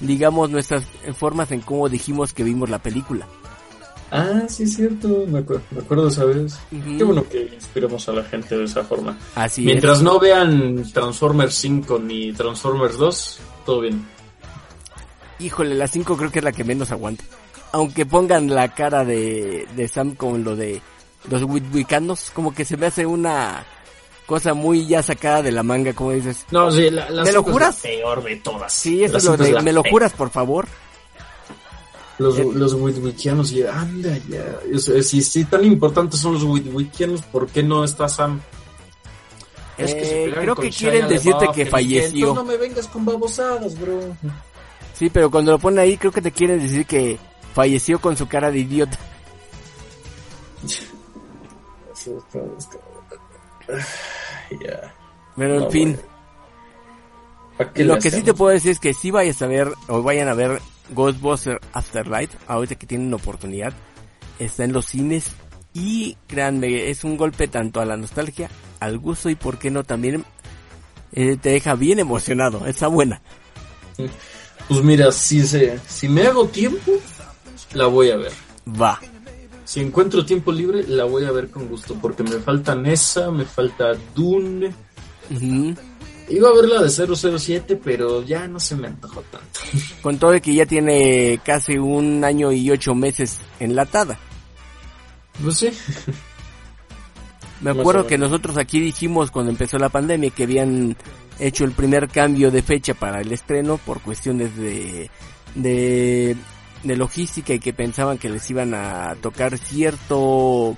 digamos, 0.00 0.50
nuestras 0.50 0.82
formas 1.16 1.52
en 1.52 1.60
cómo 1.60 1.88
dijimos 1.88 2.34
que 2.34 2.42
vimos 2.42 2.70
la 2.70 2.80
película. 2.80 3.28
Ah, 4.10 4.42
sí, 4.48 4.64
es 4.64 4.74
cierto, 4.74 5.26
me, 5.28 5.38
acuer- 5.46 5.60
me 5.70 5.78
acuerdo 5.80 6.08
esa 6.08 6.24
vez. 6.24 6.58
Ujú. 6.72 6.98
Qué 6.98 7.04
bueno 7.04 7.28
que 7.28 7.50
inspiremos 7.54 8.08
a 8.08 8.12
la 8.14 8.24
gente 8.24 8.58
de 8.58 8.64
esa 8.64 8.82
forma. 8.82 9.16
Así 9.36 9.62
Mientras 9.62 9.98
es. 9.98 10.02
no 10.02 10.18
vean 10.18 10.82
Transformers 10.92 11.54
5 11.54 12.00
ni 12.00 12.32
Transformers 12.32 12.98
2, 12.98 13.40
todo 13.64 13.82
bien. 13.82 14.04
Híjole, 15.38 15.76
la 15.76 15.86
5 15.86 16.16
creo 16.16 16.32
que 16.32 16.40
es 16.40 16.44
la 16.44 16.50
que 16.50 16.64
menos 16.64 16.90
aguanta. 16.90 17.22
Aunque 17.70 18.06
pongan 18.06 18.48
la 18.52 18.74
cara 18.74 19.04
de, 19.04 19.68
de 19.76 19.86
Sam 19.86 20.16
con 20.16 20.42
lo 20.42 20.56
de 20.56 20.80
los 21.30 21.42
witwicanos, 21.42 22.30
como 22.32 22.54
que 22.54 22.64
se 22.64 22.76
me 22.76 22.86
hace 22.86 23.06
una 23.06 23.64
cosa 24.26 24.54
muy 24.54 24.86
ya 24.86 25.02
sacada 25.02 25.42
de 25.42 25.52
la 25.52 25.62
manga, 25.62 25.92
como 25.92 26.12
dices. 26.12 26.44
No, 26.50 26.70
sí, 26.70 26.90
la, 26.90 27.08
la 27.10 27.22
¿Me 27.24 27.32
lo 27.32 27.40
es 27.40 27.46
juras? 27.52 27.76
la 27.76 27.82
peor 27.90 28.24
de 28.24 28.36
todas. 28.36 28.72
Sí, 28.72 29.04
eso 29.04 29.16
es 29.18 29.24
lo 29.24 29.36
de, 29.36 29.62
¿me 29.62 29.72
lo 29.72 29.82
juras, 29.84 30.12
por 30.12 30.30
favor? 30.30 30.66
Los, 32.18 32.38
Eh. 32.38 32.46
los 32.54 32.72
Witwikianos, 32.74 33.52
y 33.52 33.62
anda 33.64 34.16
ya. 34.28 34.58
Si, 35.02 35.22
si 35.22 35.44
tan 35.44 35.64
importantes 35.64 36.18
son 36.18 36.34
los 36.34 36.44
Witwikianos, 36.44 37.22
¿por 37.22 37.46
qué 37.48 37.62
no 37.62 37.84
está 37.84 38.08
Sam? 38.08 38.40
Es 39.76 39.94
que 39.94 40.24
Eh, 40.24 40.32
creo 40.34 40.54
que 40.56 40.70
quieren 40.70 41.06
decirte 41.08 41.46
que 41.54 41.66
falleció. 41.66 42.28
"Entonces 42.30 42.34
no 42.34 42.44
me 42.44 42.56
vengas 42.56 42.86
con 42.86 43.04
babosadas, 43.04 43.78
bro. 43.78 44.00
Sí, 44.94 45.10
pero 45.10 45.30
cuando 45.30 45.52
lo 45.52 45.58
ponen 45.58 45.80
ahí, 45.80 45.98
creo 45.98 46.10
que 46.10 46.22
te 46.22 46.32
quieren 46.32 46.58
decir 46.62 46.86
que 46.86 47.18
falleció 47.54 48.00
con 48.00 48.16
su 48.16 48.26
cara 48.26 48.50
de 48.50 48.60
idiota. 48.60 48.98
Pero 55.36 55.54
en 55.58 55.60
No, 55.60 55.70
fin, 55.70 55.92
güey. 55.94 56.04
¿Pa' 57.56 57.72
qué 57.72 57.84
lo 57.84 57.98
que 57.98 58.10
sí 58.10 58.22
te 58.22 58.32
hacemos? 58.32 58.38
puedo 58.38 58.52
decir 58.52 58.72
es 58.72 58.80
que 58.80 58.94
si 58.94 59.10
vayas 59.10 59.40
a 59.42 59.46
ver 59.46 59.72
o 59.88 60.02
vayan 60.02 60.28
a 60.28 60.34
ver 60.34 60.60
Ghostbusters 60.90 61.60
Afterlife, 61.72 62.36
ahorita 62.46 62.74
que 62.76 62.86
tienen 62.86 63.12
oportunidad, 63.14 63.72
está 64.38 64.64
en 64.64 64.72
los 64.72 64.86
cines 64.86 65.32
y 65.72 66.16
créanme, 66.26 66.90
es 66.90 67.04
un 67.04 67.16
golpe 67.16 67.48
tanto 67.48 67.80
a 67.80 67.84
la 67.86 67.96
nostalgia, 67.96 68.50
al 68.80 68.98
gusto 68.98 69.30
y 69.30 69.34
por 69.34 69.58
qué 69.58 69.70
no 69.70 69.84
también 69.84 70.24
eh, 71.12 71.36
te 71.40 71.50
deja 71.50 71.74
bien 71.74 71.98
emocionado, 71.98 72.66
está 72.66 72.88
buena. 72.88 73.20
Pues 74.68 74.82
mira, 74.82 75.10
si, 75.12 75.46
se, 75.46 75.78
si 75.86 76.08
me 76.08 76.26
hago 76.26 76.46
tiempo, 76.48 76.92
la 77.72 77.86
voy 77.86 78.10
a 78.10 78.16
ver. 78.16 78.32
Va. 78.80 79.00
Si 79.66 79.80
encuentro 79.80 80.24
tiempo 80.24 80.52
libre, 80.52 80.84
la 80.86 81.04
voy 81.04 81.24
a 81.24 81.32
ver 81.32 81.50
con 81.50 81.68
gusto, 81.68 81.96
porque 82.00 82.22
me 82.22 82.38
falta 82.38 82.76
Nessa, 82.76 83.32
me 83.32 83.44
falta 83.44 83.94
Dune. 84.14 84.72
Iba 86.28 86.48
a 86.48 86.54
ver 86.54 86.68
la 86.68 86.82
de 86.82 86.88
007, 86.88 87.80
pero 87.82 88.22
ya 88.22 88.46
no 88.46 88.60
se 88.60 88.76
me 88.76 88.86
antojó 88.86 89.22
tanto. 89.22 89.60
Con 90.02 90.18
todo 90.18 90.30
de 90.30 90.40
que 90.40 90.54
ya 90.54 90.66
tiene 90.66 91.40
casi 91.44 91.78
un 91.78 92.24
año 92.24 92.52
y 92.52 92.70
ocho 92.70 92.94
meses 92.94 93.38
enlatada. 93.60 94.18
Pues 95.42 95.56
sí. 95.56 95.70
Me 97.60 97.70
acuerdo 97.70 98.06
que 98.06 98.18
nosotros 98.18 98.56
aquí 98.56 98.80
dijimos 98.80 99.30
cuando 99.30 99.50
empezó 99.50 99.78
la 99.78 99.88
pandemia 99.88 100.30
que 100.30 100.44
habían 100.44 100.96
hecho 101.38 101.64
el 101.64 101.72
primer 101.72 102.08
cambio 102.08 102.50
de 102.50 102.62
fecha 102.62 102.94
para 102.94 103.20
el 103.20 103.32
estreno 103.32 103.78
por 103.78 104.00
cuestiones 104.00 104.56
de, 104.56 105.10
de, 105.54 106.36
de 106.82 106.96
logística 106.96 107.52
y 107.54 107.58
que 107.58 107.72
pensaban 107.72 108.18
que 108.18 108.28
les 108.28 108.48
iban 108.50 108.74
a 108.74 109.14
tocar 109.20 109.56
cierto 109.58 110.76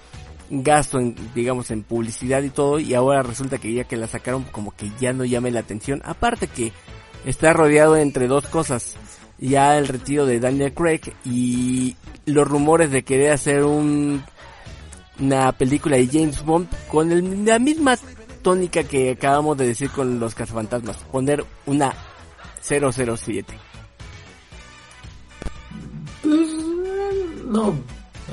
gasto 0.51 0.99
en, 0.99 1.15
digamos, 1.35 1.71
en 1.71 1.83
publicidad 1.83 2.43
y 2.43 2.51
todo 2.51 2.79
y 2.79 2.95
ahora 2.95 3.23
resulta 3.23 3.59
que 3.59 3.73
ya 3.73 3.85
que 3.85 3.97
la 3.97 4.07
sacaron 4.07 4.45
como 4.45 4.71
que 4.75 4.91
ya 5.01 5.13
no 5.13 5.25
llame 5.25 5.51
la 5.51 5.61
atención. 5.61 6.01
Aparte 6.05 6.47
que 6.47 6.73
está 7.27 7.53
rodeado 7.53 7.97
entre 7.97 8.27
dos 8.29 8.47
cosas. 8.47 8.97
Ya 9.41 9.79
el 9.79 9.87
retiro 9.87 10.27
de 10.27 10.41
Daniel 10.41 10.73
Craig 10.75 11.01
y 11.25 11.95
los 12.27 12.49
rumores 12.49 12.91
de 12.91 13.03
querer 13.05 13.33
hacer 13.33 13.65
un 13.65 14.23
una 15.21 15.51
película 15.53 15.97
de 15.97 16.07
James 16.07 16.45
Bond 16.45 16.69
con 16.89 17.11
el- 17.13 17.45
la 17.45 17.59
misma 17.59 17.97
tónica 18.43 18.85
que 18.85 19.11
acabamos 19.11 19.57
de 19.59 19.67
decir 19.67 19.91
con 19.91 20.21
los 20.21 20.35
cazafantasmas, 20.35 20.97
poner 21.11 21.45
una 21.67 21.93
007. 22.63 23.55
No, 27.49 27.75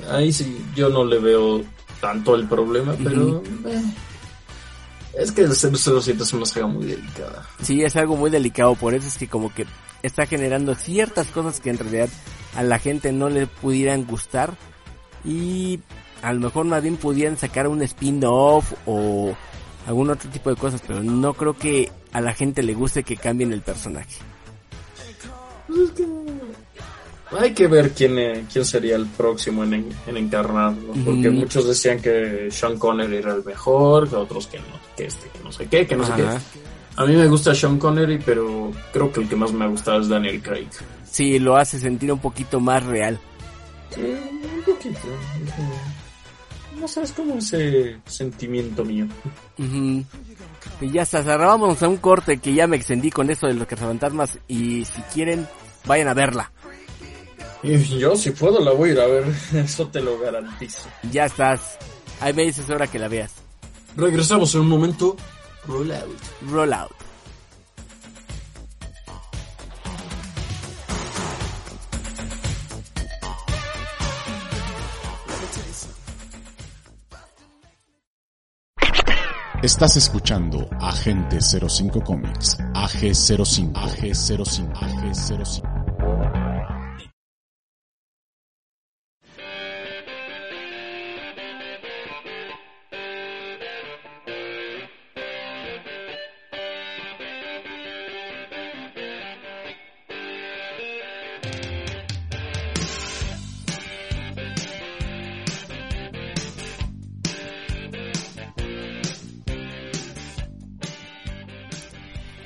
ahí 0.10 0.32
sí, 0.32 0.64
yo 0.76 0.90
no 0.90 1.04
le 1.06 1.20
veo 1.20 1.64
tanto 2.02 2.36
el 2.36 2.48
problema, 2.48 2.96
pero 3.04 3.42
eh, 3.66 3.84
es 5.18 5.32
que 5.32 5.42
el 5.42 5.56
007 5.56 6.24
es 6.24 6.34
una 6.34 6.46
saga 6.46 6.68
muy 6.68 6.86
delicada. 6.86 7.48
Sí, 7.62 7.82
es 7.84 7.96
algo 7.96 8.16
muy 8.16 8.30
delicado, 8.30 8.76
por 8.76 8.94
eso 8.94 9.08
es 9.08 9.18
que 9.18 9.28
como 9.28 9.54
que 9.54 9.66
está 10.04 10.26
generando 10.26 10.76
ciertas 10.76 11.28
cosas 11.28 11.60
que 11.60 11.70
en 11.70 11.78
realidad 11.78 12.10
a 12.56 12.64
la 12.64 12.80
gente 12.80 13.12
no 13.12 13.30
le 13.30 13.48
pudieran 13.48 14.06
gustar 14.06 14.56
y 15.24 15.80
a 16.22 16.34
lo 16.34 16.42
mejor 16.42 16.66
más 16.66 16.82
bien 16.82 16.98
pudieran 16.98 17.38
sacar 17.38 17.68
un 17.68 17.82
spin-off 17.82 18.74
o 18.86 19.36
algún 19.88 20.10
otro 20.10 20.30
tipo 20.30 20.50
de 20.50 20.56
cosas, 20.56 20.82
pero 20.86 21.04
no 21.04 21.34
creo 21.34 21.58
que 21.58 21.92
a 22.12 22.22
la 22.22 22.34
gente 22.34 22.64
le 22.64 22.74
guste 22.74 23.04
que 23.04 23.18
cambien 23.18 23.54
el 23.54 23.62
personaje. 23.62 24.20
Hay 27.38 27.54
que 27.54 27.68
ver 27.68 27.92
quién, 27.92 28.18
eh, 28.18 28.46
quién 28.52 28.66
sería 28.66 28.96
el 28.96 29.06
próximo 29.08 29.64
en, 29.64 29.74
en, 29.74 29.90
en 30.08 30.18
encarnarlo, 30.18 30.94
porque 31.04 31.30
muchos 31.30 31.68
decían 31.68 32.02
que 32.02 32.50
Sean 32.52 32.78
Connery 32.78 33.18
era 33.18 33.34
el 33.34 33.44
mejor, 33.44 34.10
que 34.10 34.16
otros 34.16 34.48
que 34.48 34.60
no, 34.60 34.66
que 34.96 35.06
este, 35.06 35.30
que 35.30 35.40
no 35.44 35.52
sé 35.52 35.68
qué, 35.68 35.86
que 35.86 35.96
no 35.96 36.06
sé 36.06 36.14
qué. 36.16 36.24
A 36.98 37.06
mí 37.06 37.16
me 37.16 37.28
gusta 37.28 37.54
Sean 37.54 37.78
Connery, 37.78 38.20
pero 38.26 38.72
creo 38.94 39.12
que 39.12 39.22
el 39.22 39.30
que 39.30 39.36
más 39.36 39.52
me 39.52 39.66
ha 39.66 39.68
gustado 39.68 40.00
es 40.00 40.08
Daniel 40.08 40.42
Craig. 40.42 40.70
Sí, 41.04 41.40
lo 41.40 41.58
hace 41.58 41.80
sentir 41.80 42.12
un 42.12 42.20
poquito 42.20 42.60
más 42.60 42.84
real. 42.84 43.20
Sí, 43.90 44.02
un 44.02 44.64
poquito. 44.64 45.00
No 46.80 46.88
sé, 46.88 47.04
es 47.04 47.12
como 47.12 47.36
ese 47.36 47.98
sentimiento 48.06 48.84
mío. 48.84 49.08
Y 49.58 50.92
ya 50.92 51.04
está, 51.04 51.24
cerrábamos 51.24 51.82
a 51.82 51.88
un 51.88 51.98
corte 51.98 52.38
que 52.38 52.54
ya 52.54 52.68
me 52.68 52.76
extendí 52.76 53.12
con 53.12 53.30
esto 53.30 53.48
de 53.48 53.54
los 53.54 53.68
cazafantasmas 53.68 54.40
y 54.48 54.86
si 54.86 55.02
quieren, 55.14 55.48
vayan 55.86 56.10
a 56.10 56.14
verla. 56.14 56.52
Y 57.66 58.00
yo, 58.00 58.16
si 58.16 58.32
puedo, 58.32 58.60
la 58.64 58.72
voy 58.72 58.90
a 58.90 58.94
ir 58.94 59.00
a 59.00 59.08
ver. 59.08 59.24
Eso 59.54 59.88
te 59.88 60.02
lo 60.02 60.20
garantizo. 60.20 60.88
Ya 61.12 61.26
estás. 61.26 61.78
Ahí 62.22 62.34
me 62.34 62.44
dices 62.44 62.70
ahora 62.70 62.88
que 62.88 63.00
la 63.00 63.08
veas. 63.08 63.34
Regresamos 63.98 64.54
en 64.56 64.62
un 64.62 64.70
momento 64.70 65.16
Rollout. 65.68 66.20
Rollout. 66.50 66.92
Estás 79.64 79.98
escuchando 79.98 80.70
Agente 80.80 81.40
05 81.42 82.04
Comics, 82.04 82.56
AG05, 82.76 83.74
AG05, 83.74 84.74
AG05. 84.74 85.75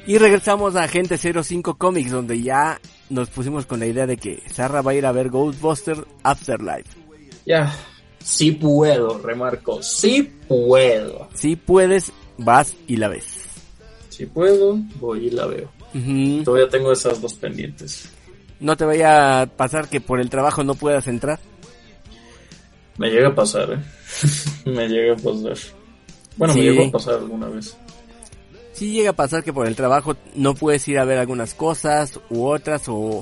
Y 0.09 0.17
regresamos 0.17 0.75
a 0.75 0.85
Agente 0.85 1.19
05 1.19 1.75
Comics, 1.77 2.09
donde 2.09 2.41
ya 2.41 2.81
nos 3.11 3.29
pusimos 3.29 3.67
con 3.67 3.79
la 3.79 3.85
idea 3.85 4.07
de 4.07 4.17
que 4.17 4.41
Sarra 4.51 4.81
va 4.81 4.89
a 4.89 4.95
ir 4.95 5.05
a 5.05 5.11
ver 5.11 5.29
Ghostbusters 5.29 6.01
Afterlife. 6.23 6.89
Ya, 7.45 7.71
sí 8.17 8.53
puedo, 8.53 9.19
remarco, 9.19 9.83
sí 9.83 10.23
puedo. 10.47 11.27
Si 11.35 11.55
puedes, 11.55 12.11
vas 12.39 12.75
y 12.87 12.95
la 12.97 13.07
ves. 13.09 13.27
Si 14.09 14.25
puedo, 14.25 14.79
voy 14.95 15.27
y 15.27 15.29
la 15.29 15.45
veo. 15.45 15.69
Todavía 16.43 16.69
tengo 16.69 16.91
esas 16.91 17.21
dos 17.21 17.35
pendientes. 17.35 18.09
No 18.59 18.75
te 18.75 18.85
vaya 18.85 19.41
a 19.41 19.45
pasar 19.45 19.89
que 19.89 20.01
por 20.01 20.19
el 20.19 20.31
trabajo 20.31 20.63
no 20.63 20.73
puedas 20.73 21.05
entrar. 21.05 21.39
Me 22.97 23.11
llega 23.11 23.27
a 23.27 23.35
pasar, 23.35 23.73
¿eh? 23.73 23.79
me 24.65 24.87
llega 24.87 25.13
a 25.13 25.17
pasar. 25.17 25.55
Bueno, 26.35 26.53
Sí. 26.55 26.61
me 26.61 26.65
llegó 26.65 26.85
a 26.87 26.91
pasar 26.93 27.13
alguna 27.13 27.47
vez. 27.47 27.77
Si 28.73 28.91
llega 28.91 29.11
a 29.11 29.13
pasar 29.13 29.43
que 29.43 29.53
por 29.53 29.67
el 29.67 29.75
trabajo 29.75 30.15
no 30.35 30.53
puedes 30.53 30.87
ir 30.87 30.99
a 30.99 31.05
ver 31.05 31.17
algunas 31.17 31.53
cosas 31.53 32.19
u 32.29 32.45
otras 32.45 32.83
o 32.87 33.21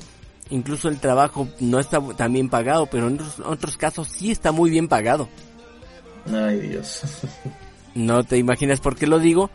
incluso 0.50 0.90
el 0.90 1.00
trabajo 1.00 1.48
no 1.60 1.80
está 1.80 2.02
tan 2.16 2.34
bien 2.34 2.50
pagado, 2.50 2.86
pero 2.88 3.08
en 3.08 3.16
otros, 3.16 3.40
otros 3.40 3.78
casos 3.78 4.08
sí 4.10 4.32
está 4.32 4.52
muy 4.52 4.70
bien 4.70 4.88
pagado. 4.88 5.28
Ay, 6.32 6.60
Dios. 6.60 7.02
¿No 7.96 8.24
te 8.24 8.38
imaginas 8.38 8.80
por 8.80 8.96
qué 8.96 9.08
lo 9.08 9.20
digo? 9.20 9.50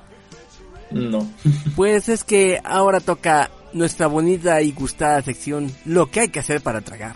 No. 0.90 1.28
Pues 1.76 2.08
es 2.08 2.24
que 2.24 2.60
ahora 2.64 3.00
toca 3.00 3.50
nuestra 3.72 4.06
bonita 4.06 4.60
y 4.60 4.72
gustada 4.72 5.22
sección 5.22 5.72
Lo 5.86 6.10
que 6.10 6.20
hay 6.20 6.28
que 6.28 6.40
hacer 6.40 6.60
para 6.60 6.80
tragar. 6.80 7.14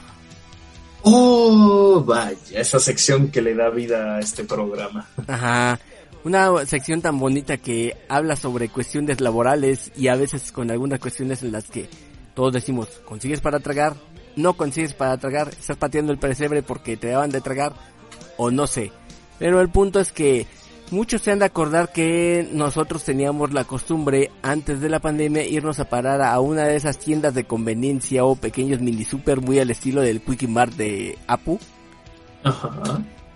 Oh, 1.03 2.03
vaya, 2.05 2.37
esa 2.61 2.81
sección 2.81 3.31
que 3.31 3.41
le 3.41 3.55
da 3.55 3.71
vida 3.71 4.17
a 4.17 4.21
este 4.21 4.43
programa. 4.43 5.07
Ajá. 5.29 5.79
Una 6.27 6.67
sección 6.67 7.03
tan 7.03 7.21
bonita 7.21 7.57
que 7.57 7.97
habla 8.09 8.35
sobre 8.35 8.69
cuestiones 8.69 9.21
laborales 9.21 9.93
y 9.95 10.09
a 10.09 10.17
veces 10.17 10.51
con 10.51 10.73
algunas 10.73 10.99
cuestiones 10.99 11.45
en 11.45 11.53
las 11.53 11.71
que 11.71 11.89
todos 12.35 12.53
decimos, 12.53 12.89
¿consigues 13.05 13.41
para 13.41 13.61
tragar? 13.61 13.95
¿No 14.35 14.55
consigues 14.55 14.93
para 14.93 15.17
tragar? 15.19 15.51
¿Estás 15.51 15.77
pateando 15.77 16.11
el 16.11 16.19
pesebre 16.19 16.65
porque 16.65 16.97
te 16.97 17.11
daban 17.11 17.31
de 17.31 17.41
tragar? 17.41 17.75
O 18.39 18.51
no 18.51 18.67
sé. 18.67 18.91
Pero 19.39 19.61
el 19.61 19.69
punto 19.69 20.01
es 20.01 20.11
que 20.11 20.49
muchos 20.91 21.23
se 21.23 21.31
han 21.31 21.39
de 21.39 21.45
acordar 21.45 21.93
que 21.93 22.49
nosotros 22.51 23.05
teníamos 23.05 23.53
la 23.53 23.63
costumbre 23.63 24.33
antes 24.43 24.81
de 24.81 24.89
la 24.89 24.99
pandemia 24.99 25.47
irnos 25.47 25.79
a 25.79 25.89
parar 25.89 26.23
a 26.23 26.41
una 26.41 26.65
de 26.65 26.75
esas 26.75 26.99
tiendas 26.99 27.35
de 27.35 27.45
conveniencia 27.45 28.25
o 28.25 28.35
pequeños 28.35 28.81
mini 28.81 29.05
super 29.05 29.41
muy 29.41 29.61
al 29.61 29.71
estilo 29.71 30.01
del 30.01 30.21
Quickie 30.21 30.49
Mart 30.49 30.73
de 30.73 31.17
Apu. 31.29 31.61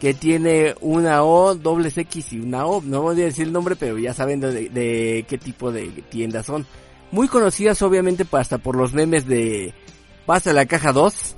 Que 0.00 0.14
tiene 0.14 0.74
una 0.80 1.22
O, 1.22 1.54
dobles 1.54 1.96
X 1.98 2.32
y 2.32 2.40
una 2.40 2.66
O. 2.66 2.82
No 2.82 3.02
voy 3.02 3.20
a 3.20 3.26
decir 3.26 3.46
el 3.46 3.52
nombre, 3.52 3.76
pero 3.76 3.98
ya 3.98 4.14
saben 4.14 4.40
de, 4.40 4.70
de 4.70 5.26
qué 5.28 5.38
tipo 5.38 5.70
de 5.70 5.88
tiendas 6.08 6.46
son. 6.46 6.66
Muy 7.12 7.28
conocidas 7.28 7.82
obviamente 7.82 8.26
hasta 8.32 8.58
por 8.58 8.76
los 8.76 8.92
memes 8.92 9.26
de 9.26 9.74
Pasa 10.26 10.52
la 10.52 10.66
caja 10.66 10.92
2 10.92 11.36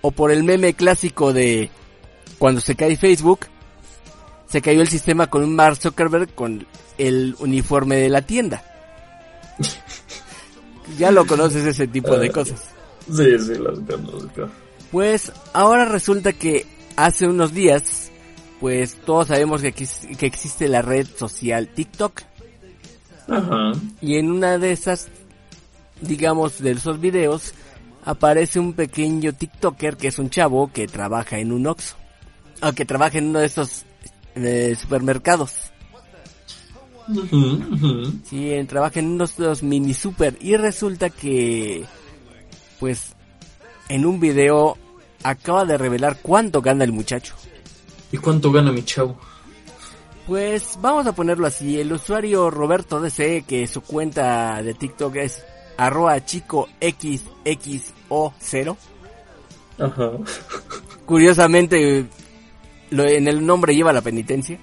o 0.00 0.10
por 0.10 0.30
el 0.30 0.44
meme 0.44 0.74
clásico 0.74 1.32
de 1.32 1.70
cuando 2.38 2.60
se 2.60 2.74
cae 2.76 2.96
Facebook, 2.96 3.40
se 4.46 4.62
cayó 4.62 4.80
el 4.80 4.88
sistema 4.88 5.28
con 5.28 5.42
un 5.42 5.56
Mark 5.56 5.76
Zuckerberg 5.76 6.34
con 6.34 6.66
el 6.98 7.34
uniforme 7.40 7.96
de 7.96 8.08
la 8.08 8.22
tienda. 8.22 8.62
ya 10.98 11.10
lo 11.10 11.26
conoces 11.26 11.64
ese 11.64 11.86
tipo 11.86 12.16
de 12.16 12.30
cosas. 12.30 12.62
Sí, 13.06 13.38
sí, 13.38 13.54
las 13.56 13.78
conozco. 13.80 14.48
Pues 14.90 15.32
ahora 15.52 15.84
resulta 15.84 16.32
que 16.32 16.66
hace 16.96 17.26
unos 17.26 17.52
días, 17.52 18.10
pues 18.60 18.96
todos 19.04 19.28
sabemos 19.28 19.62
que, 19.62 19.72
que 19.72 20.26
existe 20.26 20.68
la 20.68 20.82
red 20.82 21.06
social 21.16 21.68
TikTok. 21.68 22.22
Ajá. 23.28 23.72
Y 24.00 24.16
en 24.16 24.30
una 24.30 24.58
de 24.58 24.72
esas, 24.72 25.08
digamos, 26.00 26.60
de 26.60 26.72
esos 26.72 27.00
videos, 27.00 27.54
aparece 28.04 28.58
un 28.58 28.72
pequeño 28.72 29.32
TikToker 29.32 29.96
que 29.96 30.08
es 30.08 30.18
un 30.18 30.30
chavo 30.30 30.70
que 30.72 30.86
trabaja 30.86 31.38
en 31.38 31.52
un 31.52 31.66
Oxxo. 31.66 31.96
O 32.62 32.72
que 32.72 32.84
trabaja 32.84 33.18
en 33.18 33.28
uno 33.28 33.40
de 33.40 33.46
esos 33.46 33.84
eh, 34.36 34.76
supermercados. 34.80 35.54
Ujú, 37.08 37.36
ujú. 37.72 38.12
Sí, 38.24 38.52
en- 38.52 38.66
trabaja 38.68 39.00
en 39.00 39.06
unos 39.08 39.36
de 39.36 39.46
los 39.46 39.62
mini 39.62 39.94
super. 39.94 40.36
Y 40.40 40.56
resulta 40.56 41.10
que, 41.10 41.84
pues, 42.78 43.14
en 43.88 44.06
un 44.06 44.20
video 44.20 44.78
acaba 45.22 45.64
de 45.64 45.78
revelar 45.78 46.18
cuánto 46.22 46.60
gana 46.62 46.84
el 46.84 46.92
muchacho. 46.92 47.34
¿Y 48.10 48.18
cuánto 48.18 48.52
gana 48.52 48.72
mi 48.72 48.84
chavo? 48.84 49.18
Pues 50.26 50.78
vamos 50.80 51.06
a 51.06 51.14
ponerlo 51.14 51.46
así, 51.46 51.80
el 51.80 51.92
usuario 51.92 52.50
Roberto 52.50 53.00
DC, 53.00 53.44
que 53.46 53.66
su 53.66 53.80
cuenta 53.80 54.62
de 54.62 54.74
TikTok 54.74 55.16
es 55.16 55.44
arroba 55.76 56.24
chico 56.24 56.68
xxo0. 56.80 58.76
Ajá. 59.78 60.10
Curiosamente, 61.06 62.06
lo, 62.90 63.04
en 63.04 63.26
el 63.26 63.44
nombre 63.44 63.74
lleva 63.74 63.92
la 63.92 64.00
penitencia. 64.00 64.58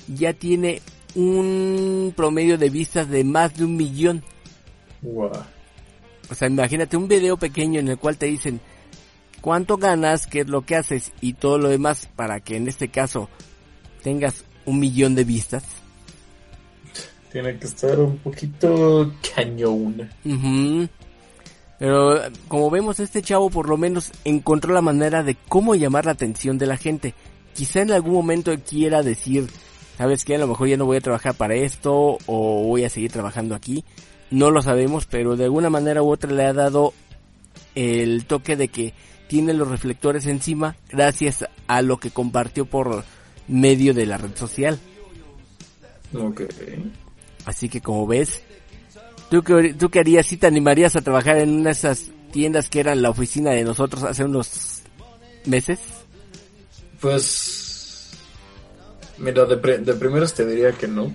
ya 0.08 0.34
tiene 0.34 0.82
un 1.16 2.14
promedio 2.16 2.58
de 2.58 2.70
vistas 2.70 3.10
de 3.10 3.24
más 3.24 3.56
de 3.56 3.66
un 3.66 3.76
millón. 3.76 4.24
Wow. 5.02 5.32
O 6.30 6.36
sea, 6.36 6.48
imagínate 6.48 6.98
un 6.98 7.08
video 7.08 7.38
pequeño 7.38 7.80
en 7.80 7.89
el 7.89 7.98
cual 7.98 8.18
te 8.18 8.26
dicen 8.26 8.60
cuánto 9.46 9.78
ganas, 9.78 10.26
qué 10.26 10.39
es 10.39 10.48
lo 10.48 10.64
que 10.64 10.76
haces 10.76 11.12
y 11.22 11.34
todo 11.34 11.60
lo 11.60 11.70
demás 11.70 12.10
para 12.16 12.39
que 12.39 12.58
en 12.58 12.68
este 12.68 12.88
caso 12.88 13.30
tengas 14.02 14.43
un 14.66 14.80
millón 14.80 15.14
de 15.14 15.24
vistas. 15.24 15.64
Tiene 17.32 17.60
que 17.60 17.68
estar 17.68 18.00
un 18.00 18.18
poquito 18.18 19.14
cañón. 19.36 20.10
Pero 21.78 22.22
como 22.48 22.72
vemos 22.72 23.00
este 23.00 23.22
chavo 23.22 23.52
por 23.52 23.70
lo 23.70 23.78
menos 23.78 24.12
encontró 24.24 24.74
la 24.74 24.82
manera 24.82 25.22
de 25.22 25.38
cómo 25.48 25.76
llamar 25.76 26.06
la 26.06 26.14
atención 26.14 26.58
de 26.58 26.66
la 26.66 26.78
gente. 26.78 27.14
Quizá 27.54 27.82
en 27.82 27.91
algún 27.91 28.14
momento 28.14 28.52
quiera 28.68 29.04
decir, 29.04 29.46
sabes 29.96 30.26
que 30.26 30.34
a 30.34 30.39
lo 30.39 30.48
mejor 30.48 30.70
ya 30.70 30.78
no 30.78 30.88
voy 30.88 30.98
a 30.98 31.02
trabajar 31.02 31.36
para 31.36 31.54
esto 31.54 32.18
o 32.26 32.64
voy 32.64 32.84
a 32.84 32.89
seguir 32.89 33.12
trabajando 33.12 33.54
aquí. 33.54 33.86
No 34.32 34.50
lo 34.50 34.64
sabemos, 34.64 35.06
pero 35.06 35.36
de 35.36 35.43
alguna 35.43 35.70
manera 35.70 36.02
u 36.02 36.12
otra 36.12 36.32
le 36.32 36.46
ha 36.46 36.54
dado 36.54 36.96
el 37.76 38.26
toque 38.26 38.56
de 38.56 38.70
que 38.70 38.96
tiene 39.28 39.53
los 39.53 39.67
reflectores 39.67 40.26
encima 40.28 40.76
gracias 40.89 41.45
a 41.67 41.82
lo 41.82 41.97
que 41.97 42.11
compartió 42.11 42.65
por 42.65 43.03
medio 43.47 43.93
de 43.93 44.05
la 44.05 44.17
red 44.17 44.36
social. 44.36 44.80
Ok. 46.13 46.41
Así 47.45 47.69
que 47.69 47.82
como 47.82 48.07
ves, 48.07 48.41
¿tú 49.30 49.43
qué, 49.43 49.73
tú 49.78 49.89
qué 49.89 49.99
harías 49.99 50.26
si 50.26 50.38
te 50.38 50.47
animarías 50.47 50.95
a 50.95 51.01
trabajar 51.01 51.38
en 51.38 51.49
una 51.51 51.65
de 51.65 51.71
esas 51.71 52.05
tiendas 52.32 52.69
que 52.69 52.80
eran 52.80 53.01
la 53.01 53.09
oficina 53.09 53.51
de 53.51 53.63
nosotros 53.63 54.03
hace 54.03 54.23
unos 54.23 54.82
meses? 55.45 55.80
Pues. 56.99 58.11
Mira, 59.17 59.45
de, 59.45 59.57
pri- 59.57 59.78
de 59.84 59.93
primeras 59.93 60.34
te 60.34 60.45
diría 60.45 60.71
que 60.71 60.88
no. 60.88 61.11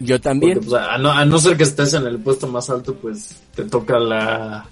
Yo 0.00 0.20
también. 0.20 0.54
Porque, 0.54 0.70
pues, 0.70 0.82
a, 0.82 0.98
no, 0.98 1.10
a 1.10 1.24
no 1.24 1.38
ser 1.38 1.56
que 1.56 1.64
estés 1.64 1.94
en 1.94 2.06
el 2.06 2.18
puesto 2.18 2.46
más 2.46 2.70
alto, 2.70 2.94
pues 2.94 3.36
te 3.54 3.64
toca 3.64 3.98
la. 3.98 4.66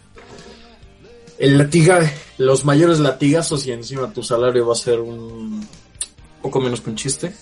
El 1.39 1.59
latiga, 1.59 2.01
los 2.39 2.64
mayores 2.64 2.99
latigazos 2.99 3.66
y 3.66 3.72
encima 3.72 4.12
tu 4.12 4.22
salario 4.22 4.66
va 4.66 4.72
a 4.72 4.76
ser 4.76 5.01
un 5.01 5.66
poco 6.43 6.61
menos 6.61 6.80
que 6.80 6.91
un 6.91 6.97
chiste. 6.97 7.34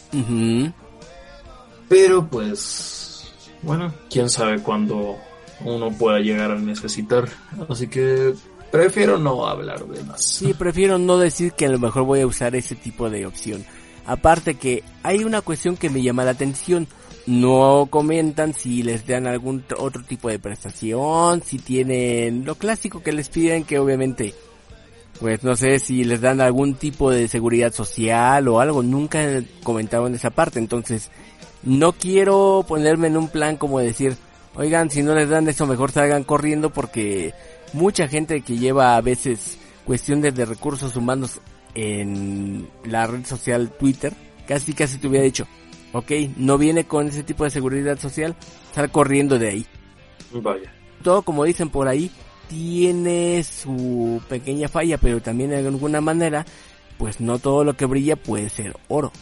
Pero 1.89 2.27
pues, 2.27 3.33
bueno, 3.63 3.95
quién 4.11 4.29
sabe 4.29 4.61
cuándo 4.61 5.17
uno 5.65 5.91
pueda 5.91 6.19
llegar 6.19 6.51
a 6.51 6.57
necesitar. 6.57 7.29
Así 7.69 7.89
que 7.89 8.35
prefiero 8.73 9.19
no 9.19 9.47
hablar 9.47 9.87
de 9.87 10.03
más. 10.03 10.25
Sí, 10.25 10.55
prefiero 10.55 10.99
no 10.99 11.19
decir 11.19 11.53
que 11.53 11.67
a 11.67 11.71
lo 11.71 11.79
mejor 11.79 12.05
voy 12.05 12.21
a 12.21 12.27
usar 12.27 12.57
ese 12.57 12.75
tipo 12.75 13.11
de 13.11 13.27
opción. 13.27 13.65
Aparte 14.07 14.57
que 14.57 14.83
hay 15.03 15.25
una 15.25 15.41
cuestión 15.41 15.77
que 15.77 15.91
me 15.91 16.03
llama 16.03 16.25
la 16.25 16.33
atención. 16.33 16.87
No 17.27 17.89
comentan 17.91 18.53
si 18.53 18.83
les 18.83 19.07
dan 19.07 19.27
algún 19.27 19.65
otro 19.79 20.03
tipo 20.03 20.29
de 20.29 20.39
prestación, 20.39 21.43
si 21.43 21.59
tienen 21.59 22.45
lo 22.45 22.57
clásico 22.57 23.03
que 23.03 23.13
les 23.13 23.31
piden, 23.31 23.65
que 23.65 23.79
obviamente, 23.79 24.35
pues 25.21 25.43
no 25.43 25.57
sé 25.57 25.79
si 25.79 26.05
les 26.05 26.21
dan 26.21 26.43
algún 26.43 26.75
tipo 26.75 27.11
de 27.11 27.29
seguridad 27.29 27.73
social 27.73 28.47
o 28.49 28.61
algo. 28.61 28.83
Nunca 28.83 29.43
comentaron 29.63 30.15
esa 30.15 30.31
parte, 30.31 30.59
entonces 30.59 31.11
no 31.63 31.93
quiero 31.93 32.65
ponerme 32.69 33.07
en 33.07 33.17
un 33.17 33.29
plan 33.29 33.57
como 33.57 33.79
decir, 33.79 34.17
oigan, 34.55 34.91
si 34.91 35.03
no 35.03 35.15
les 35.15 35.31
dan 35.31 35.49
eso 35.49 35.67
mejor 35.67 35.93
salgan 35.93 36.25
corriendo 36.25 36.71
porque 36.71 37.33
mucha 37.73 38.07
gente 38.07 38.43
que 38.43 38.59
lleva 38.59 38.97
a 38.97 39.01
veces 39.01 39.59
cuestiones 39.87 40.35
de 40.35 40.45
recursos 40.45 40.95
humanos 40.95 41.41
en 41.75 42.69
la 42.85 43.07
red 43.07 43.25
social 43.25 43.71
Twitter, 43.71 44.13
casi 44.47 44.75
casi 44.75 44.99
te 44.99 45.09
hubiera 45.09 45.25
dicho, 45.25 45.47
ok, 45.95 46.11
no 46.37 46.59
viene 46.59 46.85
con 46.85 47.09
ese 47.09 47.23
tipo 47.23 47.45
de 47.45 47.51
seguridad 47.51 47.99
social, 47.99 48.37
sal 48.75 48.91
corriendo 48.91 49.39
de 49.39 49.49
ahí. 49.49 49.67
Vaya. 50.33 50.71
Todo 51.03 51.23
como 51.23 51.45
dicen 51.45 51.71
por 51.71 51.89
ahí, 51.89 52.11
tiene 52.49 53.43
su 53.45 54.21
pequeña 54.29 54.69
falla, 54.69 54.99
pero 54.99 55.23
también 55.23 55.51
de 55.51 55.59
alguna 55.59 56.01
manera, 56.01 56.45
pues 56.99 57.21
no 57.21 57.39
todo 57.39 57.65
lo 57.65 57.75
que 57.75 57.87
brilla 57.87 58.17
puede 58.17 58.49
ser 58.51 58.77
oro. 58.89 59.13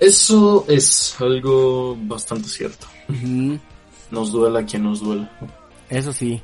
Eso 0.00 0.64
es 0.68 1.16
algo 1.20 1.96
bastante 2.00 2.48
cierto. 2.48 2.86
Ujú. 3.08 3.58
Nos 4.10 4.32
duela 4.32 4.64
quien 4.64 4.84
nos 4.84 5.00
duela. 5.00 5.30
Eso 5.90 6.12
sí. 6.12 6.40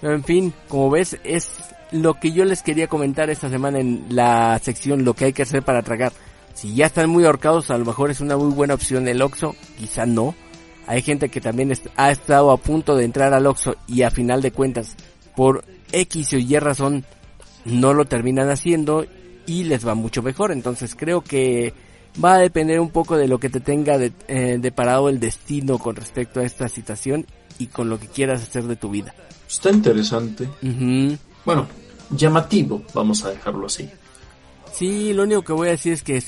Pero 0.00 0.14
en 0.14 0.24
fin, 0.24 0.54
como 0.68 0.90
ves, 0.90 1.18
es 1.24 1.50
lo 1.90 2.14
que 2.14 2.32
yo 2.32 2.44
les 2.44 2.62
quería 2.62 2.86
comentar 2.86 3.30
esta 3.30 3.50
semana 3.50 3.80
en 3.80 4.06
la 4.10 4.58
sección 4.62 5.04
lo 5.04 5.14
que 5.14 5.26
hay 5.26 5.32
que 5.32 5.42
hacer 5.42 5.62
para 5.62 5.82
tragar. 5.82 6.12
Si 6.54 6.74
ya 6.74 6.86
están 6.86 7.10
muy 7.10 7.24
ahorcados, 7.24 7.70
a 7.70 7.78
lo 7.78 7.84
mejor 7.84 8.10
es 8.10 8.20
una 8.20 8.36
muy 8.36 8.52
buena 8.52 8.74
opción 8.74 9.08
el 9.08 9.20
Oxxo, 9.20 9.54
quizá 9.78 10.06
no. 10.06 10.34
Hay 10.86 11.02
gente 11.02 11.28
que 11.28 11.40
también 11.40 11.72
ha 11.96 12.10
estado 12.10 12.50
a 12.50 12.56
punto 12.56 12.94
de 12.94 13.04
entrar 13.04 13.34
al 13.34 13.46
Oxxo 13.46 13.76
y 13.86 14.02
a 14.02 14.10
final 14.10 14.40
de 14.40 14.52
cuentas, 14.52 14.94
por 15.34 15.64
X 15.92 16.32
o 16.34 16.36
Y 16.36 16.58
razón, 16.58 17.04
no 17.64 17.92
lo 17.92 18.04
terminan 18.04 18.50
haciendo 18.50 19.04
y 19.46 19.64
les 19.64 19.86
va 19.86 19.94
mucho 19.94 20.22
mejor. 20.22 20.52
Entonces 20.52 20.94
creo 20.94 21.22
que 21.22 21.72
va 22.22 22.34
a 22.34 22.38
depender 22.38 22.80
un 22.80 22.90
poco 22.90 23.16
de 23.16 23.28
lo 23.28 23.38
que 23.38 23.50
te 23.50 23.60
tenga 23.60 23.98
de, 23.98 24.12
eh, 24.28 24.58
deparado 24.60 25.08
el 25.08 25.20
destino 25.20 25.78
con 25.78 25.96
respecto 25.96 26.40
a 26.40 26.44
esta 26.44 26.68
situación 26.68 27.26
y 27.58 27.66
con 27.66 27.88
lo 27.88 27.98
que 27.98 28.08
quieras 28.08 28.42
hacer 28.42 28.64
de 28.64 28.76
tu 28.76 28.90
vida. 28.90 29.14
Está 29.48 29.70
interesante. 29.70 30.48
Bueno, 31.44 31.66
llamativo, 32.10 32.82
vamos 32.92 33.24
a 33.24 33.30
dejarlo 33.30 33.66
así. 33.66 33.88
Sí, 34.74 35.12
lo 35.12 35.22
único 35.22 35.42
que 35.42 35.52
voy 35.52 35.68
a 35.68 35.72
decir 35.72 35.92
es 35.92 36.02
que 36.02 36.20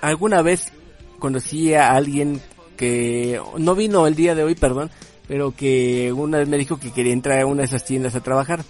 alguna 0.00 0.42
vez 0.42 0.72
conocí 1.20 1.74
a 1.74 1.92
alguien 1.92 2.40
que 2.76 3.40
no 3.58 3.74
vino 3.76 4.06
el 4.08 4.16
día 4.16 4.34
de 4.34 4.42
hoy, 4.42 4.56
perdón, 4.56 4.90
pero 5.28 5.54
que 5.56 6.12
una 6.12 6.38
vez 6.38 6.48
me 6.48 6.58
dijo 6.58 6.78
que 6.78 6.92
quería 6.92 7.12
entrar 7.12 7.40
a 7.40 7.46
una 7.46 7.60
de 7.60 7.66
esas 7.66 7.84
tiendas 7.84 8.16
a 8.16 8.20
trabajar. 8.20 8.64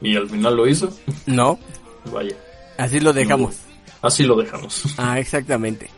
Y 0.00 0.16
al 0.16 0.28
final 0.28 0.56
lo 0.56 0.66
hizo. 0.66 0.90
No, 1.26 1.58
Vaya. 2.12 2.36
así 2.76 2.98
lo 2.98 3.12
dejamos. 3.12 3.56
Así 4.02 4.24
lo 4.24 4.36
dejamos. 4.36 4.82
Ah, 4.98 5.18
exactamente. 5.18 5.88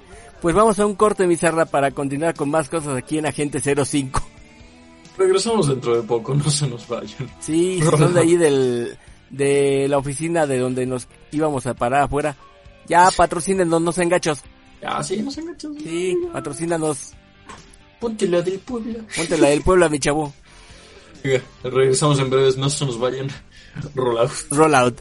Pues 0.43 0.55
vamos 0.55 0.79
a 0.79 0.87
un 0.87 0.95
corte, 0.95 1.27
Mizarra, 1.27 1.65
para 1.65 1.91
continuar 1.93 2.35
con 2.35 2.51
más 2.51 2.69
cosas 2.69 2.97
aquí 2.97 3.19
en 3.19 3.27
Agente 3.27 3.59
05. 3.59 4.23
Regresamos 5.17 5.69
dentro 5.69 5.97
de 5.97 6.03
poco, 6.03 6.35
no 6.35 6.49
se 6.51 6.69
nos 6.69 6.87
vayan. 6.87 7.29
Sí, 7.41 7.81
son 7.83 8.13
de 8.13 8.21
ahí 8.21 8.37
del, 8.37 8.99
de 9.31 9.87
la 9.89 9.97
oficina 9.97 10.47
de 10.47 10.59
donde 10.59 10.85
nos 10.85 11.09
íbamos 11.33 11.67
a 11.67 11.75
parar 11.75 12.03
afuera. 12.03 12.37
Ya, 12.89 13.11
patrocínenos, 13.11 13.81
no 13.81 13.93
sean 13.93 14.09
gachos. 14.09 14.41
Ya, 14.81 15.03
sí, 15.03 15.23
no 15.23 15.31
se 15.31 15.41
enganchas. 15.41 15.73
Sí, 15.83 16.17
patrocínanos. 16.33 17.13
Ponte 18.01 18.29
la 18.29 18.43
del 18.43 18.59
pueblo. 18.61 19.01
Ponte 19.17 19.39
la 19.39 19.49
del 19.49 19.63
pueblo, 19.63 19.89
mi 19.91 19.99
chavo. 19.99 20.33
Regresamos 21.65 22.19
en 22.21 22.31
breves, 22.31 22.57
no 22.57 22.71
se 22.71 22.85
nos 22.85 22.99
vayan. 22.99 23.29
Roll 23.95 24.75
out. 24.75 25.01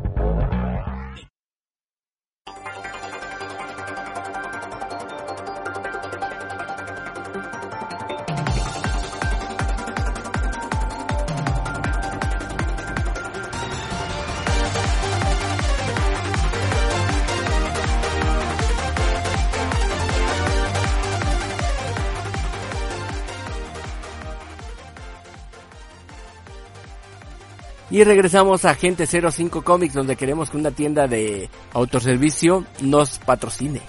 Y 27.91 28.03
regresamos 28.05 28.63
a 28.65 28.71
Agente 28.71 29.05
05 29.05 29.63
Comics, 29.63 29.93
donde 29.93 30.15
queremos 30.15 30.49
que 30.49 30.57
una 30.57 30.71
tienda 30.71 31.07
de 31.07 31.49
autoservicio 31.73 32.65
nos 32.79 33.19
patrocine. 33.19 33.81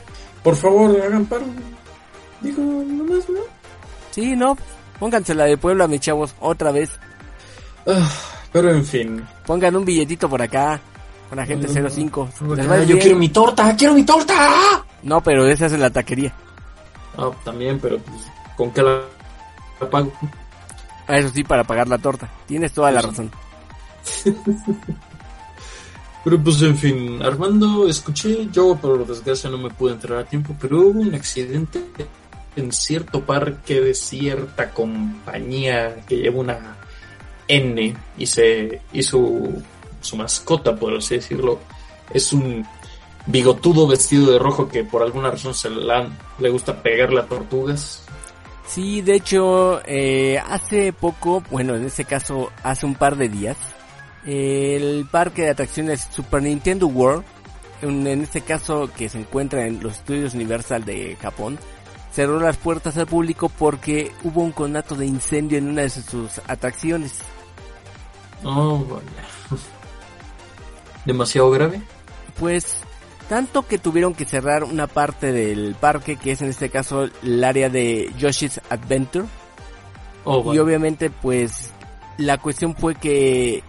Por 0.43 0.57
favor, 0.57 1.01
hagan 1.01 1.25
paro. 1.27 1.45
Digo, 2.41 2.61
nomás, 2.61 3.29
¿no? 3.29 3.41
Sí, 4.11 4.35
no, 4.35 4.59
pónganse 4.99 5.35
la 5.35 5.45
de 5.45 5.57
Puebla, 5.57 5.87
mis 5.87 6.01
chavos, 6.01 6.35
otra 6.41 6.73
vez. 6.73 6.91
Ah, 7.87 8.11
pero 8.53 8.71
en 8.71 8.85
fin. 8.85 9.25
Pongan 9.47 9.77
un 9.77 9.85
billetito 9.85 10.29
por 10.29 10.43
acá, 10.43 10.81
con 11.31 11.39
Agente 11.39 11.69
05. 11.69 12.29
Les 12.57 12.69
va 12.69 12.75
a 12.75 12.79
ir 12.79 12.83
Ah, 12.83 12.85
yo 12.85 12.87
bien. 12.87 12.99
quiero 12.99 13.17
mi 13.19 13.29
torta, 13.29 13.77
quiero 13.77 13.95
mi 13.95 14.03
torta. 14.05 14.85
No, 15.05 15.21
pero 15.23 15.47
esa 15.47 15.67
es 15.67 15.73
la 15.79 15.91
taquería. 15.91 16.35
Ah, 17.17 17.31
también, 17.45 17.79
pero 17.79 17.99
pues, 17.99 18.21
¿con 18.57 18.73
qué 18.73 18.83
la, 18.83 19.01
la 19.81 19.89
pago? 19.89 20.13
Ah, 21.07 21.19
Eso 21.19 21.29
sí, 21.29 21.45
para 21.45 21.63
pagar 21.63 21.87
la 21.87 21.99
torta. 21.99 22.29
Tienes 22.47 22.73
toda 22.73 22.91
la 22.91 23.01
razón. 23.03 23.31
Pero 26.25 26.41
pues 26.41 26.63
en 26.63 26.77
fin, 26.77 27.21
Armando, 27.23 27.89
escuché, 27.89 28.47
yo 28.53 28.77
por 28.77 29.05
desgracia 29.07 29.51
no 29.51 29.59
me 29.59 29.71
pude 29.71 29.95
entrar 29.95 30.19
a 30.21 30.25
tiempo, 30.25 30.55
pero 30.61 30.79
hubo 30.83 31.01
un 31.01 31.13
accidente 31.17 31.83
en 32.55 32.71
cierto 32.71 33.23
parque 33.23 33.81
de 33.81 33.93
cierta 33.93 34.71
compañía 34.71 35.97
que 36.07 36.19
lleva 36.19 36.39
una 36.39 36.77
N 37.49 37.97
y 38.17 38.27
se 38.27 38.83
y 38.93 39.03
su, 39.03 39.61
su 40.01 40.17
mascota, 40.17 40.77
por 40.77 40.95
así 40.97 41.17
decirlo, 41.17 41.59
es 42.15 42.33
un 42.33 42.65
bigotudo 43.27 43.89
vestido 43.89 44.31
de 44.31 44.39
rojo 44.39 44.69
que 44.69 44.85
por 44.85 45.03
alguna 45.03 45.33
razón 45.33 45.55
se 45.55 45.71
la- 45.71 46.09
le 46.39 46.49
gusta 46.51 46.81
pegarle 46.83 47.19
a 47.21 47.27
tortugas. 47.27 48.05
Sí, 48.69 49.03
de 49.03 49.17
hecho, 49.17 49.81
eh, 49.87 50.39
hace 50.39 50.93
poco, 50.93 51.43
bueno, 51.51 51.75
en 51.75 51.85
este 51.85 52.05
caso, 52.05 52.51
hace 52.63 52.87
un 52.87 52.95
par 52.95 53.17
de 53.17 53.29
días, 53.29 53.57
el 54.27 55.07
parque 55.11 55.43
de 55.43 55.51
atracciones 55.51 56.09
Super 56.11 56.43
Nintendo 56.43 56.87
World, 56.87 57.25
en, 57.83 58.07
en 58.07 58.23
este 58.23 58.41
caso 58.43 58.89
que 58.97 59.09
se 59.09 59.19
encuentra 59.19 59.67
en 59.67 59.83
los 59.83 59.95
estudios 59.95 60.35
Universal 60.35 60.85
de 60.85 61.17
Japón, 61.21 61.59
cerró 62.13 62.39
las 62.41 62.57
puertas 62.57 62.97
al 62.99 63.07
público 63.07 63.49
porque 63.49 64.13
hubo 64.23 64.43
un 64.43 64.53
conato 64.53 64.95
de 64.95 65.07
incendio 65.07 65.59
en 65.59 65.69
una 65.69 65.83
de 65.83 65.91
sus 65.91 66.41
atracciones. 66.47 67.19
Oh. 68.45 68.85
¿Demasiado 71.05 71.51
grave? 71.51 71.83
Pues 72.39 72.77
tanto 73.29 73.67
que 73.67 73.79
tuvieron 73.79 74.15
que 74.15 74.25
cerrar 74.25 74.65
una 74.65 74.87
parte 74.87 75.33
del 75.33 75.75
parque, 75.75 76.17
que 76.17 76.33
es 76.33 76.43
en 76.43 76.49
este 76.51 76.69
caso 76.71 77.09
el 77.23 77.45
área 77.45 77.69
de 77.71 78.13
Yoshi's 78.19 78.61
Adventure. 78.69 79.27
Oh, 80.25 80.53
Y 80.53 80.59
vaya. 80.59 80.63
obviamente 80.63 81.11
pues 81.11 81.71
la 82.19 82.39
cuestión 82.39 82.77
fue 82.77 82.95
que 82.95 83.65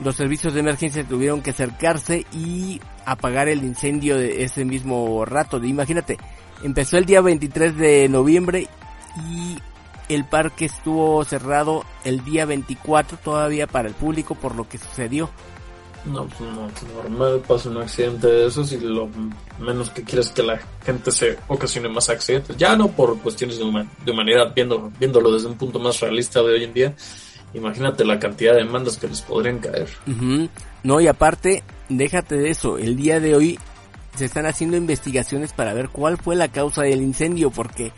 los 0.00 0.16
servicios 0.16 0.54
de 0.54 0.60
emergencia 0.60 1.04
tuvieron 1.04 1.42
que 1.42 1.50
acercarse 1.50 2.26
y 2.32 2.80
apagar 3.04 3.48
el 3.48 3.64
incendio 3.64 4.16
de 4.16 4.44
ese 4.44 4.64
mismo 4.64 5.24
rato. 5.24 5.62
Imagínate, 5.62 6.18
empezó 6.62 6.98
el 6.98 7.06
día 7.06 7.20
23 7.20 7.76
de 7.76 8.08
noviembre 8.08 8.68
y 9.30 9.56
el 10.08 10.24
parque 10.24 10.66
estuvo 10.66 11.24
cerrado 11.24 11.84
el 12.04 12.24
día 12.24 12.44
24 12.44 13.18
todavía 13.18 13.66
para 13.66 13.88
el 13.88 13.94
público 13.94 14.34
por 14.34 14.54
lo 14.54 14.68
que 14.68 14.78
sucedió. 14.78 15.30
No, 16.04 16.24
pues 16.26 16.40
no, 16.40 16.68
normal 16.94 17.42
pasa 17.48 17.68
un 17.68 17.78
accidente 17.78 18.28
de 18.28 18.46
esos 18.46 18.70
y 18.70 18.78
lo 18.78 19.08
menos 19.58 19.90
que 19.90 20.04
quieres 20.04 20.26
es 20.26 20.32
que 20.32 20.42
la 20.44 20.60
gente 20.84 21.10
se 21.10 21.36
ocasione 21.48 21.88
más 21.88 22.08
accidentes. 22.08 22.56
Ya 22.56 22.76
no 22.76 22.88
por 22.88 23.18
cuestiones 23.18 23.58
de, 23.58 23.64
de 24.04 24.12
humanidad, 24.12 24.52
viendo, 24.54 24.92
viéndolo 25.00 25.32
desde 25.32 25.48
un 25.48 25.56
punto 25.56 25.80
más 25.80 25.98
realista 25.98 26.40
de 26.42 26.52
hoy 26.52 26.64
en 26.64 26.72
día. 26.72 26.94
Imagínate 27.56 28.04
la 28.04 28.18
cantidad 28.18 28.52
de 28.52 28.64
demandas 28.64 28.98
que 28.98 29.08
les 29.08 29.22
podrían 29.22 29.60
caer. 29.60 29.88
No, 30.82 31.00
y 31.00 31.08
aparte, 31.08 31.64
déjate 31.88 32.36
de 32.36 32.50
eso, 32.50 32.76
el 32.76 32.96
día 32.96 33.18
de 33.18 33.34
hoy 33.34 33.58
se 34.14 34.26
están 34.26 34.44
haciendo 34.44 34.76
investigaciones 34.76 35.54
para 35.54 35.72
ver 35.72 35.88
cuál 35.88 36.18
fue 36.18 36.36
la 36.36 36.48
causa 36.48 36.82
del 36.82 37.00
incendio, 37.00 37.50
porque 37.50 37.92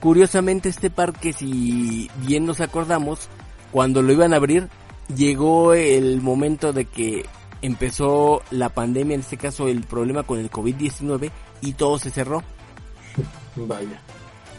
curiosamente 0.00 0.68
este 0.68 0.90
parque, 0.90 1.32
si 1.32 2.10
bien 2.26 2.44
nos 2.44 2.60
acordamos, 2.60 3.28
cuando 3.70 4.02
lo 4.02 4.12
iban 4.12 4.32
a 4.32 4.36
abrir, 4.36 4.68
llegó 5.14 5.74
el 5.74 6.20
momento 6.20 6.72
de 6.72 6.86
que 6.86 7.24
empezó 7.62 8.42
la 8.50 8.70
pandemia, 8.70 9.14
en 9.14 9.20
este 9.20 9.36
caso 9.36 9.68
el 9.68 9.82
problema 9.82 10.24
con 10.24 10.40
el 10.40 10.50
COVID-19, 10.50 11.30
y 11.60 11.74
todo 11.74 12.00
se 12.00 12.10
cerró. 12.10 12.42
Vaya. 13.54 14.00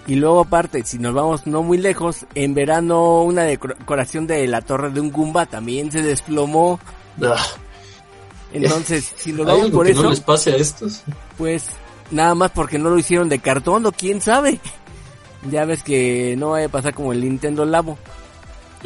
Y 0.07 0.15
luego 0.15 0.41
aparte, 0.41 0.83
si 0.85 0.99
nos 0.99 1.13
vamos 1.15 1.47
no 1.47 1.63
muy 1.63 1.77
lejos, 1.79 2.25
en 2.35 2.53
verano 2.53 3.23
una 3.23 3.43
decoración 3.43 4.27
de 4.27 4.45
la 4.47 4.61
torre 4.61 4.91
de 4.91 4.99
un 4.99 5.11
Goomba 5.11 5.45
también 5.47 5.91
se 5.91 6.01
desplomó. 6.03 6.79
Ah, 7.23 7.35
Entonces, 8.53 9.11
si 9.15 9.31
nos 9.33 9.47
¿Hay 9.47 9.53
vamos 9.57 9.71
por 9.71 9.85
que 9.87 9.93
eso, 9.93 10.03
no 10.03 10.09
les 10.11 10.19
pase 10.19 10.51
a 10.53 10.57
estos? 10.57 11.01
pues 11.37 11.65
nada 12.11 12.35
más 12.35 12.51
porque 12.51 12.77
no 12.77 12.89
lo 12.91 12.99
hicieron 12.99 13.29
de 13.29 13.39
cartón 13.39 13.85
o 13.87 13.91
quién 13.91 14.21
sabe. 14.21 14.59
Ya 15.49 15.65
ves 15.65 15.81
que 15.83 16.35
no 16.37 16.51
vaya 16.51 16.67
a 16.67 16.69
pasar 16.69 16.93
como 16.93 17.11
el 17.11 17.21
Nintendo 17.21 17.65
Labo. 17.65 17.97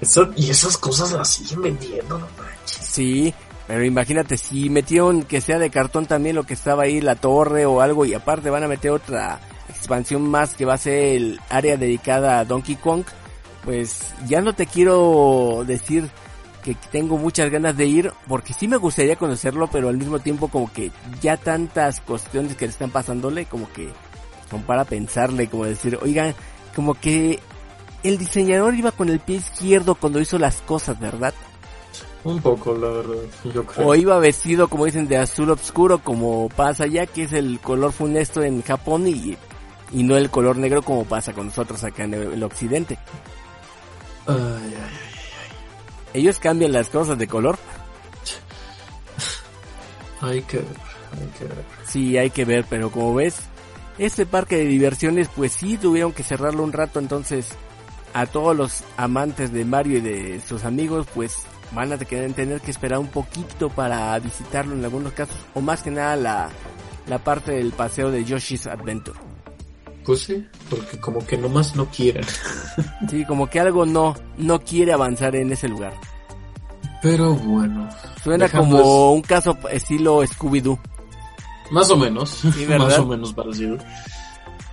Eso- 0.00 0.30
y 0.36 0.48
esas 0.50 0.78
cosas 0.78 1.12
las 1.12 1.28
siguen 1.28 1.60
vendiendo, 1.62 2.18
no 2.18 2.26
manches. 2.38 2.86
Sí, 2.86 3.34
pero 3.70 3.84
imagínate 3.84 4.36
si 4.36 4.68
metieron 4.68 5.22
que 5.22 5.40
sea 5.40 5.60
de 5.60 5.70
cartón 5.70 6.04
también 6.04 6.34
lo 6.34 6.42
que 6.42 6.54
estaba 6.54 6.82
ahí, 6.82 7.00
la 7.00 7.14
torre 7.14 7.66
o 7.66 7.80
algo, 7.80 8.04
y 8.04 8.14
aparte 8.14 8.50
van 8.50 8.64
a 8.64 8.68
meter 8.68 8.90
otra 8.90 9.38
expansión 9.68 10.28
más 10.28 10.56
que 10.56 10.64
va 10.64 10.74
a 10.74 10.78
ser 10.78 11.14
el 11.14 11.40
área 11.48 11.76
dedicada 11.76 12.40
a 12.40 12.44
Donkey 12.44 12.74
Kong, 12.74 13.04
pues 13.62 14.12
ya 14.26 14.40
no 14.40 14.54
te 14.54 14.66
quiero 14.66 15.62
decir 15.64 16.10
que 16.64 16.74
tengo 16.90 17.16
muchas 17.16 17.48
ganas 17.48 17.76
de 17.76 17.86
ir, 17.86 18.12
porque 18.26 18.54
sí 18.54 18.66
me 18.66 18.76
gustaría 18.76 19.14
conocerlo, 19.14 19.68
pero 19.70 19.88
al 19.88 19.98
mismo 19.98 20.18
tiempo 20.18 20.48
como 20.48 20.72
que 20.72 20.90
ya 21.22 21.36
tantas 21.36 22.00
cuestiones 22.00 22.56
que 22.56 22.66
le 22.66 22.72
están 22.72 22.90
pasándole, 22.90 23.44
como 23.44 23.72
que 23.72 23.88
son 24.50 24.64
para 24.64 24.84
pensarle, 24.84 25.46
como 25.46 25.64
decir, 25.64 25.96
oigan, 26.02 26.34
como 26.74 26.94
que 26.94 27.38
el 28.02 28.18
diseñador 28.18 28.74
iba 28.74 28.90
con 28.90 29.10
el 29.10 29.20
pie 29.20 29.36
izquierdo 29.36 29.94
cuando 29.94 30.18
hizo 30.18 30.40
las 30.40 30.56
cosas, 30.56 30.98
¿verdad? 30.98 31.34
Un 32.22 32.40
poco, 32.42 32.74
la 32.74 32.88
verdad, 32.88 33.14
yo 33.54 33.64
creo. 33.64 33.86
O 33.88 33.94
iba 33.94 34.18
vestido, 34.18 34.68
como 34.68 34.84
dicen, 34.84 35.08
de 35.08 35.16
azul 35.16 35.50
oscuro, 35.50 36.00
como 36.02 36.48
pasa 36.50 36.84
allá, 36.84 37.06
que 37.06 37.22
es 37.22 37.32
el 37.32 37.58
color 37.60 37.92
funesto 37.92 38.42
en 38.42 38.62
Japón 38.62 39.06
y, 39.08 39.36
y 39.92 40.02
no 40.02 40.16
el 40.16 40.28
color 40.30 40.56
negro 40.56 40.82
como 40.82 41.04
pasa 41.04 41.32
con 41.32 41.46
nosotros 41.46 41.82
acá 41.82 42.04
en 42.04 42.14
el, 42.14 42.32
el 42.34 42.42
occidente. 42.42 42.98
Ay, 44.26 44.36
ay, 44.36 44.74
Ellos 46.12 46.38
cambian 46.38 46.72
las 46.72 46.88
cosas 46.90 47.16
de 47.18 47.26
color. 47.26 47.58
ay. 50.20 50.30
Hay 50.30 50.42
que 50.42 50.58
ver, 50.58 50.66
hay 51.12 51.28
que 51.38 51.44
ver. 51.46 51.64
Sí, 51.86 52.18
hay 52.18 52.28
que 52.28 52.44
ver, 52.44 52.66
pero 52.68 52.90
como 52.90 53.14
ves, 53.14 53.36
este 53.96 54.26
parque 54.26 54.56
de 54.56 54.66
diversiones, 54.66 55.28
pues 55.34 55.52
sí 55.52 55.78
tuvieron 55.78 56.12
que 56.12 56.22
cerrarlo 56.22 56.62
un 56.62 56.74
rato, 56.74 56.98
entonces 56.98 57.48
a 58.12 58.26
todos 58.26 58.54
los 58.54 58.84
amantes 58.98 59.50
de 59.52 59.64
Mario 59.64 59.96
y 59.98 60.00
de 60.02 60.40
sus 60.46 60.64
amigos, 60.64 61.06
pues 61.14 61.38
van 61.72 61.92
a 61.92 61.98
tener 61.98 62.60
que 62.60 62.70
esperar 62.70 62.98
un 62.98 63.08
poquito 63.08 63.68
para 63.70 64.18
visitarlo 64.18 64.74
en 64.74 64.84
algunos 64.84 65.12
casos, 65.12 65.36
o 65.54 65.60
más 65.60 65.82
que 65.82 65.90
nada 65.90 66.16
la, 66.16 66.50
la 67.06 67.18
parte 67.18 67.52
del 67.52 67.72
paseo 67.72 68.10
de 68.10 68.24
Yoshi's 68.24 68.66
Adventure. 68.66 69.18
Pues 70.04 70.20
sí, 70.20 70.46
porque 70.68 70.98
como 70.98 71.24
que 71.26 71.36
nomás 71.36 71.76
no 71.76 71.86
quieren. 71.86 72.24
Sí, 73.08 73.24
como 73.24 73.48
que 73.48 73.60
algo 73.60 73.84
no, 73.84 74.14
no 74.38 74.60
quiere 74.60 74.92
avanzar 74.92 75.36
en 75.36 75.52
ese 75.52 75.68
lugar. 75.68 75.92
Pero 77.02 77.34
bueno. 77.34 77.88
Suena 78.22 78.48
como 78.48 79.12
un 79.12 79.22
caso 79.22 79.56
estilo 79.70 80.22
Scooby-Doo. 80.22 80.78
Más 81.70 81.90
o 81.90 81.96
menos. 81.96 82.30
Sí, 82.30 82.66
más 82.78 82.98
o 82.98 83.06
menos 83.06 83.32
parecido. 83.32 83.78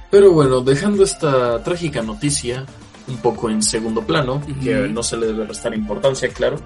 Pero 0.10 0.32
bueno, 0.32 0.62
dejando 0.62 1.04
esta 1.04 1.62
trágica 1.64 2.02
noticia 2.02 2.66
un 3.08 3.18
poco 3.18 3.50
en 3.50 3.62
segundo 3.62 4.02
plano, 4.02 4.42
que 4.64 4.82
Ujú. 4.84 4.94
no 4.94 5.04
se 5.04 5.18
le 5.18 5.28
debe 5.28 5.46
restar 5.46 5.74
importancia, 5.74 6.30
claro. 6.30 6.58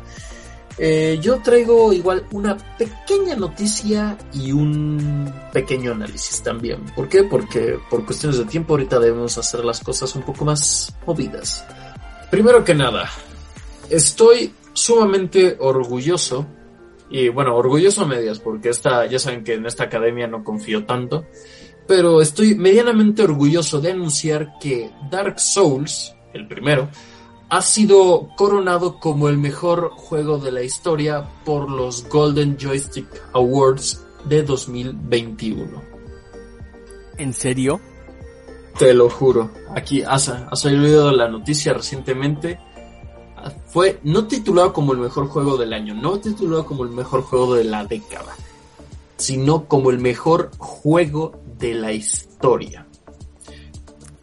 eh, 0.78 1.20
yo 1.22 1.40
traigo 1.42 1.94
igual 1.94 2.26
una 2.32 2.58
pequeña 2.78 3.36
noticia 3.36 4.18
y 4.34 4.52
un 4.52 5.32
pequeño 5.54 5.92
análisis 5.92 6.42
también. 6.42 6.80
¿Por 6.96 7.08
qué? 7.10 7.24
Porque 7.24 7.78
por 7.90 8.06
cuestiones 8.06 8.40
de 8.40 8.46
tiempo 8.46 8.74
ahorita 8.74 9.00
debemos 9.00 9.38
hacer 9.38 9.64
las 9.64 9.82
cosas 9.82 10.16
un 10.16 10.24
poco 10.24 10.46
más 10.46 10.96
movidas. 11.06 11.64
Primero 12.32 12.64
que 12.64 12.74
nada, 12.74 13.10
estoy 13.90 14.54
sumamente 14.74 15.58
orgulloso 15.60 16.48
y 17.10 17.28
bueno, 17.28 17.56
orgulloso 17.56 18.04
a 18.04 18.08
medias 18.08 18.40
porque 18.40 18.70
esta, 18.70 19.06
ya 19.06 19.20
saben 19.20 19.44
que 19.44 19.56
en 19.56 19.66
esta 19.66 19.84
academia 19.84 20.28
no 20.28 20.44
confío 20.46 20.86
tanto, 20.86 21.26
pero 21.86 22.22
estoy 22.22 22.56
medianamente 22.56 23.22
orgulloso 23.24 23.82
de 23.82 23.92
anunciar 23.92 24.54
que 24.62 24.90
Dark 25.12 25.40
Souls, 25.42 26.16
el 26.34 26.48
primero, 26.48 26.90
ha 27.50 27.62
sido 27.62 28.30
coronado 28.38 29.00
como 29.00 29.28
el 29.30 29.38
mejor 29.38 29.92
juego 29.92 30.38
de 30.38 30.52
la 30.52 30.64
historia 30.64 31.28
por 31.44 31.70
los 31.70 32.08
Golden 32.08 32.58
Joystick 32.58 33.08
Awards 33.34 34.06
de 34.26 34.44
2021. 34.44 35.82
¿En 37.18 37.34
serio? 37.34 37.82
Te 38.80 38.94
lo 38.94 39.10
juro. 39.10 39.52
Aquí 39.76 40.02
ha, 40.02 40.14
ha 40.14 40.56
salido 40.56 41.12
la 41.12 41.28
noticia 41.28 41.74
recientemente 41.74 42.58
fue 43.68 44.00
no 44.04 44.28
titulado 44.28 44.74
como 44.74 44.94
el 44.94 45.00
mejor 45.00 45.28
juego 45.28 45.58
del 45.58 45.74
año, 45.74 45.94
no 45.94 46.20
titulado 46.20 46.66
como 46.66 46.84
el 46.84 46.90
mejor 46.90 47.22
juego 47.24 47.56
de 47.56 47.64
la 47.64 47.86
década, 47.86 48.36
sino 49.18 49.66
como 49.66 49.90
el 49.90 50.00
mejor 50.00 50.52
juego 50.58 51.40
de 51.58 51.74
la 51.74 51.92
historia. 51.92 52.86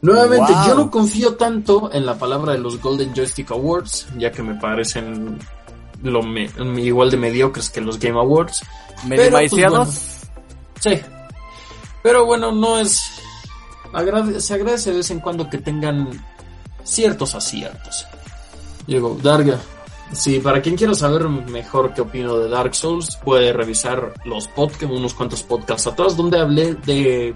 Nuevamente, 0.01 0.53
Wow. 0.53 0.67
yo 0.67 0.75
no 0.75 0.91
confío 0.91 1.35
tanto 1.35 1.91
en 1.93 2.07
la 2.07 2.17
palabra 2.17 2.53
de 2.53 2.59
los 2.59 2.81
Golden 2.81 3.13
Joystick 3.15 3.51
Awards, 3.51 4.07
ya 4.17 4.31
que 4.31 4.43
me 4.43 4.55
parecen 4.55 5.39
lo 6.03 6.23
me- 6.23 6.49
igual 6.79 7.11
de 7.11 7.17
mediocres 7.17 7.69
que 7.71 7.81
los 7.81 7.99
Game 7.99 8.19
Awards. 8.19 8.63
Medio 9.07 9.31
pues. 9.31 10.21
Sí. 10.81 11.01
Pero 12.03 12.25
bueno, 12.27 12.53
no 12.53 12.79
es. 12.79 13.03
agrade- 13.93 14.39
se 14.41 14.55
agradece 14.55 14.91
de 14.91 14.99
vez 14.99 15.11
en 15.11 15.19
cuando 15.21 15.49
que 15.51 15.59
tengan 15.59 16.09
ciertos 16.85 17.35
aciertos. 17.35 18.07
Digo, 18.87 19.19
Darga. 19.23 19.59
Sí, 20.13 20.39
para 20.39 20.63
quien 20.63 20.77
quiera 20.77 20.95
saber 20.95 21.29
mejor 21.29 21.93
qué 21.93 22.01
opino 22.03 22.39
de 22.39 22.49
Dark 22.49 22.75
Souls, 22.75 23.17
puede 23.25 23.53
revisar 23.53 24.15
los 24.25 24.47
podcasts, 24.49 24.87
unos 24.97 25.13
cuantos 25.13 25.43
podcasts 25.43 25.87
atrás, 25.87 26.17
donde 26.17 26.39
hablé 26.41 26.75
de 26.75 27.35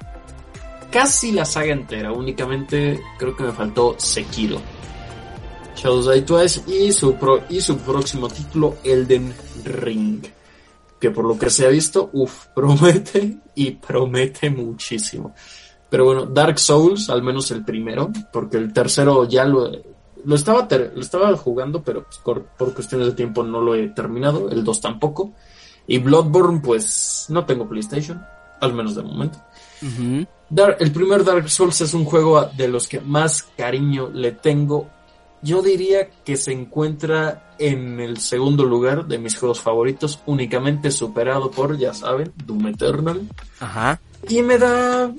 casi 0.93 1.33
la 1.33 1.45
saga 1.45 1.73
entera. 1.73 2.13
Únicamente 2.13 3.01
creo 3.19 3.35
que 3.37 3.43
me 3.45 3.53
faltó 3.53 3.97
Sekiro. 3.99 4.61
Shadows 5.75 6.09
Die 6.13 6.23
Twice 6.23 6.63
y 6.69 6.93
su, 6.93 7.15
pro- 7.17 7.43
y 7.49 7.61
su 7.61 7.79
próximo 7.79 8.29
título, 8.29 8.77
Elden 8.85 9.35
Ring 9.65 10.25
que 11.01 11.11
por 11.11 11.25
lo 11.25 11.37
que 11.37 11.51
se 11.51 11.67
ha 11.67 11.69
visto, 11.69 12.11
uff, 12.13 12.47
promete 12.55 13.39
y 13.57 13.73
promete 13.73 14.51
muchísimo. 14.51 15.35
Pero 15.91 16.05
bueno, 16.05 16.27
Dark 16.27 16.61
Souls, 16.61 17.11
al 17.11 17.25
menos 17.25 17.51
el 17.51 17.65
primero, 17.65 18.09
porque 18.33 18.57
el 18.57 18.73
tercero 18.73 19.25
ya 19.29 19.45
lo, 19.45 19.69
lo, 20.25 20.35
estaba, 20.37 20.69
lo 20.71 21.01
estaba 21.01 21.37
jugando, 21.37 21.83
pero 21.83 22.05
pues, 22.05 22.19
por, 22.19 22.45
cuestiones 22.73 23.09
de 23.09 23.15
tiempo 23.15 23.43
no 23.43 23.61
lo 23.61 23.75
he 23.75 23.89
terminado, 23.89 24.49
el 24.49 24.63
2 24.63 24.81
tampoco. 24.81 25.33
Y 25.89 25.99
Bloodborne, 25.99 26.61
pues 26.61 27.27
no 27.31 27.45
tengo 27.47 27.69
PlayStation, 27.69 28.25
al 28.61 28.73
menos 28.73 28.95
de 28.95 29.03
momento. 29.03 29.39
Ujú. 29.83 30.25
Dar- 30.55 30.77
el 30.81 30.93
primer 30.93 31.25
Dark 31.25 31.49
Souls 31.49 31.81
es 31.81 31.95
un 31.95 32.05
juego 32.05 32.45
de 32.57 32.69
los 32.69 32.87
que 32.87 33.01
más 33.01 33.43
cariño 33.57 34.11
le 34.13 34.33
tengo. 34.33 34.89
Yo 35.41 35.63
diría 35.63 36.09
que 36.25 36.37
se 36.37 36.53
encuentra 36.53 37.55
en 37.59 37.99
el 38.01 38.19
segundo 38.19 38.65
lugar 38.65 39.07
de 39.07 39.19
mis 39.19 39.37
juegos 39.37 39.61
favoritos, 39.61 40.21
únicamente 40.27 40.91
superado 40.91 41.51
por, 41.51 41.79
ya 41.79 41.95
saben, 41.95 42.33
Doom 42.47 42.67
Eternal. 42.69 43.23
Ajá. 43.61 43.99
Y 44.29 44.43
me 44.43 44.59
da 44.59 45.11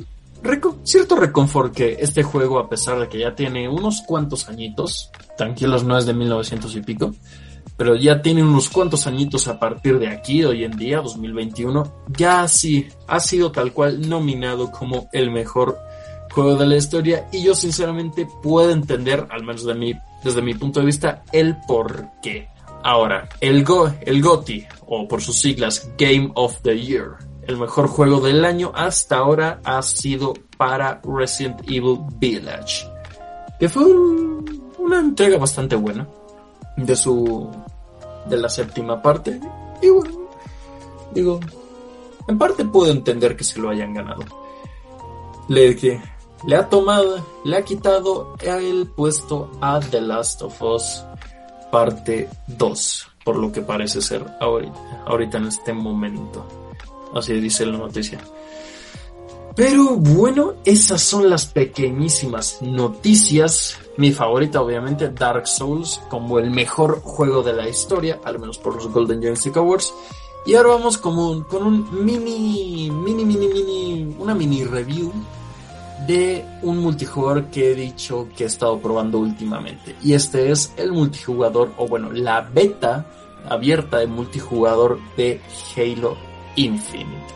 reco- 0.44 0.78
cierto 0.84 1.16
reconfort 1.16 1.74
que 1.74 1.98
este 2.00 2.24
juego, 2.24 2.60
a 2.60 2.70
pesar 2.70 3.00
de 3.00 3.10
que 3.10 3.20
ya 3.20 3.34
tiene 3.36 3.68
unos 3.68 4.02
cuantos 4.06 4.48
añitos, 4.48 5.10
tranquilos 5.38 5.84
no 5.84 5.98
es 5.98 6.06
de 6.06 6.14
1900 6.14 6.74
y 6.76 6.82
pico, 6.82 7.14
pero 7.78 7.96
ya 7.96 8.22
tiene 8.22 8.44
unos 8.44 8.70
cuantos 8.70 9.08
añitos 9.08 9.48
a 9.48 9.60
partir 9.60 10.00
de 10.00 10.08
aquí, 10.10 10.44
hoy 10.44 10.64
en 10.64 10.78
día, 10.78 11.02
2021, 11.02 12.06
ya 12.18 12.48
sí 12.48 12.88
ha 13.08 13.20
sido 13.20 13.52
tal 13.52 13.74
cual 13.74 14.08
nominado 14.08 14.72
como 14.72 15.10
el 15.12 15.32
mejor 15.32 15.78
juego 16.32 16.56
de 16.56 16.66
la 16.68 16.78
historia 16.78 17.28
y 17.32 17.44
yo 17.44 17.54
sinceramente 17.56 18.28
puedo 18.42 18.72
entender, 18.72 19.28
al 19.30 19.44
menos 19.44 19.66
de 19.66 19.74
mi, 19.76 19.94
desde 20.24 20.42
mi 20.42 20.54
punto 20.54 20.80
de 20.80 20.86
vista, 20.88 21.24
el 21.32 21.58
por 21.68 22.08
qué. 22.22 22.48
Ahora, 22.84 23.30
el, 23.40 23.64
Go, 23.64 23.90
el 24.02 24.22
GOTY, 24.22 24.66
o 24.88 25.08
por 25.08 25.22
sus 25.22 25.40
siglas 25.40 25.90
Game 25.98 26.32
of 26.36 26.62
the 26.64 26.78
Year, 26.80 27.12
el 27.48 27.58
mejor 27.58 27.88
juego 27.88 28.20
del 28.20 28.44
año 28.46 28.72
hasta 28.76 29.18
ahora 29.18 29.60
ha 29.64 29.82
sido 29.82 30.34
para 30.58 31.02
Resident 31.04 31.62
Evil 31.68 32.00
Village, 32.20 32.88
que 33.60 33.70
fue 33.70 33.84
un- 33.86 34.72
una 34.80 35.00
entrega 35.00 35.38
bastante 35.38 35.76
buena 35.76 36.08
de 36.76 36.96
su 36.96 37.50
de 38.28 38.38
la 38.38 38.50
séptima 38.50 39.02
parte 39.02 39.40
y 39.82 39.90
bueno, 39.90 40.18
digo, 41.14 41.40
en 42.28 42.38
parte 42.38 42.66
puedo 42.66 42.92
entender 42.92 43.36
que 43.36 43.44
se 43.44 43.60
lo 43.60 43.70
hayan 43.70 43.94
ganado. 43.94 44.24
Le, 45.50 45.76
que 45.76 46.02
le 46.48 46.56
ha 46.56 46.70
tomado, 46.70 47.26
le 47.44 47.58
ha 47.58 47.64
quitado 47.64 48.36
el 48.42 48.88
puesto 48.88 49.52
a 49.60 49.80
The 49.80 50.02
Last 50.02 50.42
of 50.42 50.62
Us 50.62 51.04
parte 51.70 52.30
2, 52.48 53.08
por 53.26 53.36
lo 53.36 53.52
que 53.52 53.62
parece 53.62 54.00
ser 54.00 54.26
ahorita, 54.40 55.04
ahorita 55.06 55.38
en 55.40 55.48
este 55.48 55.74
momento. 55.74 56.46
Así 57.14 57.34
dice 57.40 57.66
la 57.66 57.78
noticia. 57.78 58.20
Pero 59.56 59.98
bueno, 59.98 60.54
esas 60.66 61.02
son 61.02 61.30
las 61.30 61.46
pequeñísimas 61.46 62.58
noticias. 62.62 63.78
Mi 63.98 64.12
favorita, 64.12 64.62
obviamente, 64.62 65.10
Dark 65.10 65.48
Souls, 65.48 66.02
como 66.10 66.40
el 66.40 66.50
mejor 66.50 67.02
juego 67.04 67.44
de 67.44 67.54
la 67.54 67.70
historia, 67.70 68.20
al 68.24 68.40
menos 68.40 68.58
por 68.58 68.76
los 68.76 68.88
Golden 68.92 69.22
Joystick 69.22 69.58
Awards. 69.58 69.94
Y 70.46 70.56
ahora 70.56 70.70
vamos 70.70 70.98
como 70.98 71.30
un- 71.30 71.44
con 71.44 71.64
un 71.64 72.04
mini, 72.06 72.90
mini, 72.92 73.24
mini, 73.26 73.48
mini, 73.48 74.16
una 74.20 74.34
mini 74.34 74.64
review 74.66 75.12
de 76.08 76.44
un 76.64 76.80
multijugador 76.80 77.46
que 77.46 77.72
he 77.72 77.76
dicho 77.76 78.28
que 78.36 78.44
he 78.44 78.48
estado 78.48 78.80
probando 78.80 79.20
últimamente. 79.20 79.96
Y 80.04 80.14
este 80.14 80.52
es 80.52 80.74
el 80.78 80.92
multijugador, 80.92 81.72
o 81.78 81.88
bueno, 81.88 82.12
la 82.12 82.42
beta 82.42 83.06
abierta 83.48 84.00
de 84.00 84.08
multijugador 84.08 85.00
de 85.16 85.40
Halo 85.78 86.18
Infinite. 86.56 87.34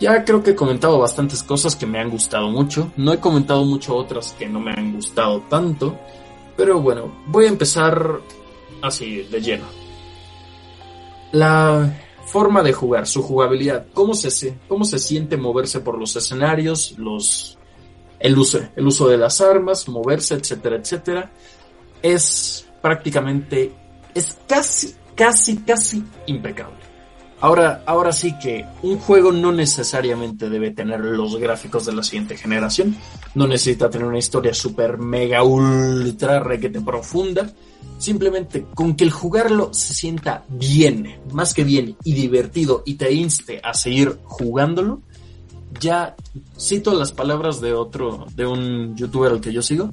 Ya 0.00 0.24
creo 0.24 0.42
que 0.42 0.52
he 0.52 0.56
comentado 0.56 0.98
bastantes 0.98 1.42
cosas 1.42 1.76
que 1.76 1.86
me 1.86 2.00
han 2.00 2.08
gustado 2.08 2.48
mucho. 2.48 2.90
No 2.96 3.12
he 3.12 3.20
comentado 3.20 3.64
mucho 3.66 3.94
otras 3.94 4.34
que 4.38 4.48
no 4.48 4.58
me 4.58 4.72
han 4.72 4.94
gustado 4.94 5.42
tanto. 5.42 5.98
Pero 6.56 6.80
bueno, 6.80 7.12
voy 7.26 7.44
a 7.44 7.48
empezar 7.48 8.20
así 8.80 9.22
de 9.22 9.40
lleno. 9.42 9.66
La 11.32 11.94
forma 12.26 12.62
de 12.62 12.72
jugar, 12.72 13.06
su 13.06 13.22
jugabilidad, 13.22 13.86
cómo 13.92 14.14
se, 14.14 14.56
cómo 14.68 14.84
se 14.84 14.98
siente 14.98 15.36
moverse 15.36 15.80
por 15.80 15.98
los 15.98 16.16
escenarios, 16.16 16.94
los, 16.96 17.58
el, 18.18 18.38
uso, 18.38 18.60
el 18.76 18.86
uso 18.86 19.06
de 19.06 19.18
las 19.18 19.40
armas, 19.40 19.88
moverse, 19.88 20.34
etcétera, 20.34 20.76
etcétera, 20.76 21.30
es 22.02 22.66
prácticamente, 22.80 23.72
es 24.14 24.38
casi, 24.46 24.94
casi, 25.14 25.58
casi 25.58 26.02
impecable. 26.26 26.79
Ahora, 27.42 27.82
ahora 27.86 28.12
sí 28.12 28.38
que 28.38 28.66
un 28.82 28.98
juego 28.98 29.32
no 29.32 29.50
necesariamente 29.50 30.50
debe 30.50 30.72
tener 30.72 31.00
los 31.00 31.36
gráficos 31.36 31.86
de 31.86 31.94
la 31.94 32.02
siguiente 32.02 32.36
generación. 32.36 32.96
No 33.34 33.46
necesita 33.46 33.88
tener 33.88 34.06
una 34.06 34.18
historia 34.18 34.52
super 34.52 34.98
mega 34.98 35.42
ultra 35.42 36.40
requete 36.40 36.82
profunda. 36.82 37.50
Simplemente 37.98 38.66
con 38.74 38.94
que 38.94 39.04
el 39.04 39.10
jugarlo 39.10 39.72
se 39.72 39.94
sienta 39.94 40.44
bien, 40.48 41.18
más 41.32 41.54
que 41.54 41.64
bien 41.64 41.96
y 42.04 42.12
divertido 42.12 42.82
y 42.84 42.94
te 42.94 43.12
inste 43.12 43.60
a 43.62 43.72
seguir 43.72 44.18
jugándolo. 44.24 45.00
Ya 45.80 46.16
cito 46.58 46.92
las 46.92 47.12
palabras 47.12 47.60
de 47.60 47.72
otro, 47.72 48.26
de 48.34 48.46
un 48.46 48.96
youtuber 48.96 49.32
al 49.32 49.40
que 49.40 49.52
yo 49.52 49.62
sigo. 49.62 49.92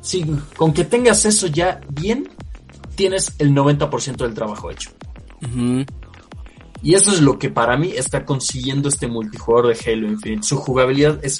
Sí, 0.00 0.24
con 0.56 0.72
que 0.72 0.84
tengas 0.84 1.24
eso 1.24 1.46
ya 1.46 1.80
bien, 1.88 2.28
tienes 2.94 3.32
el 3.38 3.52
90% 3.52 4.16
del 4.16 4.34
trabajo 4.34 4.70
hecho. 4.70 4.90
Y 6.82 6.94
eso 6.94 7.12
es 7.12 7.20
lo 7.20 7.38
que 7.38 7.48
para 7.48 7.76
mí 7.76 7.92
está 7.96 8.24
consiguiendo 8.24 8.88
este 8.88 9.06
multijugador 9.06 9.74
de 9.74 9.92
Halo 9.92 10.08
Infinite. 10.08 10.42
Su 10.42 10.56
jugabilidad 10.56 11.24
es 11.24 11.38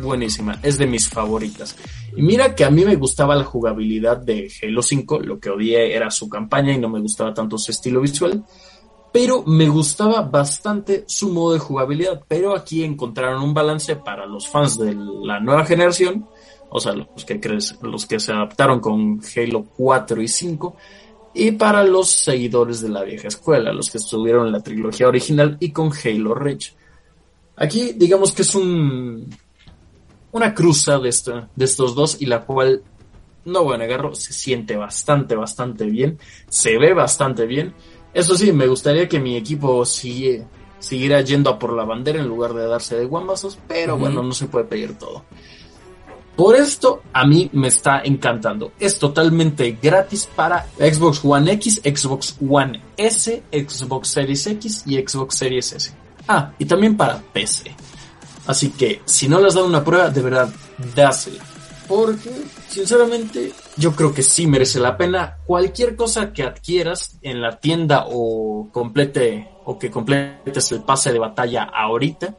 buenísima, 0.00 0.58
es 0.62 0.78
de 0.78 0.86
mis 0.86 1.08
favoritas. 1.08 1.76
Y 2.16 2.22
mira 2.22 2.54
que 2.54 2.64
a 2.64 2.70
mí 2.70 2.84
me 2.84 2.96
gustaba 2.96 3.34
la 3.34 3.44
jugabilidad 3.44 4.18
de 4.18 4.50
Halo 4.62 4.82
5, 4.82 5.20
lo 5.20 5.40
que 5.40 5.50
odié 5.50 5.94
era 5.94 6.10
su 6.10 6.28
campaña 6.28 6.72
y 6.72 6.78
no 6.78 6.88
me 6.88 7.00
gustaba 7.00 7.32
tanto 7.32 7.56
su 7.56 7.70
estilo 7.70 8.00
visual, 8.02 8.44
pero 9.12 9.42
me 9.46 9.68
gustaba 9.68 10.22
bastante 10.22 11.04
su 11.06 11.30
modo 11.32 11.54
de 11.54 11.58
jugabilidad. 11.58 12.22
Pero 12.28 12.54
aquí 12.54 12.84
encontraron 12.84 13.42
un 13.42 13.54
balance 13.54 13.96
para 13.96 14.26
los 14.26 14.48
fans 14.48 14.78
de 14.78 14.94
la 14.94 15.40
nueva 15.40 15.64
generación, 15.64 16.26
o 16.70 16.80
sea, 16.80 16.92
los 16.92 17.24
que, 17.24 17.40
los 17.82 18.06
que 18.06 18.20
se 18.20 18.32
adaptaron 18.32 18.80
con 18.80 19.20
Halo 19.36 19.64
4 19.76 20.22
y 20.22 20.28
5, 20.28 20.76
y 21.34 21.52
para 21.52 21.82
los 21.84 22.10
seguidores 22.10 22.80
de 22.80 22.88
la 22.90 23.02
vieja 23.02 23.28
escuela, 23.28 23.72
los 23.72 23.90
que 23.90 23.98
estuvieron 23.98 24.46
en 24.46 24.52
la 24.52 24.60
trilogía 24.62 25.08
original 25.08 25.56
y 25.60 25.70
con 25.72 25.90
Halo 25.92 26.34
Reach. 26.34 26.74
Aquí 27.56 27.92
digamos 27.96 28.32
que 28.32 28.42
es 28.42 28.54
un 28.54 29.28
una 30.32 30.54
cruza 30.54 30.98
de, 30.98 31.10
esto- 31.10 31.48
de 31.54 31.64
estos 31.64 31.94
dos 31.94 32.16
y 32.20 32.26
la 32.26 32.40
cual, 32.46 32.82
no 33.44 33.64
voy 33.64 33.74
a 33.74 33.78
negarlo, 33.78 34.14
se 34.14 34.32
siente 34.32 34.76
bastante, 34.76 35.34
bastante 35.36 35.84
bien, 35.84 36.18
se 36.48 36.78
ve 36.78 36.94
bastante 36.94 37.44
bien. 37.46 37.74
Eso 38.14 38.34
sí, 38.34 38.50
me 38.52 38.66
gustaría 38.66 39.08
que 39.08 39.20
mi 39.20 39.36
equipo 39.36 39.84
sigue, 39.84 40.44
siguiera 40.78 41.20
yendo 41.20 41.50
a 41.50 41.58
por 41.58 41.74
la 41.74 41.84
bandera 41.84 42.20
en 42.20 42.28
lugar 42.28 42.54
de 42.54 42.66
darse 42.66 42.96
de 42.96 43.04
guambazos, 43.04 43.58
pero 43.68 43.98
bueno, 43.98 44.22
no 44.22 44.32
se 44.32 44.46
puede 44.46 44.64
pedir 44.64 44.96
todo. 44.98 45.24
Por 46.36 46.56
esto, 46.56 47.02
a 47.12 47.26
mí 47.26 47.50
me 47.52 47.68
está 47.68 48.00
encantando. 48.04 48.72
Es 48.80 48.98
totalmente 48.98 49.78
gratis 49.82 50.28
para 50.34 50.66
Xbox 50.78 51.22
One 51.24 51.52
X, 51.52 51.80
Xbox 51.84 52.36
One 52.48 52.82
S, 52.96 53.42
Xbox 53.52 54.08
Series 54.08 54.46
X 54.46 54.84
y 54.86 54.96
Xbox 54.96 55.36
Series 55.36 55.72
S. 55.72 55.92
Ah, 56.26 56.52
y 56.58 56.64
también 56.64 56.96
para 56.96 57.18
PC. 57.18 57.74
Así 58.46 58.70
que, 58.70 59.02
si 59.04 59.28
no 59.28 59.40
le 59.40 59.48
has 59.48 59.54
dado 59.54 59.66
una 59.66 59.84
prueba, 59.84 60.08
de 60.08 60.22
verdad, 60.22 60.48
dásela. 60.94 61.42
Porque, 61.86 62.30
sinceramente, 62.68 63.52
yo 63.76 63.94
creo 63.94 64.14
que 64.14 64.22
sí 64.22 64.46
merece 64.46 64.80
la 64.80 64.96
pena. 64.96 65.36
Cualquier 65.46 65.96
cosa 65.96 66.32
que 66.32 66.42
adquieras 66.42 67.18
en 67.22 67.42
la 67.42 67.58
tienda 67.58 68.06
o 68.08 68.68
complete 68.72 69.48
o 69.64 69.78
que 69.78 69.90
completes 69.90 70.72
el 70.72 70.82
pase 70.82 71.12
de 71.12 71.18
batalla 71.18 71.64
ahorita, 71.64 72.34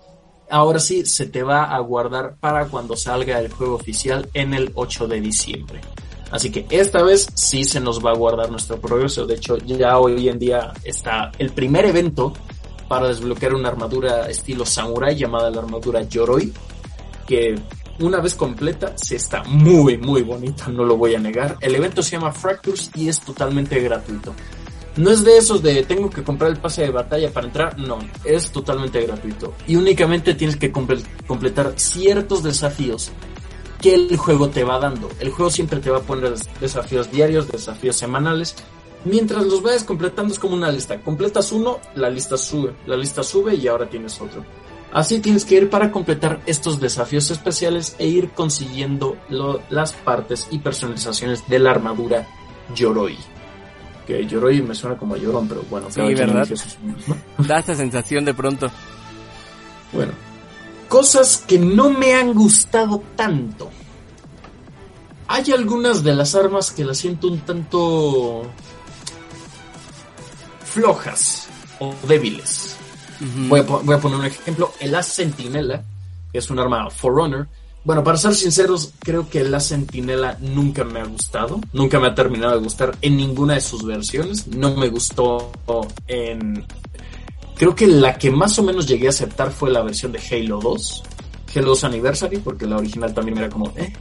ahora 0.53 0.79
sí 0.79 1.03
se 1.07 1.25
te 1.25 1.41
va 1.41 1.63
a 1.63 1.79
guardar 1.79 2.35
para 2.39 2.67
cuando 2.67 2.95
salga 2.95 3.39
el 3.39 3.51
juego 3.51 3.73
oficial 3.73 4.29
en 4.35 4.53
el 4.53 4.71
8 4.75 5.07
de 5.07 5.19
diciembre. 5.19 5.81
Así 6.29 6.51
que 6.51 6.67
esta 6.69 7.01
vez 7.01 7.27
sí 7.33 7.63
se 7.63 7.79
nos 7.79 8.05
va 8.05 8.11
a 8.11 8.15
guardar 8.15 8.51
nuestro 8.51 8.79
progreso. 8.79 9.25
De 9.25 9.33
hecho, 9.33 9.57
ya 9.57 9.97
hoy 9.97 10.29
en 10.29 10.37
día 10.37 10.71
está 10.83 11.31
el 11.39 11.51
primer 11.53 11.85
evento 11.85 12.33
para 12.87 13.07
desbloquear 13.07 13.55
una 13.55 13.69
armadura 13.69 14.29
estilo 14.29 14.63
samurai 14.63 15.15
llamada 15.15 15.49
la 15.49 15.61
armadura 15.61 16.03
Yoroi, 16.03 16.53
que 17.25 17.55
una 17.99 18.19
vez 18.19 18.35
completa 18.35 18.93
se 18.95 19.15
está 19.15 19.43
muy 19.45 19.97
muy 19.97 20.21
bonita, 20.21 20.67
no 20.67 20.83
lo 20.83 20.97
voy 20.97 21.15
a 21.15 21.19
negar. 21.19 21.57
El 21.61 21.73
evento 21.73 22.03
se 22.03 22.11
llama 22.11 22.31
Fractures 22.31 22.91
y 22.93 23.09
es 23.09 23.19
totalmente 23.21 23.79
gratuito. 23.79 24.35
No 24.95 25.09
es 25.09 25.23
de 25.23 25.37
esos 25.37 25.63
de 25.63 25.83
tengo 25.83 26.09
que 26.09 26.23
comprar 26.23 26.51
el 26.51 26.57
pase 26.57 26.83
de 26.83 26.91
batalla 26.91 27.31
para 27.31 27.47
entrar, 27.47 27.79
no, 27.79 27.97
es 28.23 28.51
totalmente 28.51 29.01
gratuito. 29.01 29.53
Y 29.65 29.75
únicamente 29.75 30.35
tienes 30.35 30.55
que 30.55 30.71
completar 30.71 31.73
ciertos 31.77 32.43
desafíos 32.43 33.11
que 33.81 33.95
el 33.95 34.15
juego 34.17 34.49
te 34.49 34.63
va 34.63 34.79
dando. 34.79 35.09
El 35.19 35.31
juego 35.31 35.49
siempre 35.49 35.79
te 35.79 35.89
va 35.89 35.97
a 35.97 36.01
poner 36.01 36.35
desafíos 36.61 37.11
diarios, 37.11 37.47
desafíos 37.47 37.95
semanales. 37.95 38.55
Mientras 39.03 39.45
los 39.45 39.61
vayas 39.63 39.83
completando 39.83 40.31
es 40.31 40.39
como 40.39 40.55
una 40.55 40.71
lista. 40.71 41.01
Completas 41.01 41.51
uno, 41.51 41.79
la 41.95 42.09
lista 42.09 42.37
sube, 42.37 42.73
la 42.85 42.95
lista 42.95 43.23
sube 43.23 43.55
y 43.55 43.67
ahora 43.67 43.89
tienes 43.89 44.21
otro. 44.21 44.45
Así 44.93 45.19
tienes 45.19 45.43
que 45.43 45.55
ir 45.55 45.69
para 45.71 45.91
completar 45.91 46.39
estos 46.45 46.79
desafíos 46.79 47.31
especiales 47.31 47.95
e 47.97 48.05
ir 48.05 48.29
consiguiendo 48.29 49.17
las 49.69 49.91
partes 49.91 50.47
y 50.51 50.59
personalizaciones 50.59 51.49
de 51.49 51.57
la 51.57 51.71
armadura 51.71 52.27
Yoroi. 52.75 53.17
Que 54.05 54.25
Yoroi 54.25 54.61
me 54.61 54.75
suena 54.75 54.97
como 54.97 55.15
Llorón, 55.15 55.47
pero 55.47 55.63
bueno, 55.69 55.87
sí, 55.89 56.01
¿verdad? 56.01 56.47
Da 57.47 57.59
esta 57.59 57.75
sensación 57.75 58.25
de 58.25 58.33
pronto. 58.33 58.69
Bueno, 59.91 60.11
cosas 60.89 61.43
que 61.47 61.57
no 61.57 61.89
me 61.89 62.13
han 62.13 62.33
gustado 62.33 63.01
tanto. 63.15 63.69
Hay 65.27 65.51
algunas 65.51 66.03
de 66.03 66.13
las 66.13 66.35
armas 66.35 66.71
que 66.71 66.83
las 66.83 66.97
siento 66.97 67.27
un 67.27 67.39
tanto 67.39 68.43
flojas 70.65 71.47
o 71.79 71.93
débiles. 72.07 72.75
voy, 73.47 73.61
a, 73.61 73.63
voy, 73.63 73.95
a, 73.95 73.99
poner 73.99 74.19
un 74.19 74.25
ejemplo. 74.25 74.73
El 74.79 74.93
As 74.95 75.07
Sentinela, 75.07 75.83
que 76.31 76.39
es 76.39 76.49
un 76.49 76.59
arma 76.59 76.89
Forerunner. 76.89 77.47
Bueno, 77.85 78.03
para 78.03 78.17
ser 78.17 78.33
sinceros, 78.33 78.93
creo 78.99 79.29
que 79.29 79.41
el 79.41 79.53
As 79.53 79.67
Sentinela 79.67 80.37
nunca 80.39 80.83
me 80.83 81.01
ha 81.01 81.05
gustado. 81.05 81.59
Nunca 81.73 81.99
me 81.99 82.07
ha 82.07 82.15
terminado 82.15 82.53
de 82.53 82.63
gustar 82.63 82.97
en 83.01 83.17
ninguna 83.17 83.55
de 83.55 83.61
sus 83.61 83.83
versiones. 83.85 84.47
No 84.47 84.75
me 84.75 84.87
gustó 84.89 85.51
en 86.07 86.65
Creo 87.55 87.75
que 87.75 87.87
la 87.87 88.17
que 88.17 88.31
más 88.31 88.57
o 88.59 88.63
menos 88.63 88.87
llegué 88.87 89.07
a 89.07 89.11
aceptar 89.11 89.51
fue 89.51 89.69
la 89.69 89.81
versión 89.81 90.11
de 90.11 90.19
Halo 90.19 90.59
2. 90.59 91.03
Halo 91.55 91.67
2 91.67 91.83
Anniversary, 91.83 92.37
porque 92.37 92.65
la 92.65 92.77
original 92.77 93.13
también 93.13 93.37
era 93.37 93.49
como, 93.49 93.71
eh. 93.75 93.93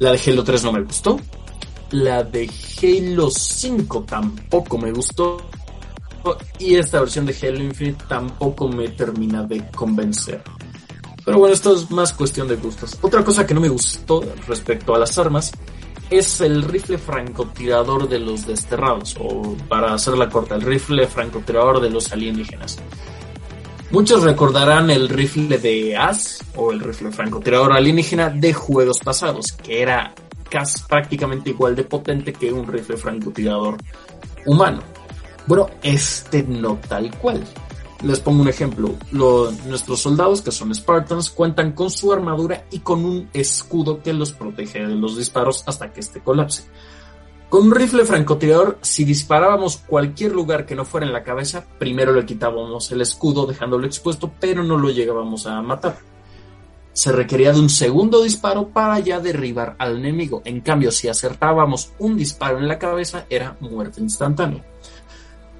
La 0.00 0.12
de 0.12 0.20
Halo 0.26 0.42
3 0.42 0.64
no 0.64 0.72
me 0.72 0.82
gustó. 0.82 1.20
La 1.92 2.24
de 2.24 2.50
Halo 2.82 3.30
5 3.30 4.02
tampoco 4.02 4.78
me 4.78 4.90
gustó. 4.90 5.38
Y 6.58 6.74
esta 6.74 7.00
versión 7.00 7.26
de 7.26 7.36
Halo 7.40 7.62
Infinite 7.62 8.04
tampoco 8.08 8.68
me 8.68 8.88
termina 8.88 9.44
de 9.44 9.66
convencer. 9.70 10.42
Pero 11.24 11.38
bueno, 11.38 11.54
esto 11.54 11.74
es 11.74 11.90
más 11.90 12.12
cuestión 12.12 12.48
de 12.48 12.56
gustos. 12.56 12.98
Otra 13.00 13.24
cosa 13.24 13.46
que 13.46 13.54
no 13.54 13.60
me 13.60 13.68
gustó 13.68 14.22
respecto 14.46 14.94
a 14.94 14.98
las 14.98 15.18
armas 15.18 15.52
es 16.10 16.40
el 16.40 16.62
rifle 16.62 16.98
francotirador 16.98 18.08
de 18.08 18.18
los 18.18 18.46
desterrados, 18.46 19.16
o 19.18 19.56
para 19.68 19.94
hacerla 19.94 20.28
corta, 20.28 20.54
el 20.54 20.62
rifle 20.62 21.06
francotirador 21.06 21.80
de 21.80 21.90
los 21.90 22.12
alienígenas. 22.12 22.78
Muchos 23.90 24.22
recordarán 24.22 24.90
el 24.90 25.08
rifle 25.08 25.58
de 25.58 25.96
As 25.96 26.40
o 26.56 26.72
el 26.72 26.80
rifle 26.80 27.10
francotirador 27.10 27.72
alienígena 27.72 28.28
de 28.28 28.52
juegos 28.52 28.98
pasados, 28.98 29.52
que 29.52 29.82
era 29.82 30.14
casi 30.50 30.82
prácticamente 30.88 31.50
igual 31.50 31.74
de 31.74 31.84
potente 31.84 32.32
que 32.32 32.52
un 32.52 32.66
rifle 32.66 32.96
francotirador 32.96 33.76
humano. 34.46 34.82
Bueno, 35.46 35.68
este 35.82 36.42
no 36.42 36.78
tal 36.88 37.10
cual. 37.18 37.44
Les 38.02 38.20
pongo 38.20 38.42
un 38.42 38.48
ejemplo. 38.48 38.94
nuestros 39.12 40.00
soldados, 40.00 40.42
que 40.42 40.50
son 40.50 40.74
Spartans, 40.74 41.30
cuentan 41.30 41.72
con 41.72 41.90
su 41.90 42.12
armadura 42.12 42.64
y 42.70 42.80
con 42.80 43.04
un 43.04 43.28
escudo 43.32 44.02
que 44.02 44.12
los 44.12 44.32
protege 44.32 44.86
de 44.86 44.94
los 44.94 45.16
disparos 45.16 45.62
hasta 45.66 45.92
que 45.92 46.00
este 46.00 46.20
colapse. 46.20 46.64
Con 47.48 47.68
un 47.68 47.74
rifle 47.74 48.04
francotirador, 48.04 48.78
si 48.82 49.04
disparábamos 49.04 49.76
cualquier 49.76 50.32
lugar 50.32 50.66
que 50.66 50.74
no 50.74 50.84
fuera 50.84 51.06
en 51.06 51.12
la 51.12 51.22
cabeza, 51.22 51.64
primero 51.78 52.12
le 52.12 52.26
quitábamos 52.26 52.90
el 52.90 53.00
escudo 53.00 53.46
dejándolo 53.46 53.86
expuesto, 53.86 54.32
pero 54.40 54.64
no 54.64 54.76
lo 54.76 54.90
llegábamos 54.90 55.46
a 55.46 55.62
matar. 55.62 55.96
Se 56.92 57.12
requería 57.12 57.52
de 57.52 57.60
un 57.60 57.68
segundo 57.68 58.22
disparo 58.22 58.68
para 58.68 58.98
ya 58.98 59.20
derribar 59.20 59.76
al 59.78 59.98
enemigo. 59.98 60.42
En 60.44 60.60
cambio, 60.60 60.90
si 60.90 61.08
acertábamos 61.08 61.92
un 61.98 62.16
disparo 62.16 62.58
en 62.58 62.68
la 62.68 62.78
cabeza, 62.78 63.26
era 63.30 63.56
muerte 63.60 64.00
instantánea. 64.00 64.64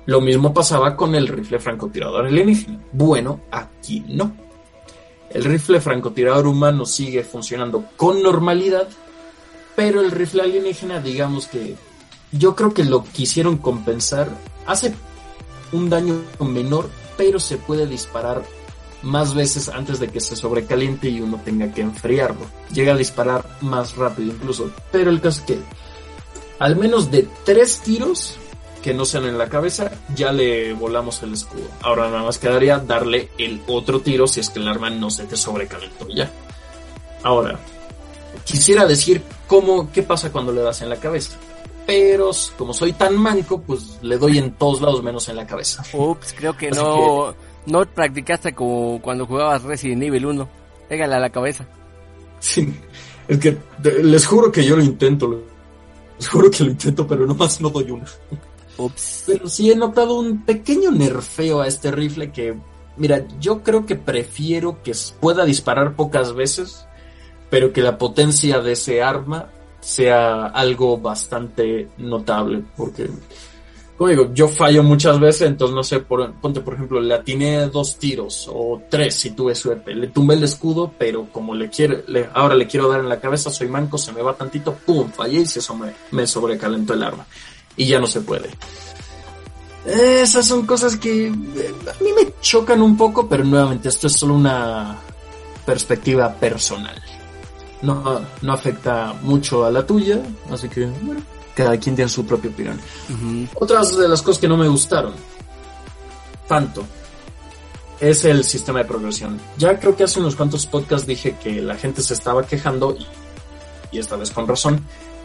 Lo 0.06 0.20
mismo 0.20 0.52
pasaba 0.52 0.96
con 0.96 1.14
el 1.14 1.28
rifle 1.28 1.58
francotirador 1.58 2.26
alienígena. 2.26 2.78
Bueno, 2.92 3.40
aquí 3.50 4.04
no. 4.08 4.32
El 5.30 5.44
rifle 5.44 5.80
francotirador 5.80 6.46
humano 6.46 6.84
sigue 6.84 7.24
funcionando 7.24 7.84
con 7.96 8.22
normalidad, 8.22 8.88
pero 9.74 10.00
el 10.00 10.10
rifle 10.10 10.42
alienígena, 10.42 11.00
digamos 11.00 11.46
que 11.46 11.74
yo 12.32 12.54
creo 12.54 12.74
que 12.74 12.84
lo 12.84 13.04
quisieron 13.04 13.56
compensar. 13.56 14.28
Hace 14.66 14.94
un 15.72 15.88
daño 15.88 16.22
menor, 16.40 16.88
pero 17.16 17.40
se 17.40 17.56
puede 17.56 17.86
disparar 17.86 18.42
más 19.02 19.34
veces 19.34 19.68
antes 19.68 20.00
de 20.00 20.08
que 20.08 20.20
se 20.20 20.36
sobrecaliente 20.36 21.08
y 21.08 21.20
uno 21.20 21.40
tenga 21.44 21.72
que 21.72 21.82
enfriarlo. 21.82 22.46
Llega 22.72 22.94
a 22.94 22.96
disparar 22.96 23.44
más 23.60 23.96
rápido 23.96 24.32
incluso. 24.32 24.70
Pero 24.90 25.10
el 25.10 25.20
caso 25.20 25.40
es 25.40 25.46
que 25.46 25.58
al 26.58 26.76
menos 26.76 27.10
de 27.10 27.28
tres 27.44 27.80
tiros 27.80 28.38
que 28.84 28.92
no 28.92 29.06
sean 29.06 29.24
en 29.24 29.38
la 29.38 29.48
cabeza, 29.48 29.90
ya 30.14 30.30
le 30.30 30.74
volamos 30.74 31.22
el 31.22 31.32
escudo. 31.32 31.64
Ahora 31.80 32.10
nada 32.10 32.22
más 32.22 32.36
quedaría 32.36 32.76
darle 32.76 33.30
el 33.38 33.62
otro 33.66 34.02
tiro 34.02 34.26
si 34.26 34.40
es 34.40 34.50
que 34.50 34.58
el 34.58 34.68
arma 34.68 34.90
no 34.90 35.08
se 35.08 35.24
te 35.24 35.38
sobrecalentó 35.38 36.06
ya. 36.14 36.30
Ahora, 37.22 37.58
quisiera 38.44 38.84
decir 38.84 39.22
cómo, 39.46 39.90
qué 39.90 40.02
pasa 40.02 40.30
cuando 40.30 40.52
le 40.52 40.60
das 40.60 40.82
en 40.82 40.90
la 40.90 40.96
cabeza. 40.96 41.38
Pero 41.86 42.30
como 42.58 42.74
soy 42.74 42.92
tan 42.92 43.16
manco, 43.16 43.62
pues 43.62 44.00
le 44.02 44.18
doy 44.18 44.36
en 44.36 44.52
todos 44.52 44.82
lados 44.82 45.02
menos 45.02 45.30
en 45.30 45.36
la 45.36 45.46
cabeza. 45.46 45.82
Ups, 45.94 46.34
creo 46.36 46.54
que 46.54 46.70
no, 46.70 47.34
no 47.64 47.86
practicaste 47.86 48.54
como 48.54 49.00
cuando 49.00 49.24
jugabas 49.24 49.62
Resident 49.62 50.02
Evil 50.02 50.26
1. 50.26 50.48
Pégale 50.90 51.14
a 51.14 51.20
la 51.20 51.30
cabeza. 51.30 51.66
Sí, 52.38 52.70
es 53.28 53.38
que 53.38 53.56
les 54.02 54.26
juro 54.26 54.52
que 54.52 54.62
yo 54.62 54.76
lo 54.76 54.82
intento. 54.82 55.42
Les 56.18 56.28
juro 56.28 56.50
que 56.50 56.64
lo 56.64 56.70
intento, 56.70 57.06
pero 57.06 57.26
nomás 57.26 57.62
no 57.62 57.70
doy 57.70 57.90
una. 57.90 58.04
Pero 59.26 59.48
sí 59.48 59.70
he 59.70 59.76
notado 59.76 60.18
un 60.18 60.44
pequeño 60.44 60.90
nerfeo 60.90 61.60
a 61.60 61.68
este 61.68 61.90
rifle 61.90 62.32
que, 62.32 62.54
mira, 62.96 63.24
yo 63.40 63.62
creo 63.62 63.86
que 63.86 63.96
prefiero 63.96 64.82
que 64.82 64.92
pueda 65.20 65.44
disparar 65.44 65.94
pocas 65.94 66.34
veces, 66.34 66.86
pero 67.50 67.72
que 67.72 67.82
la 67.82 67.98
potencia 67.98 68.60
de 68.60 68.72
ese 68.72 69.02
arma 69.02 69.50
sea 69.80 70.46
algo 70.46 70.98
bastante 70.98 71.88
notable, 71.98 72.64
porque, 72.76 73.08
como 73.96 74.08
digo, 74.08 74.30
yo 74.32 74.48
fallo 74.48 74.82
muchas 74.82 75.20
veces, 75.20 75.42
entonces 75.42 75.74
no 75.74 75.84
sé, 75.84 76.00
ponte 76.00 76.60
por 76.60 76.74
ejemplo, 76.74 77.00
le 77.00 77.14
atiné 77.14 77.66
dos 77.68 77.96
tiros 77.98 78.50
o 78.52 78.82
tres 78.90 79.14
si 79.14 79.32
tuve 79.32 79.54
suerte, 79.54 79.94
le 79.94 80.08
tumbé 80.08 80.34
el 80.34 80.44
escudo, 80.44 80.90
pero 80.98 81.28
como 81.30 81.54
le 81.54 81.68
quiero, 81.68 81.98
le, 82.08 82.28
ahora 82.32 82.54
le 82.54 82.66
quiero 82.66 82.88
dar 82.88 83.00
en 83.00 83.10
la 83.10 83.20
cabeza, 83.20 83.50
soy 83.50 83.68
manco, 83.68 83.98
se 83.98 84.12
me 84.12 84.22
va 84.22 84.34
tantito, 84.34 84.74
pum, 84.86 85.10
fallé 85.10 85.40
y 85.40 85.46
se 85.46 85.60
me 86.10 86.26
sobrecalentó 86.26 86.94
el 86.94 87.02
arma 87.02 87.26
y 87.76 87.86
ya 87.86 87.98
no 87.98 88.06
se 88.06 88.20
puede. 88.20 88.50
Esas 89.86 90.46
son 90.46 90.64
cosas 90.66 90.96
que 90.96 91.26
eh, 91.26 91.32
a 91.32 92.02
mí 92.02 92.10
me 92.12 92.32
chocan 92.40 92.80
un 92.80 92.96
poco, 92.96 93.28
pero 93.28 93.44
nuevamente 93.44 93.88
esto 93.88 94.06
es 94.06 94.14
solo 94.14 94.34
una 94.34 94.96
perspectiva 95.66 96.32
personal. 96.34 97.00
No, 97.82 98.20
no 98.40 98.52
afecta 98.52 99.14
mucho 99.22 99.64
a 99.64 99.70
la 99.70 99.86
tuya, 99.86 100.22
así 100.50 100.68
que 100.70 100.86
bueno, 100.86 101.20
cada 101.54 101.76
quien 101.78 101.94
tiene 101.94 102.08
su 102.08 102.24
propia 102.24 102.50
opinión. 102.50 102.80
Otras 103.54 103.96
de 103.96 104.08
las 104.08 104.22
cosas 104.22 104.40
que 104.40 104.48
no 104.48 104.56
me 104.56 104.68
gustaron, 104.68 105.12
tanto, 106.48 106.84
es 108.00 108.24
el 108.24 108.42
sistema 108.44 108.80
de 108.80 108.84
progresión. 108.86 109.38
Ya 109.58 109.78
creo 109.78 109.94
que 109.94 110.04
hace 110.04 110.18
unos 110.18 110.34
cuantos 110.34 110.64
podcasts 110.64 111.06
dije 111.06 111.36
que 111.42 111.60
la 111.60 111.76
gente 111.76 112.02
se 112.02 112.14
estaba 112.14 112.46
quejando, 112.46 112.96
y 113.92 113.98
esta 113.98 114.16
vez 114.16 114.30
con 114.30 114.48
razón, 114.48 114.80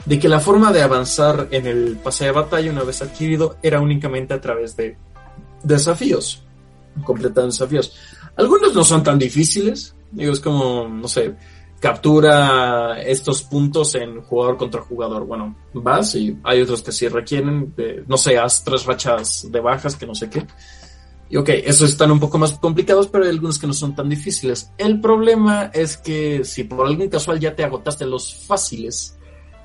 de 0.10 0.18
que 0.18 0.28
la 0.28 0.40
forma 0.40 0.72
de 0.72 0.82
avanzar 0.82 1.50
en 1.52 1.68
el 1.68 1.96
pase 1.98 2.26
de 2.26 2.32
batalla 2.32 2.72
una 2.72 2.82
vez 2.82 3.00
adquirido 3.04 3.58
era 3.62 3.80
únicamente 3.80 4.34
a 4.34 4.42
través 4.42 4.76
de 4.76 4.98
desafíos, 5.62 6.42
completar 7.04 7.46
desafíos. 7.46 7.94
Algunos 8.36 8.74
no 8.74 8.84
son 8.84 9.04
tan 9.04 9.20
difíciles, 9.20 9.94
digo, 10.10 10.34
es 10.34 10.40
como, 10.40 10.88
no 10.88 11.08
sé, 11.08 11.36
captura 11.80 13.00
estos 13.04 13.44
puntos 13.44 13.94
en 13.94 14.24
jugador 14.24 14.58
contra 14.58 14.82
jugador. 14.82 15.28
Bueno, 15.28 15.56
vas 15.74 16.16
y 16.16 16.36
hay 16.44 16.64
otros 16.64 16.82
que 16.82 16.92
sí 16.92 17.08
requieren, 17.08 17.76
no 18.08 18.18
sé, 18.18 18.36
haz 18.40 18.64
tres 18.64 18.86
rachas 18.86 19.48
de 19.52 19.60
bajas, 19.60 19.96
que 19.96 20.08
no 20.08 20.16
sé 20.16 20.28
qué. 20.28 20.44
Y 21.30 21.38
ok, 21.38 21.50
esos 21.50 21.88
están 21.88 22.10
un 22.10 22.20
poco 22.20 22.40
más 22.40 22.54
complicados, 22.54 23.10
pero 23.10 23.26
hay 23.26 23.30
algunos 23.30 23.60
que 23.60 23.68
no 23.68 23.74
son 23.74 23.94
tan 23.94 24.10
difíciles. 24.10 24.72
El 24.80 25.00
problema 25.02 25.70
es 25.72 25.98
que 25.98 26.44
si 26.46 26.64
por 26.64 26.88
algún 26.88 27.10
casual 27.10 27.40
ya 27.40 27.56
te 27.56 27.64
agotaste 27.64 28.08
los 28.08 28.34
fáciles 28.48 29.19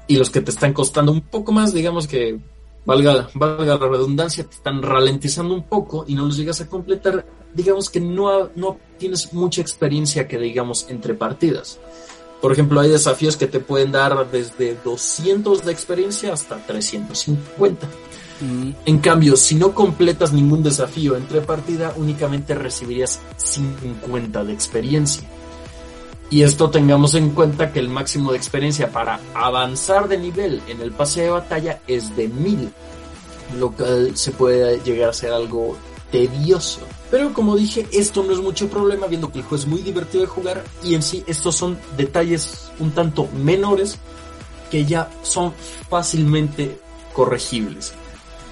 y 0.06 0.16
los 0.16 0.30
que 0.30 0.40
te 0.40 0.50
están 0.50 0.72
costando 0.72 1.12
un 1.12 1.22
poco 1.22 1.52
más, 1.52 1.72
digamos 1.72 2.06
que 2.06 2.38
valga, 2.84 3.28
valga 3.34 3.78
la 3.78 3.88
redundancia, 3.88 4.44
te 4.44 4.56
están 4.56 4.82
ralentizando 4.82 5.54
un 5.54 5.64
poco 5.64 6.04
y 6.06 6.14
no 6.14 6.26
los 6.26 6.36
llegas 6.36 6.60
a 6.60 6.68
completar, 6.68 7.24
digamos 7.54 7.90
que 7.90 8.00
no, 8.00 8.50
no 8.54 8.78
tienes 8.98 9.32
mucha 9.32 9.60
experiencia 9.60 10.28
que 10.28 10.38
digamos 10.38 10.86
entre 10.88 11.14
partidas. 11.14 11.78
Por 12.40 12.52
ejemplo, 12.52 12.80
hay 12.80 12.90
desafíos 12.90 13.38
que 13.38 13.46
te 13.46 13.58
pueden 13.58 13.92
dar 13.92 14.30
desde 14.30 14.76
200 14.84 15.64
de 15.64 15.72
experiencia 15.72 16.32
hasta 16.32 16.58
350. 16.58 17.88
En 18.84 18.98
cambio, 18.98 19.36
si 19.36 19.54
no 19.54 19.72
completas 19.72 20.32
ningún 20.32 20.62
desafío 20.62 21.16
entre 21.16 21.40
partida, 21.40 21.94
únicamente 21.96 22.54
recibirías 22.54 23.20
50 23.36 24.44
de 24.44 24.52
experiencia. 24.52 25.26
Y 26.30 26.42
esto 26.42 26.70
tengamos 26.70 27.14
en 27.14 27.30
cuenta 27.30 27.72
que 27.72 27.78
el 27.78 27.88
máximo 27.88 28.32
de 28.32 28.38
experiencia 28.38 28.90
para 28.90 29.20
avanzar 29.34 30.08
de 30.08 30.18
nivel 30.18 30.62
en 30.66 30.80
el 30.80 30.92
pase 30.92 31.22
de 31.22 31.30
batalla 31.30 31.80
es 31.86 32.16
de 32.16 32.28
1000, 32.28 32.72
lo 33.58 33.70
cual 33.72 34.16
se 34.16 34.32
puede 34.32 34.80
llegar 34.80 35.10
a 35.10 35.12
ser 35.12 35.32
algo 35.32 35.76
tedioso. 36.10 36.80
Pero 37.10 37.32
como 37.32 37.56
dije, 37.56 37.86
esto 37.92 38.22
no 38.22 38.32
es 38.32 38.40
mucho 38.40 38.68
problema, 38.68 39.06
viendo 39.06 39.30
que 39.30 39.38
el 39.38 39.44
juego 39.44 39.62
es 39.62 39.66
muy 39.66 39.82
divertido 39.82 40.22
de 40.22 40.28
jugar 40.28 40.64
y 40.82 40.94
en 40.94 41.02
sí 41.02 41.24
estos 41.26 41.56
son 41.56 41.78
detalles 41.96 42.70
un 42.78 42.92
tanto 42.92 43.28
menores 43.36 43.98
que 44.70 44.84
ya 44.84 45.10
son 45.22 45.52
fácilmente 45.88 46.80
corregibles. 47.12 47.92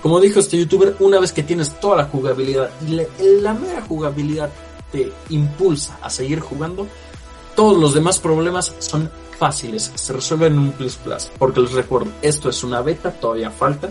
Como 0.03 0.21
dijo 0.21 0.41
este 0.41 0.59
youtuber, 0.59 0.97
una 0.99 1.21
vez 1.21 1.33
que 1.33 1.45
tienes 1.45 1.79
toda 1.81 1.97
la 1.97 2.05
jugabilidad 2.05 2.71
y 2.87 2.93
la, 2.93 3.05
la 3.41 3.55
mera 3.55 3.83
jugabilidad 3.83 4.51
te 4.91 5.13
impulsa 5.31 5.99
a 6.03 6.11
seguir 6.11 6.41
jugando, 6.41 6.87
todos 7.55 7.79
los 7.79 7.95
demás 7.95 8.19
problemas 8.19 8.75
son 8.79 9.11
fáciles, 9.39 9.91
se 9.95 10.13
resuelven 10.13 10.53
en 10.55 10.59
un 10.59 10.73
plus 10.73 10.97
plus. 10.97 11.31
Porque 11.39 11.61
les 11.61 11.73
recuerdo, 11.73 12.11
esto 12.23 12.49
es 12.49 12.63
una 12.65 12.81
beta, 12.81 13.11
todavía 13.13 13.51
falta 13.51 13.91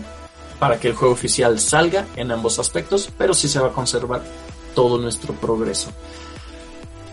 para 0.58 0.78
que 0.78 0.88
el 0.88 0.94
juego 0.94 1.14
oficial 1.14 1.58
salga 1.58 2.06
en 2.14 2.30
ambos 2.30 2.58
aspectos, 2.60 3.10
pero 3.18 3.34
sí 3.34 3.48
se 3.48 3.58
va 3.58 3.68
a 3.68 3.72
conservar 3.72 4.22
todo 4.74 4.96
nuestro 4.96 5.34
progreso. 5.34 5.90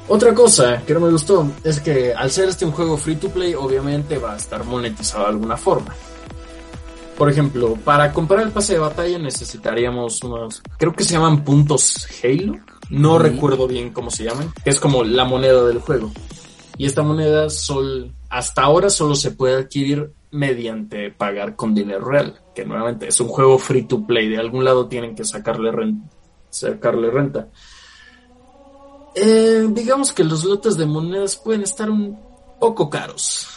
Otra 0.07 0.33
cosa 0.33 0.81
que 0.85 0.93
no 0.93 0.99
me 0.99 1.11
gustó 1.11 1.47
es 1.63 1.79
que 1.79 2.13
al 2.13 2.31
ser 2.31 2.49
este 2.49 2.65
un 2.65 2.71
juego 2.71 2.95
free 2.97 3.15
to 3.15 3.29
play, 3.29 3.53
obviamente 3.55 4.17
va 4.17 4.33
a 4.33 4.37
estar 4.37 4.63
monetizado 4.63 5.23
de 5.23 5.29
alguna 5.29 5.57
forma. 5.57 5.95
Por 7.17 7.29
ejemplo, 7.29 7.75
para 7.83 8.13
comprar 8.13 8.41
el 8.41 8.51
pase 8.51 8.73
de 8.73 8.79
batalla 8.79 9.19
necesitaríamos 9.19 10.23
unos, 10.23 10.61
creo 10.77 10.93
que 10.93 11.03
se 11.03 11.13
llaman 11.13 11.43
puntos 11.43 12.07
Halo, 12.23 12.53
no 12.89 13.19
recuerdo 13.19 13.67
bien 13.67 13.91
cómo 13.91 14.11
se 14.11 14.23
llaman, 14.23 14.53
que 14.63 14.69
es 14.69 14.79
como 14.79 15.03
la 15.03 15.25
moneda 15.25 15.63
del 15.65 15.79
juego. 15.79 16.11
Y 16.77 16.85
esta 16.85 17.03
moneda 17.03 17.49
sol, 17.49 18.13
hasta 18.29 18.63
ahora 18.63 18.89
solo 18.89 19.15
se 19.15 19.31
puede 19.31 19.55
adquirir 19.57 20.13
mediante 20.31 21.11
pagar 21.11 21.55
con 21.55 21.73
dinero 21.73 22.05
real, 22.05 22.39
que 22.55 22.65
nuevamente 22.65 23.07
es 23.07 23.19
un 23.19 23.27
juego 23.27 23.57
free 23.57 23.83
to 23.83 24.05
play, 24.05 24.29
de 24.29 24.37
algún 24.37 24.63
lado 24.63 24.87
tienen 24.87 25.15
que 25.15 25.25
sacarle 25.25 25.71
renta. 25.71 26.09
Sacarle 26.49 27.11
renta. 27.11 27.47
Eh, 29.15 29.67
digamos 29.69 30.13
que 30.13 30.23
los 30.23 30.43
lotes 30.43 30.77
de 30.77 30.85
monedas 30.85 31.35
pueden 31.35 31.63
estar 31.63 31.89
un 31.89 32.19
poco 32.59 32.89
caros. 32.89 33.47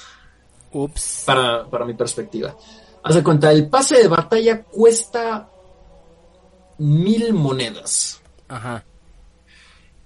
Ups. 0.73 1.25
Para, 1.27 1.65
para 1.69 1.85
mi 1.85 1.95
perspectiva. 1.95 2.57
Haz 3.03 3.15
de 3.15 3.23
cuenta, 3.23 3.53
el 3.53 3.69
pase 3.69 3.99
de 3.99 4.09
batalla 4.09 4.63
cuesta 4.65 5.49
mil 6.79 7.33
monedas. 7.35 8.21
Ajá. 8.49 8.85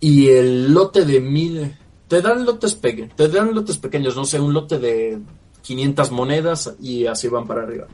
Y 0.01 0.28
el 0.28 0.72
lote 0.72 1.05
de 1.05 1.20
mil. 1.20 1.76
Te 2.09 2.20
dan 2.22 2.44
lotes 2.44 2.74
pequeños. 2.74 3.16
Te 3.16 3.28
dan 3.28 3.55
lotes 3.55 3.78
pequeños, 3.78 4.16
no 4.16 4.24
sé, 4.24 4.38
un 4.38 4.53
lote 4.53 4.78
de 4.78 5.18
500 5.62 6.11
monedas 6.12 6.74
y 6.80 7.07
así 7.07 7.28
van 7.28 7.47
para 7.47 7.62
arriba. 7.62 7.86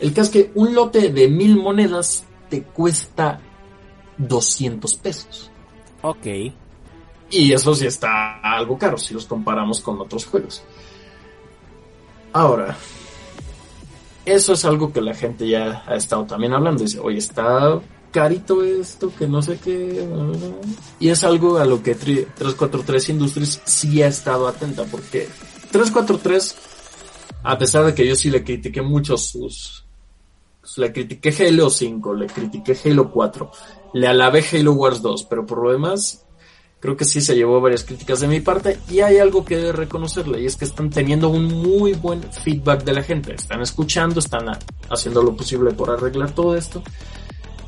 El 0.00 0.12
caso 0.12 0.22
es 0.22 0.30
que 0.30 0.52
un 0.54 0.74
lote 0.74 1.10
de 1.10 1.28
mil 1.28 1.56
monedas 1.56 2.24
te 2.50 2.62
cuesta 2.62 3.40
200 4.18 4.94
pesos. 4.96 5.50
Ok. 6.02 6.26
Y 7.30 7.52
eso 7.52 7.74
sí 7.74 7.86
está 7.86 8.40
algo 8.40 8.78
caro 8.78 8.98
si 8.98 9.14
los 9.14 9.24
comparamos 9.24 9.80
con 9.80 10.00
otros 10.00 10.26
juegos. 10.26 10.62
Ahora, 12.32 12.76
eso 14.24 14.52
es 14.52 14.64
algo 14.64 14.92
que 14.92 15.00
la 15.00 15.14
gente 15.14 15.48
ya 15.48 15.84
ha 15.86 15.96
estado 15.96 16.24
también 16.24 16.52
hablando. 16.52 16.82
Dice, 16.82 16.98
oye, 17.00 17.18
está 17.18 17.80
carito 18.14 18.62
esto, 18.62 19.12
que 19.12 19.26
no 19.26 19.42
sé 19.42 19.58
qué. 19.58 20.08
Y 21.00 21.08
es 21.08 21.24
algo 21.24 21.58
a 21.58 21.64
lo 21.64 21.82
que 21.82 21.96
343 21.96 23.08
Industries 23.08 23.60
sí 23.64 24.02
ha 24.02 24.06
estado 24.06 24.46
atenta, 24.46 24.84
porque 24.84 25.28
343, 25.72 26.56
a 27.42 27.58
pesar 27.58 27.84
de 27.84 27.92
que 27.92 28.06
yo 28.06 28.14
sí 28.14 28.30
le 28.30 28.44
critiqué 28.44 28.82
mucho 28.82 29.18
sus. 29.18 29.84
Le 30.76 30.92
critiqué 30.92 31.34
Halo 31.44 31.68
5, 31.68 32.14
le 32.14 32.26
critiqué 32.26 32.78
Halo 32.84 33.10
4, 33.10 33.50
le 33.94 34.06
alabé 34.06 34.44
Halo 34.52 34.72
Wars 34.72 35.02
2, 35.02 35.24
pero 35.24 35.44
por 35.44 35.62
lo 35.62 35.72
demás, 35.72 36.24
creo 36.78 36.96
que 36.96 37.04
sí 37.04 37.20
se 37.20 37.34
llevó 37.34 37.60
varias 37.60 37.82
críticas 37.82 38.20
de 38.20 38.28
mi 38.28 38.40
parte 38.40 38.78
y 38.88 39.00
hay 39.00 39.18
algo 39.18 39.44
que 39.44 39.56
debe 39.56 39.72
reconocerle 39.72 40.40
y 40.40 40.46
es 40.46 40.56
que 40.56 40.64
están 40.64 40.88
teniendo 40.88 41.28
un 41.28 41.46
muy 41.46 41.94
buen 41.94 42.22
feedback 42.22 42.84
de 42.84 42.92
la 42.92 43.02
gente, 43.02 43.34
están 43.34 43.60
escuchando, 43.60 44.20
están 44.20 44.46
haciendo 44.88 45.22
lo 45.22 45.36
posible 45.36 45.72
por 45.72 45.90
arreglar 45.90 46.32
todo 46.32 46.56
esto. 46.56 46.82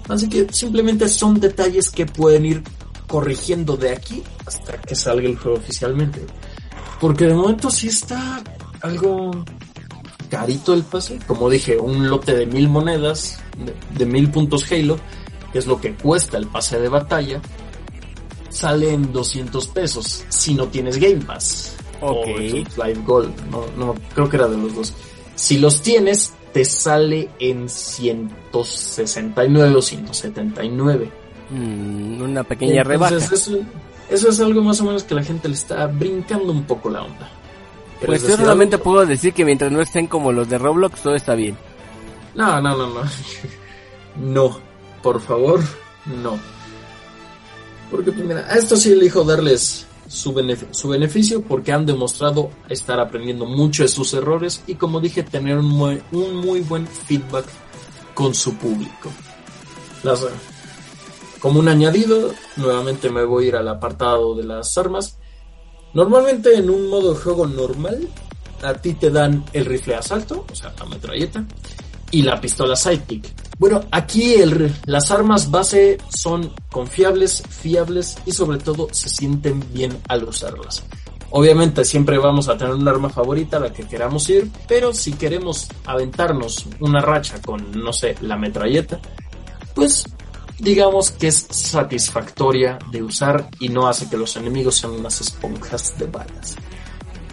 Así 0.09 0.29
que 0.29 0.47
simplemente 0.53 1.09
son 1.09 1.41
detalles 1.41 1.91
que 1.91 2.07
pueden 2.07 2.47
ir 2.47 2.63
corrigiendo 3.07 3.77
de 3.77 3.91
aquí 3.91 4.23
hasta 4.47 4.81
que 4.81 4.95
salga 4.95 5.29
el 5.29 5.37
juego 5.37 5.59
oficialmente. 5.59 6.25
Porque 7.01 7.27
de 7.27 7.35
momento 7.35 7.71
sí 7.71 7.89
está 7.89 8.43
algo 8.83 9.31
carito 10.31 10.75
el 10.75 10.83
pase. 10.83 11.19
Como 11.27 11.51
dije, 11.51 11.77
un 11.77 12.09
lote 12.09 12.35
de 12.35 12.47
mil 12.47 12.69
monedas, 12.69 13.39
de, 13.59 13.75
de 13.99 14.07
mil 14.07 14.31
puntos 14.31 14.71
Halo, 14.71 14.99
que 15.53 15.59
es 15.59 15.67
lo 15.67 15.81
que 15.81 15.95
cuesta 15.95 16.37
el 16.39 16.47
pase 16.47 16.81
de 16.81 16.89
batalla, 16.89 17.41
sale 18.49 18.93
en 18.93 19.13
200 19.13 19.69
pesos 19.69 20.25
si 20.29 20.55
no 20.55 20.69
tienes 20.69 20.99
Game 20.99 21.25
Pass. 21.25 21.77
Ok. 22.01 22.27
O 22.27 22.85
Live 22.85 23.03
Gold, 23.05 23.51
no, 23.51 23.67
no, 23.77 23.95
creo 24.15 24.29
que 24.29 24.37
era 24.37 24.49
de 24.49 24.57
los 24.57 24.75
dos. 24.75 24.95
Si 25.35 25.59
los 25.59 25.83
tienes, 25.83 26.33
te 26.57 26.65
sale 26.65 27.29
en 27.39 27.69
169 27.69 29.77
o 29.77 29.83
179. 29.83 31.11
Mm, 31.51 32.23
una 32.23 32.43
pequeña 32.45 32.83
rebaja. 32.83 33.17
Eso, 33.17 33.59
eso 34.09 34.29
es 34.31 34.41
algo 34.41 34.63
más 34.63 34.81
o 34.81 34.85
menos 34.85 35.05
que 35.05 35.15
la 35.15 35.23
gente 35.23 35.49
le 35.49 35.55
está 35.55 35.87
brincando 35.87 36.53
un 36.53 36.63
poco 36.63 36.89
la 36.89 37.03
onda. 37.03 37.31
Pues 38.07 38.27
yo 38.27 38.39
solamente 38.39 38.79
puedo 38.79 39.05
decir 39.05 39.35
que 39.35 39.45
mientras 39.45 39.71
no 39.71 39.83
estén 39.83 40.07
como 40.07 40.33
los 40.33 40.49
de 40.49 40.57
Roblox, 40.57 41.03
todo 41.03 41.15
está 41.15 41.35
bien. 41.35 41.59
No, 42.35 42.59
no, 42.63 42.75
no, 42.75 42.87
no. 42.87 43.03
No, 44.19 44.59
por 45.03 45.21
favor, 45.21 45.61
no. 46.07 46.39
Porque 47.91 48.13
pues, 48.13 48.25
mira, 48.25 48.47
a 48.49 48.55
esto 48.55 48.79
sí 48.79 48.93
elijo 48.93 49.25
darles 49.25 49.87
su, 50.09 50.33
beneficio, 50.33 51.43
porque 51.43 51.73
han 51.73 51.87
demostrado 51.87 52.51
estar 52.69 53.01
aprendiendo 53.01 53.47
mucho 53.47 53.83
de 53.83 53.89
sus 53.89 54.15
errores 54.15 54.63
y 54.67 54.75
como 54.75 55.01
dije, 55.01 55.23
tener 55.23 55.59
un 55.59 55.67
muy, 55.69 56.61
buen 56.61 56.87
feedback 56.87 57.47
con 58.15 58.35
su 58.35 58.55
público. 58.57 59.11
Como 61.41 61.61
un 61.61 61.69
añadido, 61.69 62.33
nuevamente 62.57 63.11
me 63.11 63.25
voy 63.25 63.45
a 63.45 63.49
ir 63.49 63.57
al 63.57 63.69
apartado 63.69 64.35
de 64.35 64.45
las 64.45 64.77
armas. 64.79 65.19
Normalmente 65.95 66.55
en 66.55 66.71
un 66.71 66.89
modo 66.89 67.15
de 67.15 67.21
juego 67.21 67.47
normal, 67.47 68.09
a 68.63 68.75
ti 68.75 68.95
te 68.95 69.11
dan 69.11 69.45
el 69.53 69.65
rifle 69.65 69.95
de 69.95 69.99
asalto, 69.99 70.45
o 70.51 70.55
sea, 70.55 70.75
la 70.79 70.87
metralleta, 70.87 71.45
y 72.11 72.23
la 72.23 72.41
pistola 72.41 72.77
sidekick. 72.77 73.33
Bueno, 73.59 73.83
aquí 73.91 74.35
el, 74.35 74.75
las 74.85 75.11
armas 75.11 75.51
base 75.51 75.99
son 76.09 76.53
confiables, 76.71 77.43
fiables 77.49 78.19
y 78.27 78.33
sobre 78.33 78.59
todo 78.59 78.89
se 78.93 79.09
sienten 79.09 79.65
bien 79.73 79.97
al 80.09 80.25
usarlas. 80.25 80.85
Obviamente 81.31 81.85
siempre 81.85 82.19
vamos 82.19 82.49
a 82.49 82.57
tener 82.57 82.75
un 82.75 82.87
arma 82.87 83.09
favorita 83.09 83.57
a 83.57 83.61
la 83.61 83.73
que 83.73 83.85
queramos 83.85 84.29
ir, 84.31 84.51
pero 84.69 84.93
si 84.93 85.15
queremos 85.15 85.69
aventarnos 85.85 86.67
una 86.81 87.01
racha 87.01 87.41
con, 87.43 87.73
no 87.73 87.93
sé, 87.93 88.15
la 88.21 88.37
metralleta, 88.37 89.01
pues 89.75 90.05
digamos 90.59 91.11
que 91.11 91.29
es 91.29 91.47
satisfactoria 91.51 92.79
de 92.91 93.03
usar 93.03 93.49
y 93.59 93.69
no 93.69 93.89
hace 93.89 94.09
que 94.09 94.17
los 94.17 94.37
enemigos 94.37 94.77
sean 94.77 94.93
unas 94.93 95.21
esponjas 95.21 95.99
de 95.99 96.07
balas. 96.07 96.57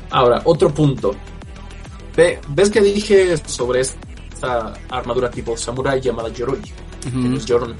Ahora, 0.10 0.42
otro 0.46 0.74
punto. 0.74 1.16
Ve, 2.16 2.40
¿Ves 2.50 2.70
que 2.70 2.82
dije 2.82 3.38
sobre 3.38 3.82
esta 4.44 4.74
armadura 4.90 5.30
tipo 5.30 5.56
samurai 5.56 6.02
llamada 6.02 6.30
Yoroi? 6.30 6.60
Uh 6.60 7.10
-huh. 7.10 7.76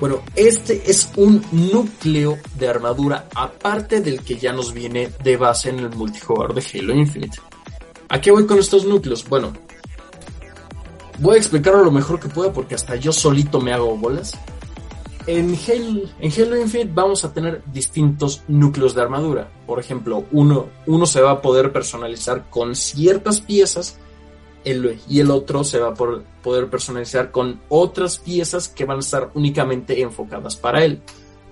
Bueno, 0.00 0.20
este 0.34 0.90
es 0.90 1.10
un 1.16 1.42
núcleo 1.52 2.38
de 2.58 2.68
armadura 2.68 3.28
aparte 3.34 4.00
del 4.00 4.22
que 4.22 4.36
ya 4.36 4.52
nos 4.52 4.72
viene 4.72 5.10
de 5.22 5.36
base 5.36 5.70
en 5.70 5.78
el 5.78 5.90
multijugador 5.90 6.52
de 6.54 6.62
Halo 6.62 6.94
Infinite. 6.94 7.38
¿A 8.08 8.20
qué 8.20 8.30
voy 8.30 8.46
con 8.46 8.58
estos 8.58 8.84
núcleos? 8.84 9.26
Bueno, 9.26 9.52
voy 11.18 11.36
a 11.36 11.38
explicarlo 11.38 11.82
lo 11.82 11.90
mejor 11.90 12.20
que 12.20 12.28
pueda 12.28 12.52
porque 12.52 12.74
hasta 12.74 12.96
yo 12.96 13.12
solito 13.12 13.60
me 13.60 13.72
hago 13.72 13.96
bolas. 13.96 14.32
En 15.26 15.56
Halo, 15.66 16.02
en 16.20 16.32
Halo 16.32 16.60
Infinite 16.60 16.90
vamos 16.92 17.24
a 17.24 17.32
tener 17.32 17.62
distintos 17.72 18.42
núcleos 18.48 18.94
de 18.94 19.02
armadura. 19.02 19.48
Por 19.66 19.80
ejemplo, 19.80 20.24
uno, 20.32 20.66
uno 20.86 21.06
se 21.06 21.20
va 21.20 21.30
a 21.30 21.40
poder 21.40 21.72
personalizar 21.72 22.50
con 22.50 22.76
ciertas 22.76 23.40
piezas 23.40 23.98
y 24.66 25.20
el 25.20 25.30
otro 25.30 25.62
se 25.62 25.78
va 25.78 25.90
a 25.90 25.94
poder 25.94 26.68
personalizar 26.68 27.30
con 27.30 27.60
otras 27.68 28.18
piezas 28.18 28.68
que 28.68 28.84
van 28.84 28.96
a 28.96 29.00
estar 29.00 29.30
únicamente 29.34 30.00
enfocadas 30.02 30.56
para 30.56 30.84
él. 30.84 31.00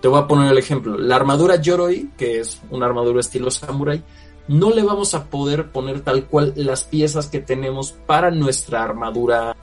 Te 0.00 0.08
voy 0.08 0.20
a 0.20 0.26
poner 0.26 0.50
el 0.50 0.58
ejemplo. 0.58 0.98
La 0.98 1.16
armadura 1.16 1.56
Yoroi, 1.56 2.10
que 2.16 2.40
es 2.40 2.60
una 2.70 2.86
armadura 2.86 3.20
estilo 3.20 3.52
samurai, 3.52 4.02
no 4.48 4.70
le 4.70 4.82
vamos 4.82 5.14
a 5.14 5.24
poder 5.24 5.70
poner 5.70 6.00
tal 6.00 6.26
cual 6.26 6.52
las 6.56 6.84
piezas 6.84 7.28
que 7.28 7.40
tenemos 7.40 7.92
para 7.92 8.30
nuestra 8.32 8.82
armadura 8.82 9.56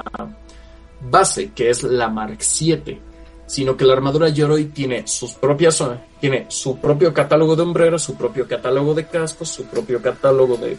base, 1.02 1.52
que 1.52 1.69
es 1.69 1.84
la 1.84 2.07
Mark 2.07 2.38
7, 2.40 2.99
sino 3.48 3.76
que 3.76 3.86
la 3.86 3.94
armadura 3.94 4.30
Yoroi 4.30 4.65
tiene 4.65 5.06
sus 5.07 5.34
propias 5.34 5.84
tiene 6.22 6.45
su 6.48 6.78
propio 6.78 7.14
catálogo 7.14 7.56
de 7.56 7.64
hombreras, 7.64 8.02
su 8.02 8.15
propio 8.15 8.48
catálogo 8.48 8.94
de 8.94 9.07
cascos, 9.07 9.49
su 9.49 9.65
propio 9.65 10.02
catálogo 10.02 10.56
de 10.56 10.78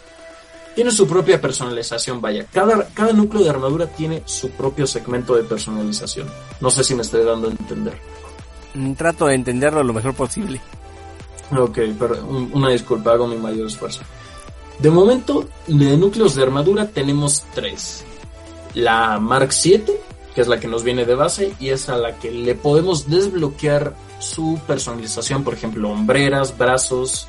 tiene 0.75 0.91
su 0.91 1.07
propia 1.07 1.41
personalización, 1.41 2.21
vaya. 2.21 2.47
Cada, 2.53 2.87
cada 2.95 3.13
núcleo 3.13 3.43
de 3.45 3.51
armadura 3.51 3.87
tiene 3.87 4.23
su 4.25 4.51
propio 4.51 4.87
segmento 4.87 5.35
de 5.35 5.43
personalización. 5.45 6.29
No 6.61 6.71
sé 6.71 6.83
si 6.85 6.95
me 6.95 7.03
estoy 7.03 7.25
dando 7.25 7.49
a 7.49 7.51
entender. 7.51 7.95
Mm, 8.75 8.93
Trato 8.95 9.27
de 9.27 9.35
entenderlo 9.35 9.83
lo 9.83 9.93
mejor 9.93 10.15
posible. 10.15 10.61
Ok, 11.57 11.79
pero 11.99 12.25
un- 12.27 12.51
una 12.55 12.71
disculpa, 12.71 13.13
hago 13.13 13.27
mi 13.27 13.37
mayor 13.37 13.67
esfuerzo. 13.67 14.01
De 14.79 14.91
momento, 14.91 15.47
de 15.67 15.97
núcleos 15.97 16.35
de 16.35 16.43
armadura 16.43 16.89
tenemos 16.89 17.45
tres. 17.55 18.05
La 18.75 19.19
Mark 19.21 19.53
7, 19.53 20.01
que 20.35 20.41
es 20.41 20.49
la 20.49 20.59
que 20.59 20.67
nos 20.69 20.83
viene 20.83 21.05
de 21.05 21.15
base, 21.15 21.55
y 21.61 21.69
es 21.69 21.91
a 21.91 21.97
la 21.99 22.17
que 22.19 22.31
le 22.31 22.55
podemos 22.55 23.11
desbloquear 23.11 23.95
su 24.19 24.59
personalización, 24.67 25.45
por 25.45 25.53
ejemplo, 25.53 25.91
hombreras, 25.91 26.57
brazos, 26.57 27.29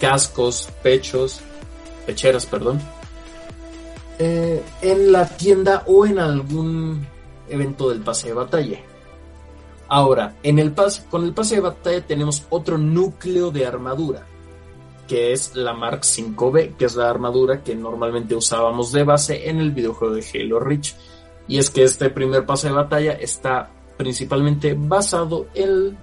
cascos, 0.00 0.68
pechos, 0.82 1.40
pecheras, 2.06 2.46
perdón. 2.46 2.80
Eh, 4.18 4.62
en 4.80 5.12
la 5.12 5.28
tienda 5.28 5.82
o 5.86 6.06
en 6.06 6.18
algún 6.18 7.06
evento 7.48 7.90
del 7.90 8.00
pase 8.00 8.28
de 8.28 8.34
batalla. 8.34 8.78
Ahora, 9.88 10.34
en 10.42 10.58
el 10.58 10.72
pase, 10.72 11.04
con 11.10 11.24
el 11.24 11.32
pase 11.32 11.56
de 11.56 11.60
batalla 11.60 12.00
tenemos 12.04 12.44
otro 12.50 12.78
núcleo 12.78 13.50
de 13.50 13.66
armadura, 13.66 14.26
que 15.06 15.32
es 15.32 15.54
la 15.54 15.74
Mark 15.74 16.00
5B, 16.00 16.76
que 16.76 16.86
es 16.86 16.96
la 16.96 17.10
armadura 17.10 17.62
que 17.62 17.76
normalmente 17.76 18.34
usábamos 18.34 18.90
de 18.90 19.04
base 19.04 19.48
en 19.48 19.58
el 19.58 19.70
videojuego 19.70 20.14
de 20.14 20.24
Halo 20.34 20.60
Reach. 20.60 20.94
Y 21.46 21.58
es 21.58 21.70
que 21.70 21.84
este 21.84 22.10
primer 22.10 22.44
pase 22.44 22.68
de 22.68 22.74
batalla 22.74 23.12
está 23.12 23.70
principalmente 23.96 24.74
basado 24.76 25.46
en, 25.54 25.96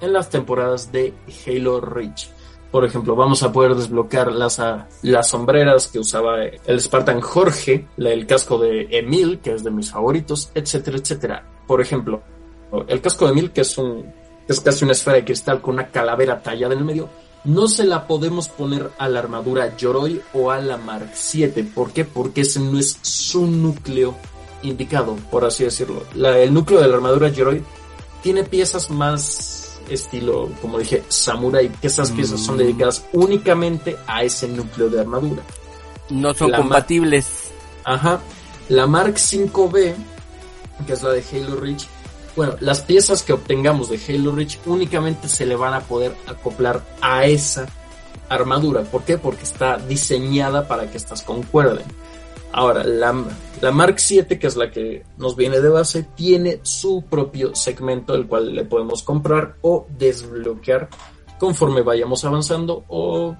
en 0.00 0.12
las 0.12 0.30
temporadas 0.30 0.92
de 0.92 1.12
Halo 1.46 1.80
Reach. 1.80 2.28
Por 2.76 2.84
ejemplo, 2.84 3.16
vamos 3.16 3.42
a 3.42 3.50
poder 3.52 3.74
desbloquear 3.74 4.30
las, 4.32 4.60
ah, 4.60 4.86
las 5.00 5.30
sombreras 5.30 5.88
que 5.88 5.98
usaba 5.98 6.44
el 6.44 6.78
Spartan 6.78 7.22
Jorge, 7.22 7.86
el 7.96 8.26
casco 8.26 8.58
de 8.58 8.88
Emil, 8.90 9.38
que 9.38 9.54
es 9.54 9.64
de 9.64 9.70
mis 9.70 9.90
favoritos, 9.90 10.50
etcétera, 10.54 10.98
etcétera. 10.98 11.42
Por 11.66 11.80
ejemplo, 11.80 12.20
el 12.86 13.00
casco 13.00 13.24
de 13.24 13.32
Emil, 13.32 13.50
que 13.50 13.62
es 13.62 13.78
un 13.78 14.12
es 14.46 14.60
casi 14.60 14.84
una 14.84 14.92
esfera 14.92 15.16
de 15.16 15.24
cristal 15.24 15.62
con 15.62 15.76
una 15.76 15.88
calavera 15.88 16.42
tallada 16.42 16.74
en 16.74 16.80
el 16.80 16.84
medio, 16.84 17.08
no 17.44 17.66
se 17.66 17.84
la 17.84 18.06
podemos 18.06 18.50
poner 18.50 18.90
a 18.98 19.08
la 19.08 19.20
armadura 19.20 19.74
Yoroi 19.74 20.20
o 20.34 20.50
a 20.50 20.60
la 20.60 20.76
Mark 20.76 21.12
7. 21.14 21.70
¿Por 21.74 21.92
qué? 21.92 22.04
Porque 22.04 22.42
ese 22.42 22.60
no 22.60 22.78
es 22.78 22.98
su 23.00 23.46
núcleo 23.46 24.14
indicado, 24.62 25.16
por 25.30 25.46
así 25.46 25.64
decirlo. 25.64 26.02
El 26.14 26.52
núcleo 26.52 26.82
de 26.82 26.88
la 26.88 26.96
armadura 26.96 27.30
Yoroi 27.30 27.62
tiene 28.22 28.44
piezas 28.44 28.90
más 28.90 29.65
estilo, 29.88 30.50
como 30.60 30.78
dije, 30.78 31.04
samurai, 31.08 31.68
que 31.68 31.86
esas 31.86 32.10
piezas 32.10 32.40
son 32.40 32.58
dedicadas 32.58 33.04
únicamente 33.12 33.96
a 34.06 34.22
ese 34.22 34.48
núcleo 34.48 34.88
de 34.88 35.00
armadura. 35.00 35.42
No 36.10 36.34
son 36.34 36.50
La 36.50 36.58
compatibles. 36.58 37.50
Ajá. 37.84 38.20
La 38.68 38.86
Mark 38.86 39.14
5B, 39.14 39.94
que 40.86 40.92
es 40.92 41.02
la 41.02 41.10
de 41.10 41.24
Halo 41.32 41.56
Reach, 41.56 41.86
bueno, 42.34 42.54
las 42.60 42.82
piezas 42.82 43.22
que 43.22 43.32
obtengamos 43.32 43.88
de 43.88 43.98
Halo 44.08 44.32
Reach 44.32 44.58
únicamente 44.66 45.28
se 45.28 45.46
le 45.46 45.56
van 45.56 45.72
a 45.72 45.80
poder 45.80 46.14
acoplar 46.26 46.82
a 47.00 47.24
esa 47.26 47.66
armadura. 48.28 48.82
¿Por 48.82 49.04
qué? 49.04 49.16
Porque 49.18 49.44
está 49.44 49.78
diseñada 49.78 50.68
para 50.68 50.90
que 50.90 50.98
estas 50.98 51.22
concuerden. 51.22 51.86
Ahora, 52.56 52.84
la, 52.84 53.14
la 53.60 53.70
Mark 53.70 53.96
7, 53.98 54.38
que 54.38 54.46
es 54.46 54.56
la 54.56 54.70
que 54.70 55.04
nos 55.18 55.36
viene 55.36 55.60
de 55.60 55.68
base, 55.68 56.04
tiene 56.14 56.60
su 56.62 57.04
propio 57.04 57.54
segmento, 57.54 58.14
el 58.14 58.26
cual 58.26 58.54
le 58.54 58.64
podemos 58.64 59.02
comprar 59.02 59.56
o 59.60 59.86
desbloquear 59.90 60.88
conforme 61.38 61.82
vayamos 61.82 62.24
avanzando 62.24 62.82
o 62.88 63.36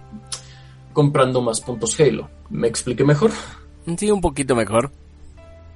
comprando 0.93 1.41
más 1.41 1.63
puntos 1.63 1.99
Halo. 1.99 2.29
¿Me 2.51 2.69
expliqué 2.69 3.05
mejor? 3.05 3.31
Sí, 3.97 4.11
un 4.11 4.21
poquito 4.21 4.55
mejor. 4.55 4.93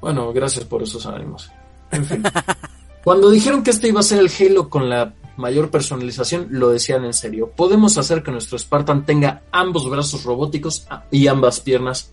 Bueno, 0.02 0.34
gracias 0.34 0.66
por 0.66 0.82
esos 0.82 1.06
ánimos. 1.06 1.50
En 1.92 2.04
fin. 2.04 2.22
Cuando 3.04 3.30
dijeron 3.30 3.62
que 3.62 3.70
este 3.70 3.88
iba 3.88 4.00
a 4.00 4.02
ser 4.02 4.18
el 4.18 4.30
Halo 4.38 4.68
con 4.68 4.90
la 4.90 5.14
mayor 5.38 5.70
personalización, 5.70 6.48
lo 6.50 6.68
decían 6.68 7.06
en 7.06 7.14
serio. 7.14 7.50
Podemos 7.56 7.96
hacer 7.96 8.22
que 8.22 8.32
nuestro 8.32 8.58
Spartan 8.58 9.06
tenga 9.06 9.44
ambos 9.50 9.88
brazos 9.88 10.24
robóticos 10.24 10.86
y 11.10 11.26
ambas 11.26 11.60
piernas 11.60 12.12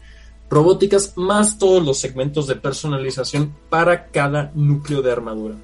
robóticas, 0.50 1.14
más 1.16 1.58
todos 1.58 1.84
los 1.84 1.98
segmentos 1.98 2.48
de 2.48 2.56
personalización 2.56 3.54
para 3.70 4.08
cada 4.08 4.52
núcleo 4.56 5.02
de 5.02 5.12
armadura. 5.12 5.56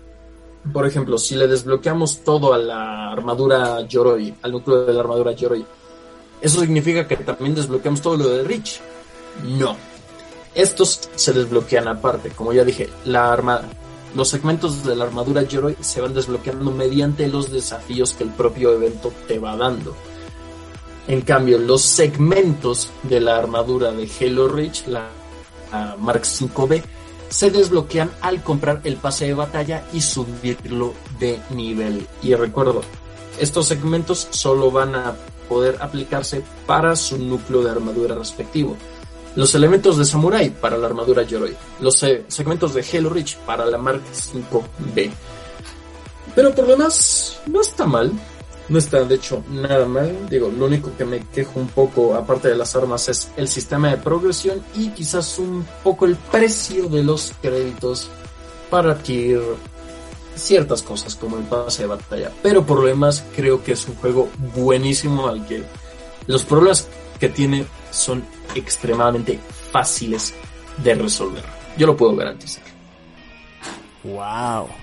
Por 0.72 0.88
ejemplo, 0.88 1.18
si 1.18 1.36
le 1.36 1.48
desbloqueamos 1.48 2.20
todo 2.24 2.54
a 2.54 2.58
la 2.58 3.12
armadura 3.12 3.82
Yoroi, 3.82 4.34
al 4.42 4.52
núcleo 4.52 4.86
de 4.86 4.94
la 4.94 5.02
armadura 5.02 5.34
Yoroi, 5.34 5.66
¿eso 6.42 6.60
significa 6.62 7.08
que 7.08 7.18
también 7.18 7.56
desbloqueamos 7.56 8.02
todo 8.02 8.18
lo 8.18 8.30
de 8.30 8.44
Rich? 8.44 8.80
No. 9.58 9.76
Estos 10.56 11.10
se 11.16 11.34
desbloquean 11.34 11.88
aparte. 11.88 12.30
Como 12.30 12.54
ya 12.54 12.64
dije, 12.64 12.90
la 13.06 13.34
arma, 13.34 13.62
los 14.16 14.30
segmentos 14.30 14.86
de 14.86 14.96
la 14.96 15.06
armadura 15.06 15.44
Yoroi 15.44 15.76
se 15.82 16.00
van 16.00 16.14
desbloqueando 16.14 16.72
mediante 16.72 17.28
los 17.28 17.52
desafíos 17.52 18.14
que 18.14 18.24
el 18.24 18.30
propio 18.30 18.74
evento 18.74 19.12
te 19.28 19.40
va 19.40 19.58
dando. 19.58 19.96
En 21.08 21.22
cambio, 21.22 21.58
los 21.58 21.82
segmentos 21.82 22.90
de 23.04 23.20
la 23.20 23.38
armadura 23.38 23.92
de 23.92 24.10
Halo 24.20 24.48
Reach, 24.48 24.88
la, 24.88 25.10
Mark 26.00 26.22
5B, 26.24 26.82
se 27.30 27.50
desbloquean 27.50 28.12
al 28.22 28.44
comprar 28.44 28.82
el 28.84 28.96
pase 28.96 29.26
de 29.26 29.34
batalla 29.34 29.86
y 29.92 30.02
subirlo 30.02 30.94
de 31.20 31.42
nivel. 31.50 32.08
Y 32.22 32.36
recuerdo, 32.36 32.82
estos 33.40 33.68
segmentos 33.68 34.28
solo 34.30 34.72
van 34.72 34.96
a 34.96 35.16
poder 35.50 35.78
aplicarse 35.82 36.44
para 36.66 36.96
su 36.96 37.18
núcleo 37.18 37.64
de 37.64 37.72
armadura 37.72 38.16
respectivo. 38.16 38.78
Los 39.36 39.56
elementos 39.56 39.98
de 39.98 40.06
Samurai 40.06 40.52
para 40.52 40.78
la 40.78 40.86
armadura 40.86 41.24
Yoroi. 41.24 41.56
Los 41.82 42.02
eh, 42.04 42.24
segmentos 42.28 42.74
de 42.74 42.86
Halo 42.94 43.10
Reach 43.10 43.36
para 43.38 43.66
la 43.66 43.80
Mark 43.80 44.04
5B. 44.14 45.12
Pero 46.36 46.54
por 46.54 46.68
lo 46.68 46.76
demás, 46.78 47.40
no 47.48 47.62
está 47.62 47.86
mal. 47.86 48.12
No 48.70 48.78
está, 48.78 49.04
de 49.04 49.16
hecho, 49.16 49.44
nada 49.50 49.86
mal. 49.86 50.30
Digo, 50.30 50.50
lo 50.50 50.66
único 50.66 50.96
que 50.98 51.06
me 51.06 51.20
quejo 51.20 51.60
un 51.60 51.68
poco, 51.68 52.16
aparte 52.16 52.48
de 52.50 52.56
las 52.56 52.76
armas, 52.76 53.10
es 53.10 53.30
el 53.36 53.48
sistema 53.48 53.90
de 53.90 53.98
progresión 53.98 54.64
y 54.76 54.90
quizás 54.90 55.38
un 55.38 55.66
poco 55.84 56.06
el 56.06 56.16
precio 56.16 56.88
de 56.88 57.04
los 57.04 57.34
créditos 57.42 58.10
para 58.70 58.94
adquirir 58.94 59.42
ciertas 60.36 60.82
cosas 60.82 61.16
como 61.16 61.38
el 61.38 61.44
pase 61.44 61.84
de 61.84 61.90
batalla. 61.90 62.32
Pero 62.42 62.66
por 62.66 62.80
lo 62.80 62.88
demás, 62.88 63.24
creo 63.36 63.64
que 63.64 63.74
es 63.74 63.88
un 63.88 63.96
juego 63.96 64.30
buenísimo 64.56 65.28
al 65.28 65.46
que 65.46 65.64
los 66.28 66.44
problemas 66.44 66.88
que 67.20 67.30
tiene 67.30 67.66
son 67.92 68.24
extremadamente 68.56 69.40
fáciles 69.72 70.34
de 70.84 70.96
resolver. 70.96 71.44
Yo 71.78 71.88
lo 71.88 71.98
puedo 71.98 72.16
garantizar. 72.16 72.64
Wow. 74.04 74.83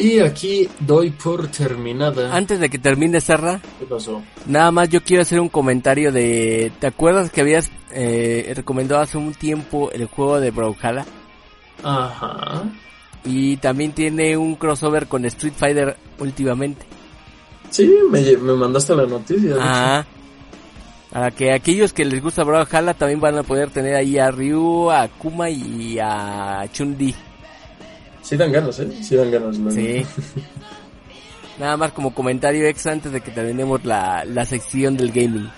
Y 0.00 0.20
aquí 0.20 0.68
doy 0.80 1.10
por 1.10 1.48
terminada. 1.48 2.34
Antes 2.34 2.60
de 2.60 2.70
que 2.70 2.78
termine 2.78 3.20
Serra, 3.20 3.60
¿Qué 3.80 3.84
pasó? 3.86 4.22
nada 4.46 4.70
más 4.70 4.88
yo 4.88 5.02
quiero 5.02 5.22
hacer 5.22 5.40
un 5.40 5.48
comentario 5.48 6.12
de... 6.12 6.70
¿Te 6.78 6.86
acuerdas 6.86 7.30
que 7.30 7.40
habías 7.40 7.70
eh, 7.90 8.52
recomendado 8.54 9.00
hace 9.00 9.18
un 9.18 9.34
tiempo 9.34 9.90
el 9.90 10.06
juego 10.06 10.38
de 10.40 10.50
Brawlhalla? 10.52 11.04
Ajá. 11.82 12.62
Y 13.24 13.56
también 13.56 13.92
tiene 13.92 14.36
un 14.36 14.54
crossover 14.54 15.06
con 15.08 15.24
Street 15.24 15.54
Fighter 15.56 15.96
últimamente. 16.18 16.86
Sí, 17.70 17.92
me, 18.10 18.20
me 18.36 18.52
mandaste 18.54 18.94
la 18.94 19.04
noticia. 19.06 19.56
Ajá. 19.60 20.06
Para 21.10 21.30
que 21.30 21.52
aquellos 21.52 21.92
que 21.92 22.04
les 22.04 22.22
gusta 22.22 22.44
Brawlhalla 22.44 22.94
también 22.94 23.20
van 23.20 23.38
a 23.38 23.42
poder 23.42 23.70
tener 23.70 23.96
ahí 23.96 24.18
a 24.18 24.30
Ryu, 24.30 24.90
a 24.90 25.08
Kuma 25.08 25.50
y 25.50 25.98
a 25.98 26.64
Chun-Li. 26.72 27.14
Sí 28.22 28.36
dan 28.36 28.52
ganas, 28.52 28.78
¿eh? 28.80 28.90
Sí 29.02 29.16
dan 29.16 29.30
ganas. 29.30 29.56
luego. 29.58 29.70
Sí. 29.76 30.04
Nada 31.58 31.76
más 31.76 31.92
como 31.92 32.14
comentario 32.14 32.66
extra 32.66 32.92
antes 32.92 33.10
de 33.10 33.20
que 33.20 33.30
terminemos 33.32 33.84
la, 33.84 34.24
la 34.24 34.44
sección 34.44 34.96
del 34.96 35.10
gaming. 35.10 35.50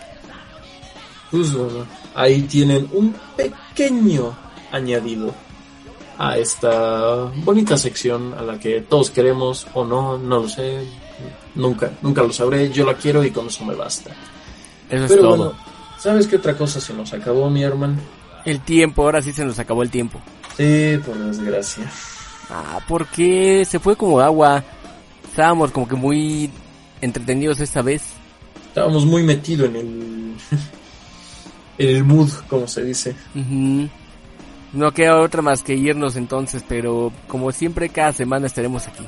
Pues 1.31 1.53
bueno, 1.53 1.87
ahí 2.15 2.43
tienen 2.43 2.89
un 2.93 3.15
pequeño 3.37 4.35
añadido 4.73 5.35
a 6.19 6.37
esta 6.39 7.25
bonita 7.45 7.77
sección 7.77 8.35
a 8.35 8.43
la 8.43 8.59
que 8.59 8.81
todos 8.81 9.11
queremos 9.11 9.67
o 9.75 9.85
no, 9.85 10.17
no 10.19 10.41
lo 10.41 10.49
sé. 10.49 10.79
Nunca, 11.55 11.91
nunca 12.03 12.23
lo 12.23 12.33
sabré. 12.33 12.71
Yo 12.71 12.87
la 12.87 12.95
quiero 12.95 13.23
y 13.25 13.31
con 13.31 13.47
eso 13.49 13.65
me 13.65 13.75
basta. 13.75 14.11
Eso 14.89 15.05
es 15.05 15.11
Pero 15.11 15.23
todo. 15.23 15.37
bueno, 15.37 15.53
¿sabes 15.99 16.27
qué 16.27 16.37
otra 16.37 16.57
cosa 16.57 16.81
se 16.81 16.95
nos 16.95 17.13
acabó, 17.13 17.51
mi 17.51 17.63
hermano? 17.63 17.97
El 18.45 18.61
tiempo, 18.61 19.03
ahora 19.03 19.21
sí 19.21 19.33
se 19.33 19.45
nos 19.45 19.59
acabó 19.59 19.83
el 19.83 19.91
tiempo. 19.91 20.21
Sí, 20.57 20.99
por 21.05 21.17
desgracia. 21.19 21.91
Ah, 22.51 22.81
porque 22.89 23.65
se 23.65 23.79
fue 23.79 23.97
como 23.97 24.21
agua. 24.21 24.65
Estábamos 25.25 25.71
como 25.71 25.87
que 25.87 25.95
muy 25.95 26.51
entretenidos 27.01 27.61
esta 27.61 27.83
vez. 27.83 28.03
Estábamos 28.69 29.05
muy 29.07 29.23
metidos 29.23 29.69
en 29.69 29.77
el. 29.77 30.35
en 31.79 31.97
el 31.97 32.05
mood, 32.05 32.31
como 32.49 32.67
se 32.67 32.85
dice. 32.85 33.15
Ujú. 33.35 33.89
No 34.73 34.93
queda 34.93 35.21
otra 35.21 35.43
más 35.43 35.63
que 35.63 35.75
irnos 35.75 36.17
entonces, 36.17 36.65
pero 36.69 37.13
como 37.27 37.51
siempre 37.53 37.89
cada 37.89 38.13
semana 38.13 38.47
estaremos 38.47 38.87
aquí. 38.87 39.05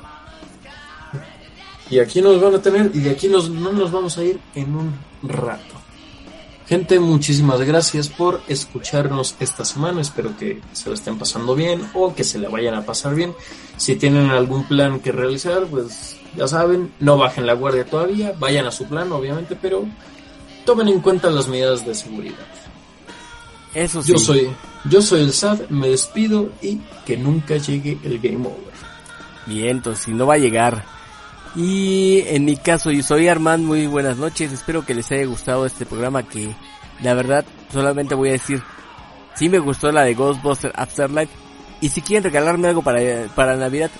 Y 1.91 1.99
aquí 1.99 2.23
nos 2.23 2.41
van 2.41 2.55
a 2.55 2.63
tener, 2.63 2.91
y 2.95 3.01
de 3.01 3.11
aquí 3.11 3.29
nos, 3.29 3.51
no 3.51 3.73
nos 3.73 3.93
vamos 3.93 4.17
a 4.17 4.25
ir 4.25 4.41
en 4.55 4.75
un 4.75 4.95
rato. 5.23 5.82
Gente, 6.73 6.99
muchísimas 6.99 7.61
gracias 7.61 8.09
por 8.09 8.41
escucharnos 8.49 9.37
esta 9.41 9.63
semana. 9.63 10.01
Espero 10.01 10.35
que 10.39 10.63
se 10.73 10.89
la 10.89 10.95
estén 10.95 11.19
pasando 11.19 11.55
bien 11.55 11.87
o 11.93 12.15
que 12.15 12.25
se 12.25 12.39
la 12.39 12.49
vayan 12.49 12.73
a 12.75 12.87
pasar 12.87 13.15
bien. 13.15 13.35
Si 13.77 13.97
tienen 13.97 14.31
algún 14.31 14.65
plan 14.65 14.99
que 15.01 15.13
realizar, 15.13 15.67
pues 15.67 16.17
ya 16.35 16.49
saben, 16.49 16.91
no 16.99 17.19
bajen 17.19 17.45
la 17.45 17.53
guardia 17.53 17.85
todavía. 17.85 18.33
Vayan 18.39 18.65
a 18.65 18.71
su 18.71 18.87
plan, 18.87 19.13
obviamente, 19.13 19.55
pero 19.61 19.85
tomen 20.65 20.89
en 20.89 21.01
cuenta 21.01 21.29
las 21.29 21.47
medidas 21.47 21.85
de 21.85 21.95
seguridad. 21.95 22.47
Eso 23.75 24.03
sí. 24.03 24.13
Yo 24.13 24.19
soy, 24.19 24.49
yo 24.87 25.03
soy 25.03 25.25
el 25.25 25.35
SAD, 25.35 25.69
me 25.69 25.91
despido 25.91 26.53
y 26.63 26.81
que 27.05 27.19
nunca 27.19 27.59
llegue 27.59 27.99
el 28.03 28.19
game 28.19 28.47
over. 28.47 28.73
Bien, 29.45 29.77
entonces 29.77 30.07
si 30.07 30.13
no 30.13 30.27
va 30.27 30.37
a 30.37 30.39
llegar. 30.39 30.87
Y 31.55 32.25
en 32.29 32.47
mi 32.47 32.57
caso, 32.57 32.91
yo 32.91 33.03
soy 33.03 33.29
Armand, 33.29 33.65
muy 33.65 33.87
buenas 33.87 34.17
noches. 34.17 34.53
Espero 34.53 34.87
que 34.87 34.95
les 34.95 35.11
haya 35.13 35.27
gustado 35.27 35.67
este 35.67 35.85
programa 35.85 36.23
que 36.23 36.55
la 37.03 37.13
verdad 37.13 37.45
solamente 37.71 38.15
voy 38.15 38.31
a 38.31 38.33
decir, 38.33 38.63
sí 39.35 39.51
me 39.51 39.59
gustó 39.59 39.93
la 39.93 40.05
de 40.05 40.15
Ghostbusters 40.15 40.75
Afterlife. 40.77 41.33
Y 41.83 41.91
si 41.91 42.01
quieren 42.01 42.25
regalarme 42.25 42.69
algo 42.69 42.81
para, 42.83 43.01
para 43.35 43.57
Navidad, 43.57 43.91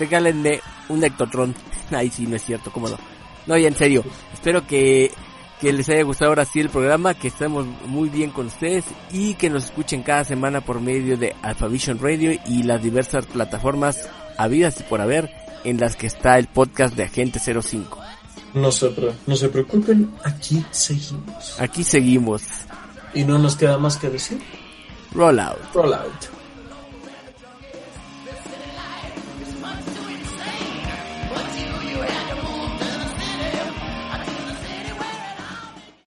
regálenme 0.00 0.60
un 0.88 1.04
Ectotron. 1.04 1.54
Ay, 1.92 2.10
sí, 2.10 2.26
no 2.26 2.36
es 2.36 2.44
cierto, 2.44 2.72
cómo 2.72 2.88
no. 2.88 2.98
No, 3.46 3.56
ya 3.56 3.68
en 3.68 3.76
serio, 3.76 4.02
espero 4.32 4.66
que, 4.66 5.12
que 5.60 5.72
les 5.72 5.88
haya 5.88 6.02
gustado 6.02 6.30
ahora 6.30 6.44
sí 6.44 6.58
el 6.58 6.70
programa, 6.70 7.14
que 7.14 7.28
estemos 7.28 7.64
muy 7.86 8.08
bien 8.08 8.30
con 8.30 8.46
ustedes 8.46 8.84
y 9.12 9.34
que 9.34 9.48
nos 9.48 9.66
escuchen 9.66 10.02
cada 10.02 10.24
semana 10.24 10.60
por 10.60 10.80
medio 10.80 11.16
de 11.16 11.36
Alphavision 11.42 12.00
Radio 12.00 12.32
y 12.48 12.64
las 12.64 12.82
diversas 12.82 13.26
plataformas 13.26 14.08
habidas 14.36 14.80
y 14.80 14.82
por 14.82 15.00
haber 15.00 15.45
en 15.66 15.78
las 15.78 15.96
que 15.96 16.06
está 16.06 16.38
el 16.38 16.46
podcast 16.46 16.94
de 16.94 17.02
Agente 17.04 17.40
05. 17.40 18.00
No 18.54 18.70
se, 18.70 18.90
no 19.26 19.36
se 19.36 19.48
preocupen, 19.48 20.14
aquí 20.24 20.64
seguimos. 20.70 21.60
Aquí 21.60 21.82
seguimos. 21.82 22.42
Y 23.12 23.24
no 23.24 23.38
nos 23.38 23.56
queda 23.56 23.76
más 23.76 23.96
que 23.96 24.08
decir. 24.08 24.40
Rollout. 25.12 25.58
Rollout. 25.74 26.36